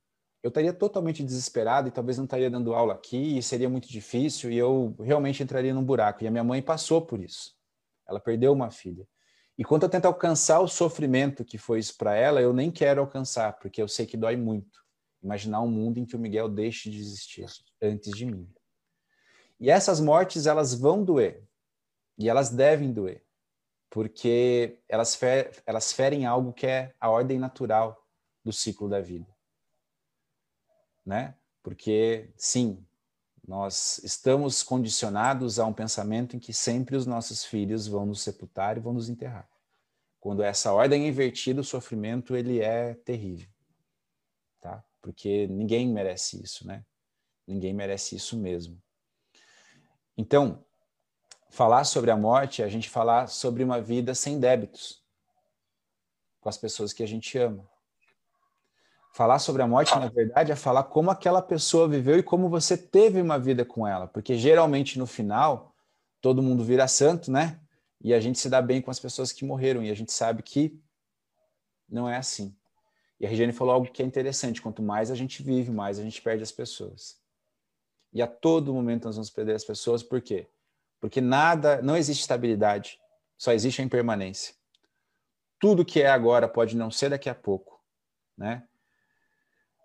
eu 0.42 0.48
estaria 0.48 0.72
totalmente 0.72 1.22
desesperado 1.22 1.88
e 1.88 1.90
talvez 1.90 2.18
não 2.18 2.24
estaria 2.24 2.50
dando 2.50 2.74
aula 2.74 2.94
aqui 2.94 3.38
e 3.38 3.42
seria 3.42 3.68
muito 3.68 3.88
difícil 3.88 4.50
e 4.50 4.58
eu 4.58 4.94
realmente 5.00 5.42
entraria 5.42 5.72
num 5.72 5.84
buraco. 5.84 6.22
E 6.22 6.26
a 6.26 6.30
minha 6.30 6.44
mãe 6.44 6.60
passou 6.60 7.02
por 7.02 7.20
isso. 7.20 7.54
Ela 8.08 8.18
perdeu 8.18 8.52
uma 8.52 8.70
filha. 8.70 9.06
E 9.56 9.64
quando 9.64 9.84
eu 9.84 9.88
tento 9.88 10.06
alcançar 10.06 10.60
o 10.60 10.68
sofrimento 10.68 11.44
que 11.44 11.58
foi 11.58 11.78
isso 11.78 11.96
para 11.96 12.14
ela, 12.14 12.40
eu 12.40 12.52
nem 12.52 12.70
quero 12.70 13.00
alcançar, 13.00 13.58
porque 13.58 13.80
eu 13.80 13.86
sei 13.86 14.06
que 14.06 14.16
dói 14.16 14.36
muito 14.36 14.82
imaginar 15.22 15.60
um 15.60 15.68
mundo 15.68 15.98
em 15.98 16.04
que 16.04 16.16
o 16.16 16.18
Miguel 16.18 16.48
deixe 16.48 16.90
de 16.90 16.98
existir 16.98 17.46
antes 17.80 18.10
de 18.12 18.26
mim. 18.26 18.48
E 19.60 19.70
essas 19.70 20.00
mortes, 20.00 20.46
elas 20.46 20.74
vão 20.74 21.04
doer. 21.04 21.46
E 22.18 22.28
elas 22.28 22.50
devem 22.50 22.92
doer. 22.92 23.24
Porque 23.92 24.80
elas, 24.88 25.14
fer 25.14 25.62
elas 25.66 25.92
ferem 25.92 26.24
algo 26.24 26.52
que 26.52 26.66
é 26.66 26.94
a 26.98 27.10
ordem 27.10 27.38
natural 27.38 28.02
do 28.42 28.52
ciclo 28.52 28.88
da 28.88 29.00
vida. 29.00 29.28
Né? 31.04 31.36
Porque, 31.62 32.32
sim, 32.36 32.84
nós 33.46 33.98
estamos 33.98 34.62
condicionados 34.62 35.58
a 35.58 35.66
um 35.66 35.72
pensamento 35.72 36.34
em 36.34 36.38
que 36.38 36.54
sempre 36.54 36.96
os 36.96 37.06
nossos 37.06 37.44
filhos 37.44 37.86
vão 37.86 38.06
nos 38.06 38.22
sepultar 38.22 38.76
e 38.76 38.80
vão 38.80 38.94
nos 38.94 39.10
enterrar. 39.10 39.46
Quando 40.18 40.42
essa 40.42 40.72
ordem 40.72 41.04
é 41.04 41.08
invertida, 41.08 41.60
o 41.60 41.64
sofrimento 41.64 42.34
ele 42.34 42.60
é 42.60 42.94
terrível 42.94 43.52
porque 45.02 45.48
ninguém 45.48 45.88
merece 45.88 46.40
isso, 46.42 46.66
né? 46.66 46.86
Ninguém 47.46 47.74
merece 47.74 48.14
isso 48.14 48.38
mesmo. 48.38 48.80
Então, 50.16 50.64
falar 51.52 51.84
sobre 51.84 52.10
a 52.10 52.16
morte 52.16 52.62
é 52.62 52.64
a 52.64 52.68
gente 52.68 52.88
falar 52.88 53.26
sobre 53.28 53.62
uma 53.62 53.78
vida 53.78 54.14
sem 54.14 54.40
débitos 54.40 55.02
com 56.40 56.48
as 56.48 56.56
pessoas 56.56 56.94
que 56.94 57.02
a 57.02 57.06
gente 57.06 57.36
ama. 57.36 57.68
Falar 59.12 59.38
sobre 59.38 59.60
a 59.60 59.66
morte, 59.66 59.94
na 59.94 60.08
verdade, 60.08 60.50
é 60.50 60.56
falar 60.56 60.84
como 60.84 61.10
aquela 61.10 61.42
pessoa 61.42 61.86
viveu 61.86 62.18
e 62.18 62.22
como 62.22 62.48
você 62.48 62.74
teve 62.74 63.20
uma 63.20 63.38
vida 63.38 63.66
com 63.66 63.86
ela, 63.86 64.06
porque 64.06 64.34
geralmente 64.34 64.98
no 64.98 65.06
final 65.06 65.74
todo 66.22 66.42
mundo 66.42 66.64
vira 66.64 66.88
santo, 66.88 67.30
né? 67.30 67.60
E 68.00 68.14
a 68.14 68.18
gente 68.18 68.38
se 68.38 68.48
dá 68.48 68.62
bem 68.62 68.80
com 68.80 68.90
as 68.90 68.98
pessoas 68.98 69.30
que 69.30 69.44
morreram 69.44 69.84
e 69.84 69.90
a 69.90 69.94
gente 69.94 70.10
sabe 70.10 70.42
que 70.42 70.80
não 71.86 72.08
é 72.08 72.16
assim. 72.16 72.56
E 73.20 73.26
a 73.26 73.28
Regiane 73.28 73.52
falou 73.52 73.74
algo 73.74 73.92
que 73.92 74.02
é 74.02 74.06
interessante: 74.06 74.62
quanto 74.62 74.82
mais 74.82 75.10
a 75.10 75.14
gente 75.14 75.42
vive, 75.42 75.70
mais 75.70 75.98
a 75.98 76.02
gente 76.02 76.22
perde 76.22 76.42
as 76.42 76.50
pessoas. 76.50 77.20
E 78.10 78.22
a 78.22 78.26
todo 78.26 78.72
momento 78.72 79.04
nós 79.04 79.16
vamos 79.16 79.28
perder 79.28 79.54
as 79.54 79.64
pessoas, 79.64 80.02
por 80.02 80.22
quê? 80.22 80.48
Porque 81.02 81.20
nada, 81.20 81.82
não 81.82 81.96
existe 81.96 82.20
estabilidade, 82.20 82.96
só 83.36 83.52
existe 83.52 83.82
a 83.82 83.84
impermanência. 83.84 84.54
Tudo 85.58 85.84
que 85.84 86.00
é 86.00 86.08
agora 86.08 86.46
pode 86.46 86.76
não 86.76 86.92
ser 86.92 87.10
daqui 87.10 87.28
a 87.28 87.34
pouco, 87.34 87.80
né? 88.38 88.62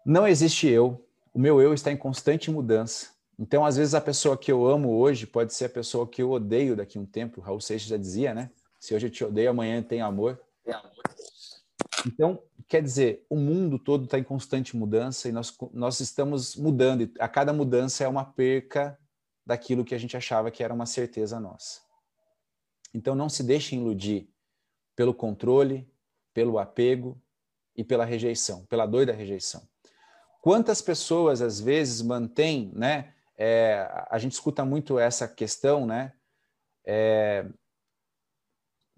Não 0.06 0.28
existe 0.28 0.68
eu, 0.68 1.04
o 1.34 1.40
meu 1.40 1.60
eu 1.60 1.74
está 1.74 1.92
em 1.92 1.98
constante 1.98 2.52
mudança. 2.52 3.16
Então, 3.38 3.66
às 3.66 3.78
vezes, 3.78 3.96
a 3.96 4.02
pessoa 4.02 4.38
que 4.38 4.52
eu 4.52 4.68
amo 4.68 4.96
hoje 4.96 5.26
pode 5.26 5.56
ser 5.56 5.66
a 5.66 5.70
pessoa 5.70 6.08
que 6.08 6.22
eu 6.22 6.30
odeio 6.30 6.76
daqui 6.76 7.00
a 7.00 7.02
um 7.02 7.06
tempo. 7.06 7.42
Raul 7.42 7.60
Seixas 7.60 7.90
já 7.90 7.98
dizia, 7.98 8.36
né? 8.36 8.52
Se 8.80 8.94
hoje 8.94 9.08
eu 9.08 9.12
te 9.12 9.24
odeio, 9.24 9.50
amanhã 9.50 9.82
tem 9.82 10.02
amor. 10.02 10.40
Então, 12.06 12.42
quer 12.68 12.84
dizer, 12.84 13.26
o 13.28 13.36
mundo 13.36 13.80
todo 13.80 14.06
está 14.06 14.20
em 14.20 14.24
constante 14.24 14.78
mudança 14.78 15.28
e 15.28 15.32
nós, 15.32 15.56
nós 15.74 16.00
estamos 16.00 16.56
mudando. 16.56 17.12
A 17.20 17.28
cada 17.28 17.52
mudança 17.52 18.04
é 18.04 18.08
uma 18.08 18.24
perca 18.24 18.98
daquilo 19.48 19.86
que 19.86 19.96
a 19.96 19.98
gente 19.98 20.18
achava 20.18 20.52
que 20.52 20.62
era 20.62 20.74
uma 20.74 20.86
certeza 20.86 21.40
nossa. 21.40 21.80
Então, 22.94 23.16
não 23.16 23.30
se 23.30 23.42
deixe 23.42 23.78
iludir 23.78 24.30
pelo 24.94 25.14
controle, 25.14 25.90
pelo 26.34 26.60
apego 26.60 27.18
e 27.74 27.82
pela 27.82 28.04
rejeição, 28.04 28.66
pela 28.66 28.86
dor 28.86 29.06
da 29.06 29.14
rejeição. 29.14 29.66
Quantas 30.42 30.82
pessoas, 30.82 31.42
às 31.42 31.62
vezes, 31.62 32.02
mantêm, 32.02 32.74
né? 32.76 33.14
É, 33.38 33.88
a 34.10 34.18
gente 34.18 34.34
escuta 34.34 34.66
muito 34.66 35.00
essa 35.00 35.28
questão, 35.30 35.86
né? 35.86 36.12
É, 36.86 37.46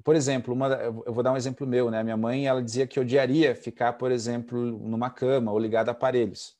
por 0.03 0.15
exemplo, 0.15 0.53
uma, 0.53 0.67
eu 0.69 1.13
vou 1.13 1.21
dar 1.23 1.31
um 1.31 1.37
exemplo 1.37 1.67
meu, 1.67 1.91
né? 1.91 2.01
Minha 2.01 2.17
mãe, 2.17 2.47
ela 2.47 2.63
dizia 2.63 2.87
que 2.87 2.99
odiaria 2.99 3.55
ficar, 3.55 3.93
por 3.93 4.11
exemplo, 4.11 4.59
numa 4.59 5.11
cama 5.11 5.51
ou 5.51 5.59
ligada 5.59 5.91
a 5.91 5.93
aparelhos. 5.93 6.58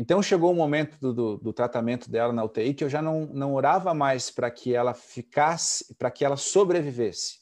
Então 0.00 0.22
chegou 0.22 0.50
o 0.50 0.54
momento 0.54 0.98
do, 0.98 1.12
do, 1.12 1.36
do, 1.36 1.52
tratamento 1.52 2.10
dela 2.10 2.32
na 2.32 2.42
UTI 2.42 2.72
que 2.72 2.82
eu 2.82 2.88
já 2.88 3.02
não, 3.02 3.26
não 3.26 3.52
orava 3.52 3.92
mais 3.92 4.30
para 4.30 4.50
que 4.50 4.74
ela 4.74 4.94
ficasse, 4.94 5.94
para 5.96 6.10
que 6.10 6.24
ela 6.24 6.38
sobrevivesse, 6.38 7.40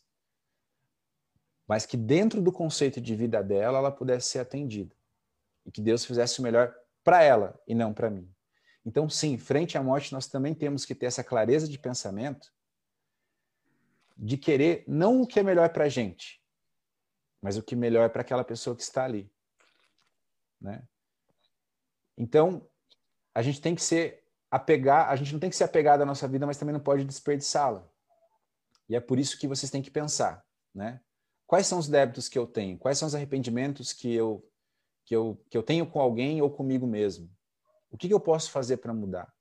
mas 1.68 1.86
que 1.86 1.96
dentro 1.96 2.42
do 2.42 2.50
conceito 2.50 3.00
de 3.00 3.14
vida 3.14 3.44
dela 3.44 3.78
ela 3.78 3.92
pudesse 3.92 4.30
ser 4.30 4.40
atendida 4.40 4.92
e 5.64 5.70
que 5.70 5.80
Deus 5.80 6.04
fizesse 6.04 6.40
o 6.40 6.42
melhor 6.42 6.74
para 7.04 7.22
ela 7.22 7.56
e 7.64 7.76
não 7.76 7.94
para 7.94 8.10
mim. 8.10 8.28
Então, 8.84 9.08
sim, 9.08 9.38
frente 9.38 9.78
à 9.78 9.82
morte, 9.82 10.12
nós 10.12 10.26
também 10.26 10.52
temos 10.52 10.84
que 10.84 10.96
ter 10.96 11.06
essa 11.06 11.22
clareza 11.22 11.68
de 11.68 11.78
pensamento 11.78 12.52
de 14.16 14.36
querer 14.36 14.82
não 14.88 15.22
o 15.22 15.26
que 15.28 15.38
é 15.38 15.44
melhor 15.44 15.68
para 15.68 15.84
a 15.84 15.88
gente, 15.88 16.42
mas 17.40 17.56
o 17.56 17.62
que 17.62 17.76
é 17.76 17.78
melhor 17.78 18.10
para 18.10 18.22
aquela 18.22 18.42
pessoa 18.42 18.74
que 18.74 18.82
está 18.82 19.04
ali. 19.04 19.30
Né? 20.60 20.82
Então, 22.18 22.66
a 23.32 23.40
gente 23.40 23.60
tem 23.60 23.74
que 23.74 23.82
ser 23.82 24.24
apegar, 24.50 25.08
a 25.08 25.16
gente 25.16 25.32
não 25.32 25.38
tem 25.38 25.48
que 25.48 25.56
se 25.56 25.62
apegar 25.62 25.96
da 25.96 26.04
nossa 26.04 26.26
vida, 26.26 26.44
mas 26.44 26.58
também 26.58 26.72
não 26.72 26.80
pode 26.80 27.04
desperdiçá-la. 27.04 27.88
E 28.88 28.96
é 28.96 29.00
por 29.00 29.18
isso 29.18 29.38
que 29.38 29.46
vocês 29.46 29.70
têm 29.70 29.82
que 29.82 29.90
pensar, 29.90 30.44
né? 30.74 31.00
Quais 31.46 31.66
são 31.66 31.78
os 31.78 31.88
débitos 31.88 32.28
que 32.28 32.38
eu 32.38 32.46
tenho? 32.46 32.76
Quais 32.76 32.98
são 32.98 33.06
os 33.06 33.14
arrependimentos 33.14 33.92
que 33.92 34.12
eu 34.12 34.44
que 35.04 35.14
eu 35.14 35.42
que 35.48 35.56
eu 35.56 35.62
tenho 35.62 35.86
com 35.86 36.00
alguém 36.00 36.42
ou 36.42 36.50
comigo 36.50 36.86
mesmo? 36.86 37.30
O 37.90 37.96
que, 37.96 38.08
que 38.08 38.14
eu 38.14 38.20
posso 38.20 38.50
fazer 38.50 38.78
para 38.78 38.92
mudar? 38.92 39.32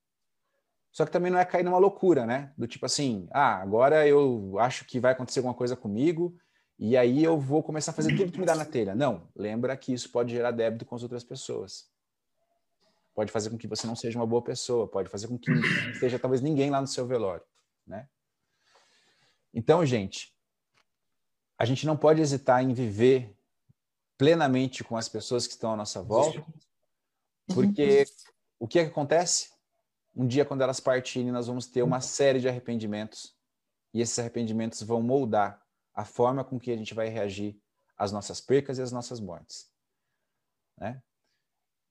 Só 0.90 1.04
que 1.04 1.12
também 1.12 1.30
não 1.30 1.38
é 1.38 1.44
cair 1.44 1.64
numa 1.64 1.78
loucura, 1.78 2.24
né? 2.24 2.52
Do 2.56 2.66
tipo 2.66 2.86
assim, 2.86 3.28
ah, 3.30 3.56
agora 3.56 4.06
eu 4.06 4.58
acho 4.58 4.84
que 4.86 5.00
vai 5.00 5.12
acontecer 5.12 5.40
alguma 5.40 5.54
coisa 5.54 5.76
comigo 5.76 6.34
e 6.78 6.96
aí 6.96 7.22
eu 7.24 7.38
vou 7.38 7.62
começar 7.62 7.90
a 7.90 7.94
fazer 7.94 8.16
tudo 8.16 8.32
que 8.32 8.40
me 8.40 8.46
dá 8.46 8.54
na 8.54 8.64
telha. 8.64 8.94
Não, 8.94 9.28
lembra 9.34 9.76
que 9.76 9.92
isso 9.92 10.10
pode 10.10 10.32
gerar 10.32 10.50
débito 10.50 10.86
com 10.86 10.94
as 10.94 11.02
outras 11.02 11.24
pessoas. 11.24 11.90
Pode 13.18 13.32
fazer 13.32 13.50
com 13.50 13.58
que 13.58 13.66
você 13.66 13.84
não 13.84 13.96
seja 13.96 14.16
uma 14.16 14.24
boa 14.24 14.40
pessoa, 14.40 14.86
pode 14.86 15.08
fazer 15.08 15.26
com 15.26 15.36
que 15.36 15.50
não 15.50 15.60
esteja 15.90 16.20
talvez 16.20 16.40
ninguém 16.40 16.70
lá 16.70 16.80
no 16.80 16.86
seu 16.86 17.04
velório, 17.04 17.44
né? 17.84 18.08
Então, 19.52 19.84
gente, 19.84 20.32
a 21.58 21.64
gente 21.64 21.84
não 21.84 21.96
pode 21.96 22.20
hesitar 22.20 22.62
em 22.62 22.72
viver 22.72 23.36
plenamente 24.16 24.84
com 24.84 24.96
as 24.96 25.08
pessoas 25.08 25.48
que 25.48 25.54
estão 25.54 25.72
à 25.72 25.76
nossa 25.76 26.00
volta, 26.00 26.46
porque 27.48 28.06
o 28.56 28.68
que, 28.68 28.78
é 28.78 28.84
que 28.84 28.90
acontece? 28.92 29.50
Um 30.14 30.24
dia, 30.24 30.44
quando 30.44 30.62
elas 30.62 30.78
partirem, 30.78 31.32
nós 31.32 31.48
vamos 31.48 31.66
ter 31.66 31.82
uma 31.82 32.00
série 32.00 32.38
de 32.38 32.48
arrependimentos, 32.48 33.34
e 33.92 34.00
esses 34.00 34.16
arrependimentos 34.16 34.80
vão 34.80 35.02
moldar 35.02 35.60
a 35.92 36.04
forma 36.04 36.44
com 36.44 36.56
que 36.56 36.70
a 36.70 36.76
gente 36.76 36.94
vai 36.94 37.08
reagir 37.08 37.60
às 37.96 38.12
nossas 38.12 38.40
percas 38.40 38.78
e 38.78 38.82
às 38.82 38.92
nossas 38.92 39.18
mortes. 39.18 39.68
Né? 40.76 41.02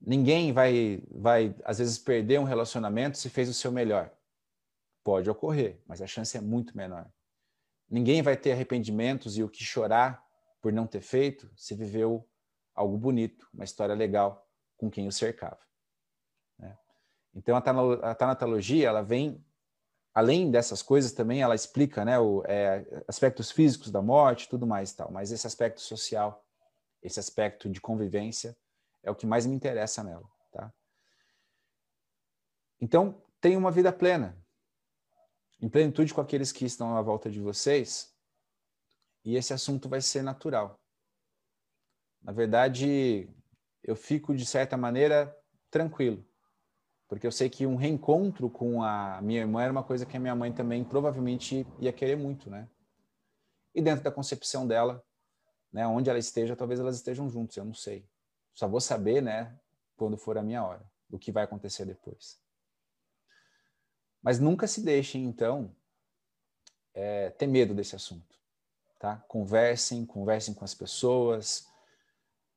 Ninguém 0.00 0.52
vai, 0.52 1.02
vai, 1.10 1.54
às 1.64 1.78
vezes, 1.78 1.98
perder 1.98 2.38
um 2.38 2.44
relacionamento 2.44 3.18
se 3.18 3.28
fez 3.28 3.48
o 3.48 3.54
seu 3.54 3.72
melhor. 3.72 4.10
Pode 5.02 5.28
ocorrer, 5.28 5.80
mas 5.86 6.00
a 6.00 6.06
chance 6.06 6.36
é 6.36 6.40
muito 6.40 6.76
menor. 6.76 7.10
Ninguém 7.90 8.22
vai 8.22 8.36
ter 8.36 8.52
arrependimentos 8.52 9.36
e 9.36 9.42
o 9.42 9.48
que 9.48 9.64
chorar 9.64 10.24
por 10.60 10.72
não 10.72 10.86
ter 10.86 11.00
feito 11.00 11.50
se 11.56 11.74
viveu 11.74 12.28
algo 12.74 12.96
bonito, 12.96 13.48
uma 13.52 13.64
história 13.64 13.94
legal 13.94 14.46
com 14.76 14.90
quem 14.90 15.08
o 15.08 15.12
cercava. 15.12 15.58
Né? 16.58 16.76
Então 17.34 17.56
a 17.56 18.14
tanatologia 18.14 18.88
ela 18.88 19.02
vem 19.02 19.44
além 20.14 20.50
dessas 20.50 20.82
coisas 20.82 21.12
também 21.12 21.42
ela 21.42 21.54
explica 21.54 22.04
né, 22.04 22.18
o, 22.18 22.42
é, 22.46 22.84
aspectos 23.06 23.52
físicos 23.52 23.90
da 23.90 24.02
morte, 24.02 24.48
tudo 24.48 24.66
mais 24.66 24.90
e 24.90 24.96
tal. 24.96 25.12
Mas 25.12 25.30
esse 25.30 25.46
aspecto 25.46 25.80
social, 25.80 26.44
esse 27.00 27.20
aspecto 27.20 27.68
de 27.68 27.80
convivência 27.80 28.56
é 29.02 29.10
o 29.10 29.14
que 29.14 29.26
mais 29.26 29.46
me 29.46 29.54
interessa 29.54 30.02
nela, 30.02 30.28
tá? 30.52 30.72
Então 32.80 33.22
tenha 33.40 33.58
uma 33.58 33.70
vida 33.70 33.92
plena, 33.92 34.36
em 35.60 35.68
plenitude 35.68 36.14
com 36.14 36.20
aqueles 36.20 36.52
que 36.52 36.64
estão 36.64 36.96
à 36.96 37.02
volta 37.02 37.30
de 37.30 37.40
vocês, 37.40 38.14
e 39.24 39.36
esse 39.36 39.52
assunto 39.52 39.88
vai 39.88 40.00
ser 40.00 40.22
natural. 40.22 40.80
Na 42.22 42.32
verdade, 42.32 43.28
eu 43.82 43.96
fico, 43.96 44.34
de 44.34 44.46
certa 44.46 44.76
maneira, 44.76 45.36
tranquilo, 45.70 46.24
porque 47.08 47.26
eu 47.26 47.32
sei 47.32 47.48
que 47.48 47.66
um 47.66 47.76
reencontro 47.76 48.50
com 48.50 48.82
a 48.82 49.20
minha 49.22 49.40
irmã 49.40 49.62
era 49.62 49.72
uma 49.72 49.82
coisa 49.82 50.06
que 50.06 50.16
a 50.16 50.20
minha 50.20 50.34
mãe 50.34 50.52
também 50.52 50.84
provavelmente 50.84 51.66
ia 51.78 51.92
querer 51.92 52.16
muito, 52.16 52.50
né? 52.50 52.68
E 53.74 53.80
dentro 53.80 54.04
da 54.04 54.10
concepção 54.10 54.66
dela, 54.66 55.04
né, 55.72 55.86
onde 55.86 56.10
ela 56.10 56.18
esteja, 56.18 56.56
talvez 56.56 56.80
elas 56.80 56.96
estejam 56.96 57.28
juntos, 57.28 57.56
eu 57.56 57.64
não 57.64 57.74
sei. 57.74 58.08
Só 58.58 58.66
vou 58.66 58.80
saber, 58.80 59.22
né, 59.22 59.56
quando 59.96 60.18
for 60.18 60.36
a 60.36 60.42
minha 60.42 60.64
hora, 60.64 60.82
o 61.08 61.16
que 61.16 61.30
vai 61.30 61.44
acontecer 61.44 61.84
depois. 61.84 62.40
Mas 64.20 64.40
nunca 64.40 64.66
se 64.66 64.80
deixem, 64.80 65.22
então, 65.26 65.72
é, 66.92 67.30
ter 67.30 67.46
medo 67.46 67.72
desse 67.72 67.94
assunto. 67.94 68.36
Tá? 68.98 69.18
Conversem, 69.28 70.04
conversem 70.04 70.52
com 70.52 70.64
as 70.64 70.74
pessoas, 70.74 71.68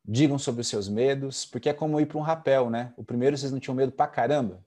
digam 0.04 0.39
sobre 0.39 0.62
os 0.62 0.68
seus 0.68 0.89
medos, 0.89 1.45
porque 1.45 1.70
é 1.70 1.74
como 1.74 2.02
ir 2.02 2.08
para 2.08 2.18
um 2.18 2.22
rapel, 2.22 2.72
né? 2.72 2.91
O 2.97 3.04
primeiro 3.04 3.38
vocês 3.38 3.52
não 3.52 3.60
tinham 3.60 3.76
medo 3.76 3.91
pra 3.91 4.08
caramba. 4.08 4.66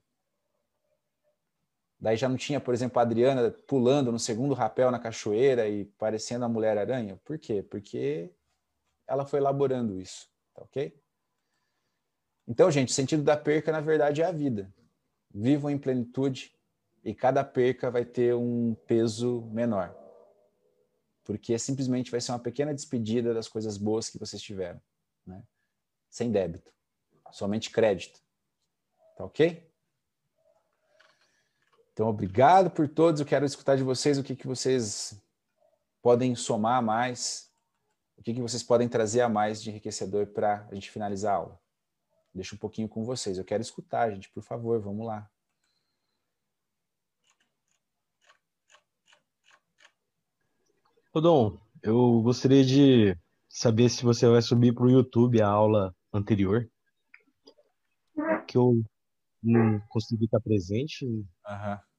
Daí 1.99 2.15
já 2.15 2.29
não 2.29 2.37
tinha, 2.37 2.61
por 2.61 2.73
exemplo, 2.73 2.97
a 2.97 3.01
Adriana 3.01 3.51
pulando 3.67 4.09
no 4.09 4.19
segundo 4.19 4.53
rapel 4.53 4.89
na 4.89 4.99
cachoeira 4.99 5.67
e 5.67 5.83
parecendo 5.83 6.45
a 6.45 6.49
Mulher-Aranha. 6.49 7.19
Por 7.25 7.37
quê? 7.37 7.61
Porque 7.61 8.33
ela 9.05 9.25
foi 9.25 9.41
elaborando 9.41 9.99
isso, 9.99 10.29
tá 10.53 10.61
ok? 10.61 10.97
Então, 12.47 12.69
gente, 12.69 12.89
o 12.89 12.93
sentido 12.93 13.23
da 13.23 13.35
perca, 13.35 13.71
na 13.71 13.81
verdade, 13.81 14.21
é 14.21 14.25
a 14.25 14.31
vida. 14.31 14.71
Vivam 15.33 15.69
em 15.69 15.77
plenitude, 15.77 16.55
e 17.05 17.13
cada 17.13 17.43
perca 17.43 17.91
vai 17.91 18.03
ter 18.03 18.33
um 18.33 18.75
peso 18.87 19.43
menor. 19.51 19.95
Porque 21.23 21.57
simplesmente 21.59 22.09
vai 22.09 22.19
ser 22.19 22.31
uma 22.31 22.39
pequena 22.39 22.73
despedida 22.73 23.31
das 23.31 23.47
coisas 23.47 23.77
boas 23.77 24.09
que 24.09 24.17
vocês 24.17 24.41
tiveram, 24.41 24.81
né? 25.25 25.43
Sem 26.09 26.31
débito, 26.31 26.73
somente 27.31 27.69
crédito. 27.69 28.19
Tá 29.15 29.23
ok? 29.23 29.71
Então, 31.93 32.07
obrigado 32.07 32.71
por 32.71 32.89
todos. 32.89 33.21
Eu 33.21 33.27
quero 33.27 33.45
escutar 33.45 33.77
de 33.77 33.83
vocês 33.83 34.17
o 34.17 34.23
que, 34.23 34.35
que 34.35 34.47
vocês 34.47 35.21
podem 36.01 36.35
somar 36.35 36.81
mais, 36.81 37.51
o 38.17 38.23
que, 38.23 38.33
que 38.33 38.41
vocês 38.41 38.63
podem 38.63 38.89
trazer 38.89 39.21
a 39.21 39.29
mais 39.29 39.61
de 39.61 39.69
enriquecedor 39.69 40.27
para 40.27 40.67
a 40.71 40.73
gente 40.73 40.89
finalizar 40.89 41.33
a 41.33 41.37
aula. 41.37 41.64
Deixa 42.35 42.53
um 42.53 42.59
pouquinho 42.59 42.89
com 42.89 43.05
vocês. 43.05 43.37
Eu 43.37 43.45
quero 43.45 43.61
escutar, 43.61 44.11
gente, 44.11 44.29
por 44.29 44.43
favor, 44.43 44.77
vamos 44.81 45.07
lá. 45.07 45.31
Dom, 51.13 51.57
eu 51.81 52.21
gostaria 52.21 52.65
de 52.65 53.17
saber 53.47 53.87
se 53.87 54.03
você 54.03 54.27
vai 54.27 54.41
subir 54.41 54.73
para 54.73 54.83
o 54.83 54.91
YouTube 54.91 55.41
a 55.41 55.47
aula 55.47 55.95
anterior, 56.11 56.69
que 58.45 58.57
eu 58.57 58.83
não 59.41 59.79
consegui 59.87 60.25
estar 60.25 60.41
presente, 60.41 61.05
Uhum. 61.05 61.25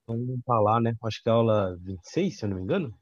então 0.03 0.16
não 0.18 0.41
tá 0.43 0.61
lá, 0.61 0.78
né? 0.82 0.95
Acho 1.03 1.22
que 1.22 1.30
é 1.30 1.32
a 1.32 1.34
aula 1.34 1.78
26, 1.78 2.37
se 2.37 2.45
eu 2.45 2.51
não 2.51 2.59
me 2.59 2.62
engano. 2.62 2.95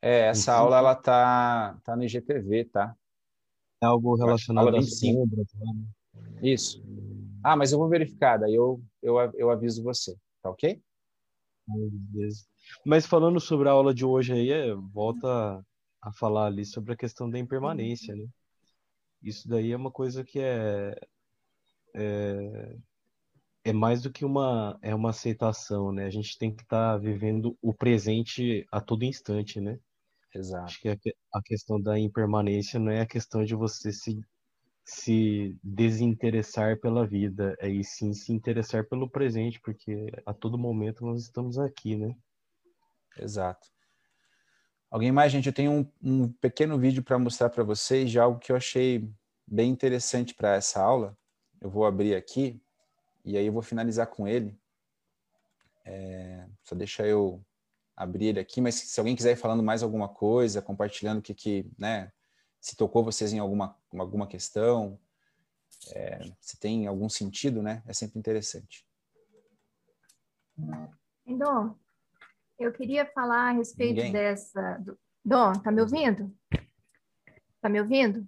É, 0.00 0.28
essa 0.28 0.52
25. 0.52 0.58
aula 0.58 0.78
ela 0.78 0.94
tá, 0.94 1.78
tá 1.84 1.94
no 1.94 2.02
IGTV, 2.04 2.64
tá? 2.64 2.96
É 3.82 3.86
algo 3.86 4.16
relacionado 4.16 4.68
às 4.68 4.86
25. 4.86 5.18
sombras, 5.18 5.52
né? 5.54 5.97
Isso. 6.42 6.80
Ah, 7.42 7.56
mas 7.56 7.72
eu 7.72 7.78
vou 7.78 7.88
verificar, 7.88 8.38
daí 8.38 8.54
eu, 8.54 8.82
eu, 9.02 9.16
eu 9.36 9.50
aviso 9.50 9.82
você, 9.82 10.16
tá 10.42 10.50
ok? 10.50 10.80
Beleza. 12.12 12.44
Mas 12.84 13.06
falando 13.06 13.40
sobre 13.40 13.68
a 13.68 13.72
aula 13.72 13.94
de 13.94 14.04
hoje 14.04 14.32
aí, 14.32 14.50
é, 14.50 14.74
volta 14.74 15.64
a 16.02 16.12
falar 16.12 16.46
ali 16.46 16.64
sobre 16.64 16.92
a 16.92 16.96
questão 16.96 17.28
da 17.28 17.38
impermanência, 17.38 18.14
né? 18.14 18.26
Isso 19.22 19.48
daí 19.48 19.72
é 19.72 19.76
uma 19.76 19.90
coisa 19.90 20.24
que 20.24 20.38
é, 20.40 20.94
é, 21.94 22.76
é 23.64 23.72
mais 23.72 24.02
do 24.02 24.10
que 24.12 24.24
uma, 24.24 24.78
é 24.82 24.94
uma 24.94 25.10
aceitação, 25.10 25.92
né? 25.92 26.06
A 26.06 26.10
gente 26.10 26.38
tem 26.38 26.54
que 26.54 26.62
estar 26.62 26.96
vivendo 26.98 27.56
o 27.62 27.74
presente 27.74 28.66
a 28.70 28.80
todo 28.80 29.04
instante, 29.04 29.60
né? 29.60 29.78
Exato. 30.34 30.64
Acho 30.66 30.80
que 30.80 30.88
a, 30.88 30.96
que- 30.96 31.16
a 31.34 31.42
questão 31.42 31.80
da 31.80 31.98
impermanência 31.98 32.78
não 32.80 32.92
é 32.92 33.00
a 33.02 33.06
questão 33.06 33.44
de 33.44 33.54
você 33.54 33.92
se, 33.92 34.20
se 34.88 35.54
desinteressar 35.62 36.80
pela 36.80 37.06
vida, 37.06 37.54
é 37.60 37.68
e 37.68 37.84
sim 37.84 38.14
se 38.14 38.32
interessar 38.32 38.88
pelo 38.88 39.06
presente, 39.06 39.60
porque 39.60 40.10
a 40.24 40.32
todo 40.32 40.56
momento 40.56 41.04
nós 41.04 41.20
estamos 41.20 41.58
aqui, 41.58 41.94
né? 41.94 42.16
Exato. 43.18 43.68
Alguém 44.90 45.12
mais, 45.12 45.30
gente? 45.30 45.46
Eu 45.46 45.52
tenho 45.52 45.70
um, 45.72 45.92
um 46.02 46.32
pequeno 46.32 46.78
vídeo 46.78 47.02
para 47.02 47.18
mostrar 47.18 47.50
para 47.50 47.62
vocês 47.62 48.10
de 48.10 48.18
algo 48.18 48.38
que 48.38 48.50
eu 48.50 48.56
achei 48.56 49.06
bem 49.46 49.70
interessante 49.70 50.32
para 50.32 50.54
essa 50.54 50.80
aula. 50.80 51.14
Eu 51.60 51.68
vou 51.68 51.84
abrir 51.84 52.14
aqui 52.14 52.58
e 53.22 53.36
aí 53.36 53.44
eu 53.44 53.52
vou 53.52 53.60
finalizar 53.60 54.06
com 54.06 54.26
ele. 54.26 54.58
É, 55.84 56.46
só 56.64 56.74
deixa 56.74 57.06
eu 57.06 57.44
abrir 57.94 58.28
ele 58.28 58.40
aqui, 58.40 58.62
mas 58.62 58.76
se 58.76 58.98
alguém 58.98 59.14
quiser 59.14 59.32
ir 59.32 59.36
falando 59.36 59.62
mais 59.62 59.82
alguma 59.82 60.08
coisa, 60.08 60.62
compartilhando 60.62 61.18
o 61.18 61.22
que, 61.22 61.34
que 61.34 61.70
né, 61.76 62.10
se 62.60 62.76
tocou 62.76 63.04
vocês 63.04 63.32
em 63.32 63.38
alguma, 63.38 63.76
alguma 63.96 64.26
questão, 64.26 64.98
é, 65.92 66.20
se 66.40 66.58
tem 66.58 66.86
algum 66.86 67.08
sentido, 67.08 67.62
né? 67.62 67.82
É 67.86 67.92
sempre 67.92 68.18
interessante. 68.18 68.86
Dom, 71.26 71.76
eu 72.58 72.72
queria 72.72 73.06
falar 73.06 73.50
a 73.50 73.52
respeito 73.52 73.96
Ninguém? 73.96 74.12
dessa. 74.12 74.78
do- 74.78 74.98
Dom, 75.24 75.52
tá 75.52 75.70
me 75.70 75.80
ouvindo? 75.80 76.34
Tá 77.60 77.68
me 77.68 77.80
ouvindo? 77.80 78.26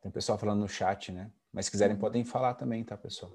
Tem 0.00 0.10
pessoal 0.10 0.38
falando 0.38 0.60
no 0.60 0.68
chat, 0.68 1.12
né? 1.12 1.30
Mas 1.52 1.66
se 1.66 1.70
quiserem 1.70 1.96
podem 1.96 2.24
falar 2.24 2.54
também, 2.54 2.82
tá, 2.82 2.96
pessoal? 2.96 3.32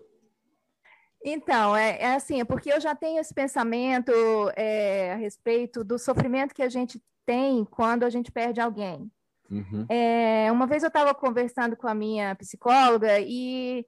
Então, 1.23 1.75
é, 1.75 2.01
é 2.01 2.15
assim, 2.15 2.41
é 2.41 2.45
porque 2.45 2.71
eu 2.71 2.79
já 2.79 2.95
tenho 2.95 3.19
esse 3.19 3.33
pensamento 3.33 4.11
é, 4.55 5.13
a 5.13 5.15
respeito 5.15 5.83
do 5.83 5.97
sofrimento 5.99 6.53
que 6.53 6.63
a 6.63 6.69
gente 6.69 7.01
tem 7.25 7.63
quando 7.65 8.03
a 8.03 8.09
gente 8.09 8.31
perde 8.31 8.59
alguém. 8.59 9.11
Uhum. 9.49 9.85
É, 9.89 10.51
uma 10.51 10.67
vez 10.67 10.83
eu 10.83 10.87
estava 10.87 11.13
conversando 11.15 11.75
com 11.75 11.87
a 11.87 11.95
minha 11.95 12.35
psicóloga 12.35 13.19
e 13.19 13.85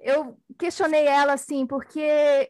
eu 0.00 0.38
questionei 0.58 1.06
ela 1.06 1.32
assim, 1.32 1.66
porque 1.66 2.00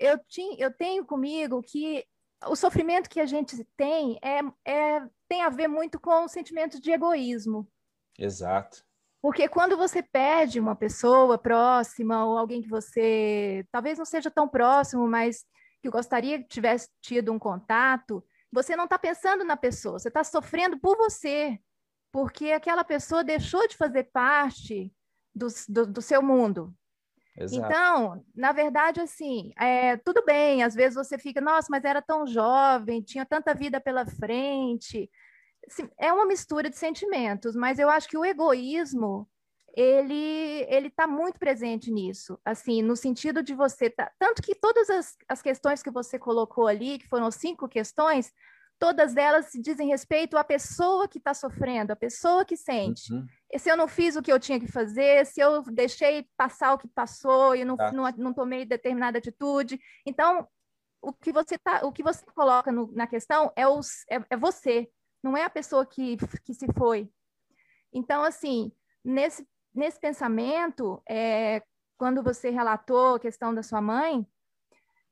eu, 0.01 0.19
tinha, 0.29 0.57
eu 0.59 0.73
tenho 0.73 1.05
comigo 1.05 1.63
que 1.63 2.05
o 2.47 2.55
sofrimento 2.55 3.09
que 3.09 3.21
a 3.21 3.27
gente 3.27 3.65
tem 3.77 4.19
é, 4.23 4.41
é, 4.71 5.03
tem 5.29 5.43
a 5.43 5.49
ver 5.49 5.69
muito 5.69 5.99
com 5.99 6.25
o 6.25 6.29
sentimento 6.29 6.81
de 6.81 6.91
egoísmo. 6.91 7.69
Exato. 8.19 8.85
Porque 9.21 9.49
quando 9.49 9.77
você 9.77 10.03
perde 10.03 10.61
uma 10.61 10.77
pessoa 10.77 11.37
próxima 11.37 12.25
ou 12.25 12.39
alguém 12.39 12.63
que 12.63 12.69
você 12.69 13.67
talvez 13.73 13.99
não 13.99 14.05
seja 14.05 14.31
tão 14.31 14.47
próximo, 14.47 15.09
mas 15.09 15.45
que 15.83 15.91
gostaria 15.91 16.39
que 16.39 16.49
tivesse 16.49 16.89
tido 17.01 17.33
um 17.33 17.39
contato, 17.39 18.25
você 18.53 18.77
não 18.77 18.85
está 18.85 18.99
pensando 18.99 19.45
na 19.45 19.57
pessoa, 19.57 19.99
você 19.99 20.09
está 20.09 20.23
sofrendo 20.23 20.79
por 20.79 20.97
você, 20.97 21.59
porque 22.13 22.53
aquela 22.53 22.85
pessoa 22.85 23.25
deixou 23.25 23.67
de 23.69 23.77
fazer 23.77 24.05
parte 24.05 24.93
do, 25.35 25.47
do, 25.69 25.87
do 25.87 26.03
seu 26.03 26.23
mundo. 26.23 26.75
Exato. 27.37 27.67
Então, 27.67 28.25
na 28.35 28.51
verdade, 28.51 29.01
assim, 29.01 29.53
é, 29.57 29.97
tudo 29.99 30.25
bem, 30.25 30.65
às 30.65 30.75
vezes 30.75 30.97
você 30.97 31.17
fica, 31.17 31.41
nossa, 31.41 31.69
mas 31.71 31.85
era 31.85 32.03
tão 32.03 32.27
jovem, 32.27 33.01
tinha 33.01 33.25
tanta 33.25 33.55
vida 33.55 33.81
pela 33.81 34.05
frente. 34.05 35.09
Assim, 35.67 35.89
é 35.97 36.13
uma 36.13 36.27
mistura 36.27 36.69
de 36.69 36.77
sentimentos, 36.77 37.55
mas 37.55 37.79
eu 37.79 37.89
acho 37.89 38.09
que 38.09 38.19
o 38.19 38.25
egoísmo, 38.25 39.29
ele 39.77 40.67
ele 40.69 40.89
está 40.89 41.07
muito 41.07 41.39
presente 41.39 41.93
nisso, 41.93 42.39
assim, 42.45 42.83
no 42.83 42.97
sentido 42.97 43.43
de 43.43 43.55
você, 43.55 43.89
tá, 43.89 44.11
tanto 44.19 44.43
que 44.43 44.55
todas 44.57 44.91
as, 44.91 45.17
as 45.29 45.41
questões 45.41 45.83
que 45.83 45.91
você 45.91 46.19
colocou 46.19 46.67
ali, 46.67 46.99
que 46.99 47.07
foram 47.07 47.31
cinco 47.31 47.69
questões, 47.69 48.33
todas 48.79 49.17
elas 49.17 49.47
se 49.47 49.61
dizem 49.61 49.89
respeito 49.89 50.37
à 50.37 50.45
pessoa 50.45 51.09
que 51.09 51.19
está 51.19 51.35
sofrendo, 51.35 51.93
à 51.93 51.97
pessoa 51.97 52.45
que 52.45 52.57
sente. 52.57 53.13
Uhum. 53.13 53.27
E 53.53 53.59
se 53.59 53.69
eu 53.71 53.77
não 53.77 53.89
fiz 53.89 54.15
o 54.17 54.23
que 54.23 54.33
eu 54.33 54.39
tinha 54.39 54.61
que 54.61 54.71
fazer, 54.71 55.27
se 55.27 55.41
eu 55.41 55.63
deixei 55.63 56.29
passar 56.37 56.75
o 56.75 56.79
que 56.79 56.87
passou 56.89 57.55
e 57.57 57.65
não, 57.65 57.77
Tá. 57.77 57.91
não, 57.93 58.05
não 58.17 58.33
tomei 58.33 58.65
determinada 58.65 59.19
atitude. 59.19 59.81
Então, 60.07 60.47
o 61.03 61.13
que 61.13 61.33
você, 61.33 61.59
tá, 61.59 61.81
o 61.85 61.93
que 61.93 62.03
você 62.03 62.25
coloca 62.35 62.71
no- 62.71 62.93
na 62.93 63.07
questão 63.07 63.53
é, 63.57 63.67
os, 63.67 64.05
é, 64.11 64.25
é 64.31 64.37
você, 64.37 64.89
não 65.23 65.37
é 65.37 65.45
a 65.45 65.51
pessoa 65.51 65.85
que, 65.85 66.17
que 66.45 66.55
se 66.55 66.67
foi. 66.77 67.11
Então, 67.93 68.23
assim, 68.23 68.71
nesse, 69.05 69.47
nesse 69.75 69.99
pensamento, 69.99 71.03
é, 71.09 71.63
quando 71.97 72.23
você 72.23 72.51
relatou 72.51 73.17
a 73.17 73.21
questão 73.21 73.53
da 73.55 73.63
sua 73.63 73.81
mãe, 73.81 74.27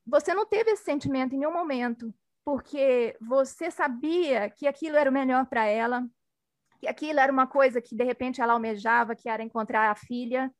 você 0.07 0.33
não 0.35 0.47
teve 0.47 0.71
esse 0.71 0.85
sentimento 0.85 1.35
em 1.35 1.39
nenhum 1.39 1.53
momento, 1.53 2.15
porque 2.47 3.17
você 3.21 3.73
sabia 3.73 4.49
que 4.49 4.69
aquilo 4.69 4.97
era 4.97 5.11
o 5.11 5.13
melhor 5.13 5.47
para 5.47 5.67
ela, 5.67 6.09
que 6.79 6.87
aquilo 6.87 7.19
era 7.19 7.33
uma 7.33 7.49
coisa 7.49 7.81
que 7.81 7.97
de 7.97 8.05
repente 8.05 8.41
ela 8.41 8.53
almejava, 8.53 9.17
que 9.17 9.29
era 9.29 9.43
encontrar 9.43 9.91
a 9.91 9.97
filha. 9.97 10.55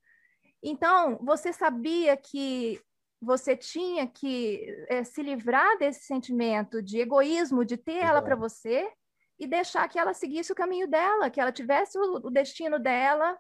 Então, 0.61 1.17
você 1.23 1.53
sabia 1.53 2.17
que 2.17 2.83
você 3.21 3.57
tinha 3.57 4.05
que 4.05 4.67
eh, 4.89 5.05
se 5.05 5.23
livrar 5.23 5.79
desse 5.79 6.07
sentimento 6.07 6.83
de 6.83 6.99
egoísmo, 6.99 7.65
de 7.65 7.77
ter 7.77 7.99
ela 7.99 8.21
para 8.21 8.35
você 8.35 8.91
e 9.39 9.47
deixar 9.47 9.89
que 9.89 9.99
ela 9.99 10.13
seguisse 10.13 10.51
o 10.51 10.57
caminho 10.57 10.89
dela, 10.89 11.31
que 11.31 11.41
ela 11.41 11.53
tivesse 11.53 11.97
o, 11.97 12.17
o 12.17 12.31
destino 12.31 12.81
dela. 12.81 13.39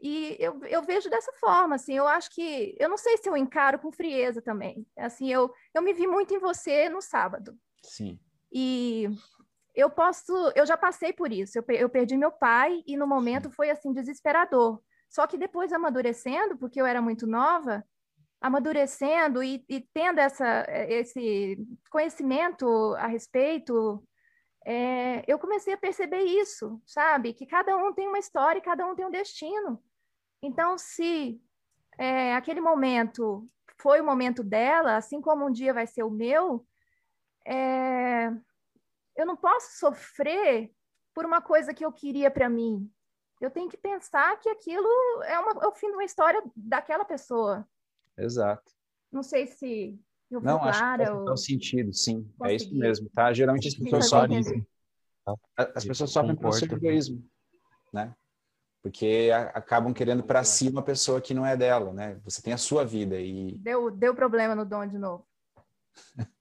E 0.00 0.36
eu, 0.38 0.64
eu 0.64 0.82
vejo 0.82 1.10
dessa 1.10 1.32
forma, 1.40 1.74
assim, 1.74 1.94
eu 1.94 2.06
acho 2.06 2.30
que, 2.30 2.76
eu 2.78 2.88
não 2.88 2.96
sei 2.96 3.16
se 3.16 3.28
eu 3.28 3.36
encaro 3.36 3.80
com 3.80 3.90
frieza 3.90 4.40
também. 4.40 4.86
Assim, 4.96 5.32
eu, 5.32 5.52
eu 5.74 5.82
me 5.82 5.92
vi 5.92 6.06
muito 6.06 6.32
em 6.32 6.38
você 6.38 6.88
no 6.88 7.02
sábado. 7.02 7.58
Sim. 7.84 8.18
E 8.52 9.08
eu 9.74 9.90
posso, 9.90 10.32
eu 10.54 10.64
já 10.66 10.76
passei 10.76 11.12
por 11.12 11.32
isso. 11.32 11.58
Eu, 11.58 11.64
eu 11.76 11.88
perdi 11.88 12.16
meu 12.16 12.32
pai 12.32 12.82
e 12.86 12.96
no 12.96 13.06
momento 13.06 13.50
foi 13.50 13.70
assim 13.70 13.92
desesperador. 13.92 14.80
Só 15.08 15.26
que 15.26 15.36
depois 15.36 15.72
amadurecendo, 15.72 16.56
porque 16.56 16.80
eu 16.80 16.86
era 16.86 17.00
muito 17.00 17.26
nova, 17.26 17.84
amadurecendo 18.40 19.42
e, 19.42 19.64
e 19.68 19.80
tendo 19.80 20.18
essa, 20.18 20.66
esse 20.88 21.56
conhecimento 21.90 22.94
a 22.96 23.06
respeito, 23.06 24.06
é, 24.64 25.22
eu 25.26 25.38
comecei 25.38 25.74
a 25.74 25.78
perceber 25.78 26.22
isso, 26.22 26.80
sabe? 26.86 27.32
Que 27.32 27.46
cada 27.46 27.76
um 27.76 27.92
tem 27.92 28.08
uma 28.08 28.18
história 28.18 28.58
e 28.58 28.62
cada 28.62 28.86
um 28.86 28.94
tem 28.94 29.06
um 29.06 29.10
destino. 29.10 29.82
Então, 30.42 30.76
se 30.76 31.40
é, 31.98 32.34
aquele 32.34 32.60
momento 32.60 33.48
foi 33.80 34.00
o 34.00 34.04
momento 34.04 34.42
dela, 34.42 34.96
assim 34.96 35.20
como 35.20 35.46
um 35.46 35.52
dia 35.52 35.74
vai 35.74 35.86
ser 35.86 36.02
o 36.02 36.10
meu, 36.10 36.66
é, 37.44 38.28
eu 39.16 39.26
não 39.26 39.36
posso 39.36 39.78
sofrer 39.78 40.72
por 41.14 41.24
uma 41.24 41.40
coisa 41.40 41.72
que 41.74 41.84
eu 41.84 41.92
queria 41.92 42.30
para 42.30 42.48
mim. 42.48 42.90
Eu 43.40 43.50
tenho 43.50 43.68
que 43.68 43.76
pensar 43.76 44.38
que 44.40 44.48
aquilo 44.48 44.88
é, 45.24 45.38
uma, 45.38 45.64
é 45.64 45.66
o 45.66 45.72
fim 45.72 45.88
de 45.88 45.94
uma 45.94 46.04
história 46.04 46.42
daquela 46.56 47.04
pessoa. 47.04 47.66
Exato. 48.16 48.72
Não 49.12 49.22
sei 49.22 49.46
se 49.46 49.98
eu 50.30 50.40
fui 50.40 50.48
Não, 50.48 50.56
acho 50.64 50.78
que 50.78 50.84
clara. 50.84 51.04
faz 51.04 51.30
ou- 51.30 51.36
sentido, 51.36 51.92
sim. 51.92 52.28
É 52.42 52.54
isso 52.54 52.64
consegui. 52.66 52.78
mesmo, 52.78 53.10
tá? 53.10 53.32
Geralmente 53.32 53.68
as 53.68 53.74
que 53.74 53.84
pessoas 53.84 54.08
sofrem, 54.08 54.66
as 55.56 55.84
pessoas 55.84 56.10
sofrem 56.10 56.34
concordo. 56.36 56.74
egoísmo, 56.74 57.24
né? 57.92 58.14
Porque 58.82 59.30
a- 59.32 59.50
acabam 59.50 59.92
querendo 59.94 60.22
para 60.22 60.42
si 60.44 60.68
uma 60.68 60.82
pessoa 60.82 61.20
que 61.20 61.32
não 61.34 61.46
é 61.46 61.56
dela, 61.56 61.92
né? 61.92 62.20
Você 62.24 62.42
tem 62.42 62.52
a 62.52 62.58
sua 62.58 62.84
vida 62.84 63.18
e 63.20 63.56
Deu, 63.58 63.90
deu 63.90 64.14
problema 64.14 64.54
no 64.54 64.64
dom 64.64 64.86
de 64.86 64.98
novo. 64.98 65.26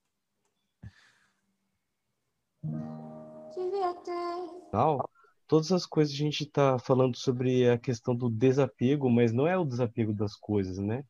Não, 4.72 5.08
todas 5.48 5.72
as 5.72 5.86
coisas 5.86 6.14
a 6.14 6.18
gente 6.18 6.44
está 6.44 6.80
falando 6.80 7.16
sobre 7.16 7.70
a 7.70 7.78
questão 7.78 8.16
do 8.16 8.30
desapego, 8.30 9.10
mas 9.10 9.32
não 9.32 9.48
é 9.48 9.58
o 9.58 9.66
desapego 9.66 10.14
das 10.14 10.36
coisas, 10.36 10.78
né? 10.80 11.04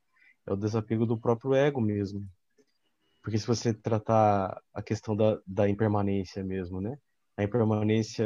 É 0.45 0.51
o 0.51 0.57
desapego 0.57 1.05
do 1.05 1.17
próprio 1.17 1.53
ego 1.53 1.79
mesmo. 1.79 2.27
Porque 3.21 3.37
se 3.37 3.47
você 3.47 3.73
tratar 3.73 4.61
a 4.73 4.81
questão 4.81 5.15
da, 5.15 5.39
da 5.47 5.69
impermanência 5.69 6.43
mesmo, 6.43 6.81
né? 6.81 6.97
A 7.37 7.43
impermanência, 7.43 8.25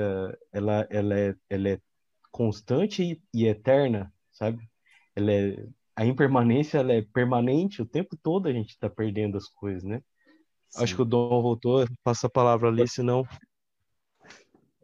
ela, 0.51 0.87
ela, 0.89 1.19
é, 1.19 1.35
ela 1.49 1.69
é 1.69 1.81
constante 2.31 3.03
e, 3.03 3.21
e 3.33 3.47
eterna, 3.47 4.11
sabe? 4.31 4.67
Ela 5.15 5.31
é, 5.31 5.67
a 5.95 6.05
impermanência, 6.05 6.79
ela 6.79 6.93
é 6.93 7.01
permanente, 7.01 7.81
o 7.81 7.85
tempo 7.85 8.17
todo 8.17 8.47
a 8.47 8.53
gente 8.53 8.69
está 8.69 8.89
perdendo 8.89 9.37
as 9.37 9.47
coisas, 9.47 9.83
né? 9.83 10.01
Acho 10.75 10.95
que 10.95 11.01
o 11.01 11.05
Dom 11.05 11.41
voltou, 11.41 11.85
passa 12.03 12.27
a 12.27 12.29
palavra 12.29 12.69
ali, 12.69 12.87
senão 12.87 13.25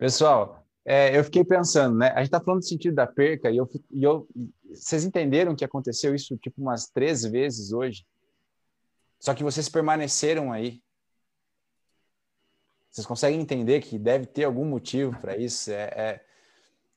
Pessoal, 0.03 0.65
é, 0.83 1.17
eu 1.17 1.23
fiquei 1.23 1.45
pensando, 1.45 1.97
né? 1.97 2.09
A 2.09 2.17
gente 2.17 2.25
está 2.25 2.41
falando 2.41 2.59
do 2.59 2.67
sentido 2.67 2.95
da 2.95 3.07
perca 3.07 3.49
e 3.49 3.55
eu, 3.55 3.69
e 3.89 4.03
eu, 4.03 4.27
vocês 4.69 5.05
entenderam 5.05 5.55
que 5.55 5.63
aconteceu 5.63 6.13
isso 6.13 6.37
tipo 6.37 6.61
umas 6.61 6.89
três 6.89 7.23
vezes 7.23 7.71
hoje? 7.71 8.05
Só 9.17 9.33
que 9.33 9.45
vocês 9.45 9.69
permaneceram 9.69 10.51
aí. 10.51 10.81
Vocês 12.91 13.07
conseguem 13.07 13.39
entender 13.39 13.79
que 13.81 13.97
deve 13.97 14.25
ter 14.25 14.43
algum 14.43 14.65
motivo 14.65 15.17
para 15.21 15.37
isso? 15.37 15.71
É, 15.71 15.83
é- 15.95 16.25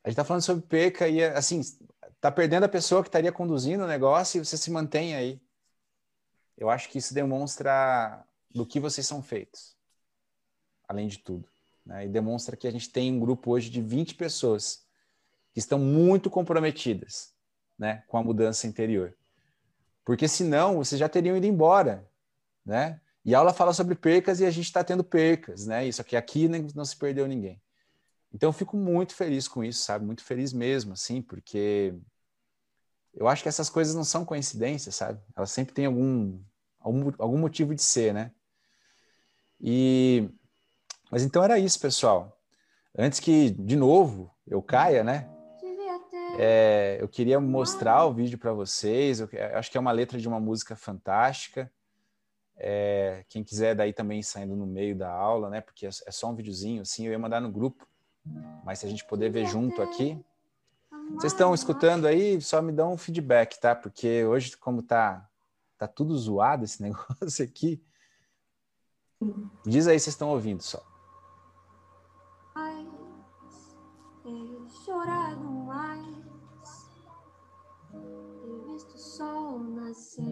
a 0.03 0.09
gente 0.09 0.14
está 0.14 0.24
falando 0.24 0.43
sobre 0.43 0.66
perca 0.66 1.09
e 1.09 1.22
assim 1.22 1.61
está 1.61 2.32
perdendo 2.32 2.64
a 2.64 2.68
pessoa 2.68 3.03
que 3.03 3.09
estaria 3.09 3.30
conduzindo 3.30 3.84
o 3.84 3.89
negócio 3.89 4.41
e 4.41 4.45
você 4.45 4.57
se 4.57 4.70
mantém 4.70 5.14
aí. 5.14 5.41
Eu 6.59 6.70
acho 6.70 6.89
que 6.89 6.99
isso 6.99 7.14
demonstra 7.14 8.24
do 8.51 8.66
que 8.66 8.80
vocês 8.80 9.07
são 9.07 9.22
feitos, 9.22 9.76
além 10.88 11.09
de 11.09 11.18
tudo 11.18 11.49
né? 11.86 12.05
E 12.05 12.09
demonstra 12.09 12.57
que 12.57 12.66
a 12.66 12.70
gente 12.70 12.90
tem 12.90 13.12
um 13.12 13.20
grupo 13.20 13.53
hoje 13.53 13.70
de 13.70 13.80
20 13.80 14.16
pessoas 14.16 14.84
que 15.53 15.61
estão 15.61 15.78
muito 15.78 16.28
comprometidas 16.28 17.32
né, 17.78 18.03
com 18.09 18.18
a 18.18 18.24
mudança 18.24 18.66
interior. 18.66 19.16
Porque 20.05 20.26
senão 20.26 20.76
vocês 20.76 20.99
já 20.99 21.09
teriam 21.09 21.36
ido 21.36 21.47
embora. 21.47 22.11
Né? 22.64 23.01
E 23.24 23.34
a 23.34 23.38
aula 23.38 23.55
fala 23.55 23.72
sobre 23.72 23.94
percas 23.94 24.40
e 24.40 24.44
a 24.44 24.51
gente 24.51 24.66
está 24.66 24.82
tendo 24.82 25.05
percas. 25.05 25.66
Né? 25.66 25.86
Isso 25.86 26.01
aqui, 26.01 26.16
aqui 26.16 26.49
não 26.49 26.84
se 26.84 26.97
perdeu 26.97 27.26
ninguém. 27.26 27.62
Então 28.32 28.49
eu 28.49 28.53
fico 28.53 28.76
muito 28.76 29.14
feliz 29.14 29.49
com 29.49 29.64
isso, 29.64 29.82
sabe? 29.82 30.05
Muito 30.05 30.22
feliz 30.22 30.53
mesmo, 30.53 30.92
assim, 30.92 31.22
porque 31.22 31.94
eu 33.14 33.28
acho 33.28 33.42
que 33.42 33.49
essas 33.49 33.70
coisas 33.70 33.94
não 33.94 34.05
são 34.05 34.26
coincidências, 34.26 34.97
sabe? 34.97 35.22
Elas 35.34 35.51
sempre 35.53 35.72
têm 35.72 35.86
algum, 35.86 36.38
algum, 36.78 37.12
algum 37.18 37.38
motivo 37.38 37.74
de 37.74 37.82
ser, 37.82 38.12
né? 38.12 38.32
E 39.61 40.28
mas 41.11 41.22
então 41.22 41.42
era 41.42 41.59
isso, 41.59 41.78
pessoal. 41.80 42.36
Antes 42.98 43.20
que, 43.20 43.50
de 43.50 43.76
novo, 43.76 44.34
eu 44.46 44.62
caia, 44.62 45.04
né? 45.04 45.30
É, 46.38 46.98
eu 47.00 47.09
queria 47.09 47.40
mostrar 47.40 48.04
o 48.04 48.12
vídeo 48.12 48.38
para 48.38 48.52
vocês. 48.52 49.20
Eu, 49.20 49.28
acho 49.54 49.70
que 49.70 49.78
é 49.78 49.80
uma 49.80 49.92
letra 49.92 50.18
de 50.18 50.26
uma 50.28 50.40
música 50.40 50.74
fantástica. 50.74 51.70
É, 52.59 53.24
quem 53.28 53.44
quiser 53.44 53.74
daí 53.74 53.92
também 53.92 54.22
saindo 54.22 54.57
no 54.57 54.66
meio 54.66 54.96
da 54.96 55.11
aula, 55.11 55.48
né? 55.48 55.61
Porque 55.61 55.86
é, 55.86 55.90
é 56.07 56.11
só 56.11 56.30
um 56.30 56.34
videozinho 56.34 56.82
assim, 56.82 57.07
eu 57.07 57.12
ia 57.12 57.18
mandar 57.18 57.40
no 57.40 57.50
grupo. 57.50 57.86
Mas 58.64 58.80
se 58.80 58.86
a 58.86 58.88
gente 58.88 59.04
puder 59.04 59.30
ver 59.30 59.46
junto 59.46 59.80
aqui. 59.80 60.18
Vocês 61.14 61.32
estão 61.32 61.54
escutando 61.54 62.07
aí, 62.07 62.40
só 62.40 62.61
me 62.61 62.72
dão 62.72 62.94
um 62.94 62.98
feedback, 62.98 63.61
tá? 63.61 63.76
Porque 63.76 64.24
hoje, 64.24 64.57
como 64.57 64.82
tá 64.82 65.28
Tá 65.78 65.86
tudo 65.86 66.16
zoado 66.16 66.64
esse 66.64 66.80
negócio 66.82 67.44
aqui. 67.44 67.82
Diz 69.64 69.86
aí, 69.86 69.98
vocês 69.98 70.08
estão 70.08 70.28
ouvindo 70.30 70.62
só. 70.62 70.82
Ter 74.22 74.68
chorado 74.84 75.40
mais, 75.40 76.90
ter 77.92 78.72
visto 78.72 78.94
o 78.94 78.98
sol 78.98 79.58
nascer. 79.60 80.24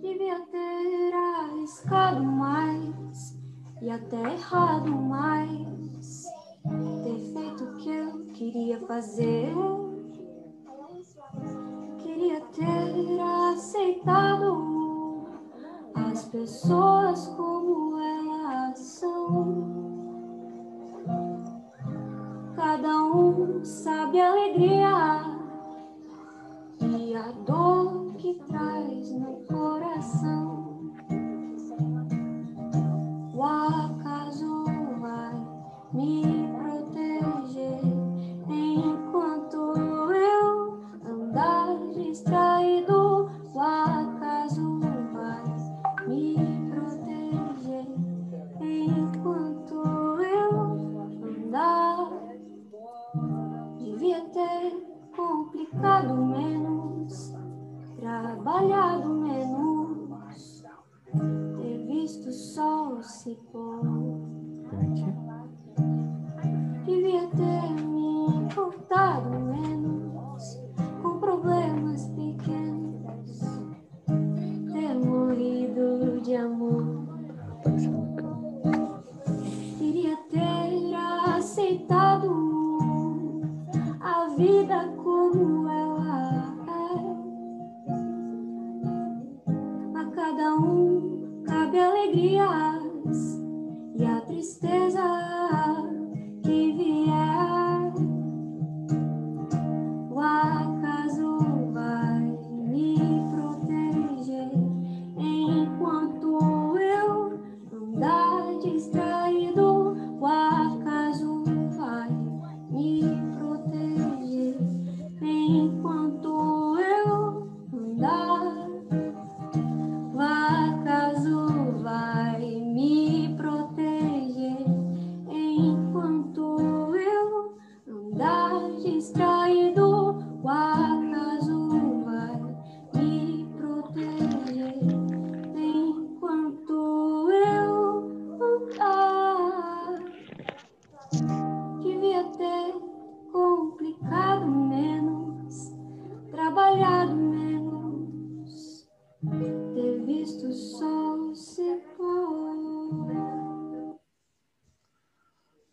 Devia 0.00 0.38
ter 0.46 1.14
arriscado 1.14 2.22
mais 2.22 3.38
e 3.80 3.90
até 3.90 4.34
errado 4.34 4.90
mais. 4.90 6.24
Ter 7.02 7.32
feito 7.32 7.64
o 7.64 7.76
que 7.78 7.90
eu 7.90 8.26
queria 8.34 8.86
fazer. 8.86 9.54
Queria 11.98 12.40
ter 12.48 13.20
aceitado 13.50 14.81
as 16.12 16.26
pessoas 16.26 17.26
como 17.28 17.98
elas 17.98 18.78
são. 18.78 19.72
Cada 22.54 23.02
um 23.04 23.64
sabe 23.64 24.20
a 24.20 24.30
alegria 24.30 25.22
e 26.80 27.16
a 27.16 27.32
dor 27.46 28.14
que 28.16 28.34
traz 28.46 28.71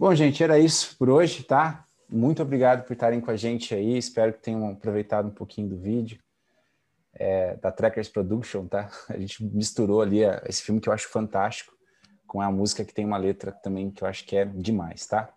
Bom, 0.10 0.16
gente, 0.16 0.44
era 0.44 0.58
isso 0.58 0.98
por 0.98 1.08
hoje, 1.08 1.44
tá? 1.44 1.86
Muito 2.10 2.42
obrigado 2.42 2.84
por 2.84 2.94
estarem 2.94 3.22
com 3.22 3.30
a 3.30 3.36
gente 3.36 3.76
aí. 3.76 3.96
Espero 3.96 4.34
que 4.34 4.40
tenham 4.40 4.68
aproveitado 4.72 5.28
um 5.28 5.32
pouquinho 5.32 5.70
do 5.70 5.78
vídeo 5.78 6.18
é, 7.14 7.56
da 7.58 7.72
Trackers 7.72 8.10
Production, 8.10 8.66
tá? 8.66 8.90
A 9.08 9.20
gente 9.20 9.44
misturou 9.44 10.02
ali 10.02 10.26
a, 10.26 10.42
esse 10.48 10.64
filme 10.64 10.82
que 10.82 10.90
eu 10.90 10.94
acho 10.94 11.08
fantástico 11.10 11.76
com 12.26 12.42
a 12.42 12.52
música 12.52 12.84
que 12.84 12.92
tem 12.92 13.06
uma 13.06 13.18
letra 13.18 13.52
também 13.52 13.92
que 13.92 14.04
eu 14.04 14.08
acho 14.08 14.26
que 14.26 14.36
é 14.36 14.46
demais, 14.46 15.06
tá? 15.06 15.32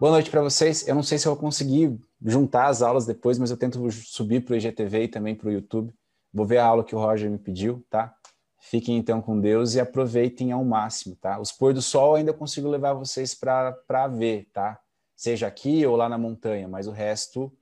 Boa 0.00 0.10
noite 0.10 0.32
para 0.32 0.42
vocês. 0.42 0.88
Eu 0.88 0.96
não 0.96 1.04
sei 1.04 1.16
se 1.16 1.28
eu 1.28 1.32
vou 1.32 1.40
conseguir 1.40 1.96
juntar 2.20 2.66
as 2.66 2.82
aulas 2.82 3.06
depois, 3.06 3.38
mas 3.38 3.52
eu 3.52 3.56
tento 3.56 3.88
subir 3.92 4.44
para 4.44 4.54
o 4.54 4.56
IGTV 4.56 5.04
e 5.04 5.08
também 5.08 5.36
para 5.36 5.48
o 5.48 5.52
YouTube. 5.52 5.94
Vou 6.34 6.44
ver 6.44 6.58
a 6.58 6.66
aula 6.66 6.82
que 6.82 6.96
o 6.96 6.98
Roger 6.98 7.30
me 7.30 7.38
pediu, 7.38 7.86
tá? 7.88 8.12
Fiquem 8.58 8.96
então 8.96 9.20
com 9.20 9.38
Deus 9.40 9.74
e 9.74 9.80
aproveitem 9.80 10.52
ao 10.52 10.64
máximo, 10.64 11.14
tá? 11.16 11.38
Os 11.38 11.52
pôr 11.52 11.72
do 11.72 11.82
sol 11.82 12.16
ainda 12.16 12.30
eu 12.30 12.34
consigo 12.34 12.68
levar 12.68 12.94
vocês 12.94 13.34
para 13.34 14.08
ver, 14.08 14.48
tá? 14.52 14.80
Seja 15.14 15.46
aqui 15.46 15.86
ou 15.86 15.96
lá 15.96 16.08
na 16.08 16.18
montanha, 16.18 16.66
mas 16.66 16.86
o 16.86 16.90
resto 16.90 17.52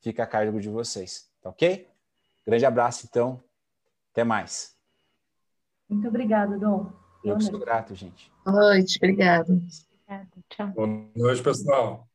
fica 0.00 0.22
a 0.24 0.26
cargo 0.26 0.60
de 0.60 0.68
vocês, 0.68 1.30
tá 1.40 1.50
ok? 1.50 1.88
Grande 2.46 2.66
abraço, 2.66 3.06
então. 3.08 3.42
Até 4.12 4.24
mais. 4.24 4.76
Muito 5.88 6.08
obrigada, 6.08 6.58
Dom. 6.58 6.92
Eu 7.22 7.36
que 7.36 7.44
sou 7.44 7.58
grato, 7.58 7.94
gente. 7.94 8.32
Boa 8.44 8.60
noite, 8.60 8.98
obrigada. 8.98 9.60
Tchau. 10.48 10.68
Boa 10.68 10.86
noite, 11.14 11.42
pessoal. 11.42 12.09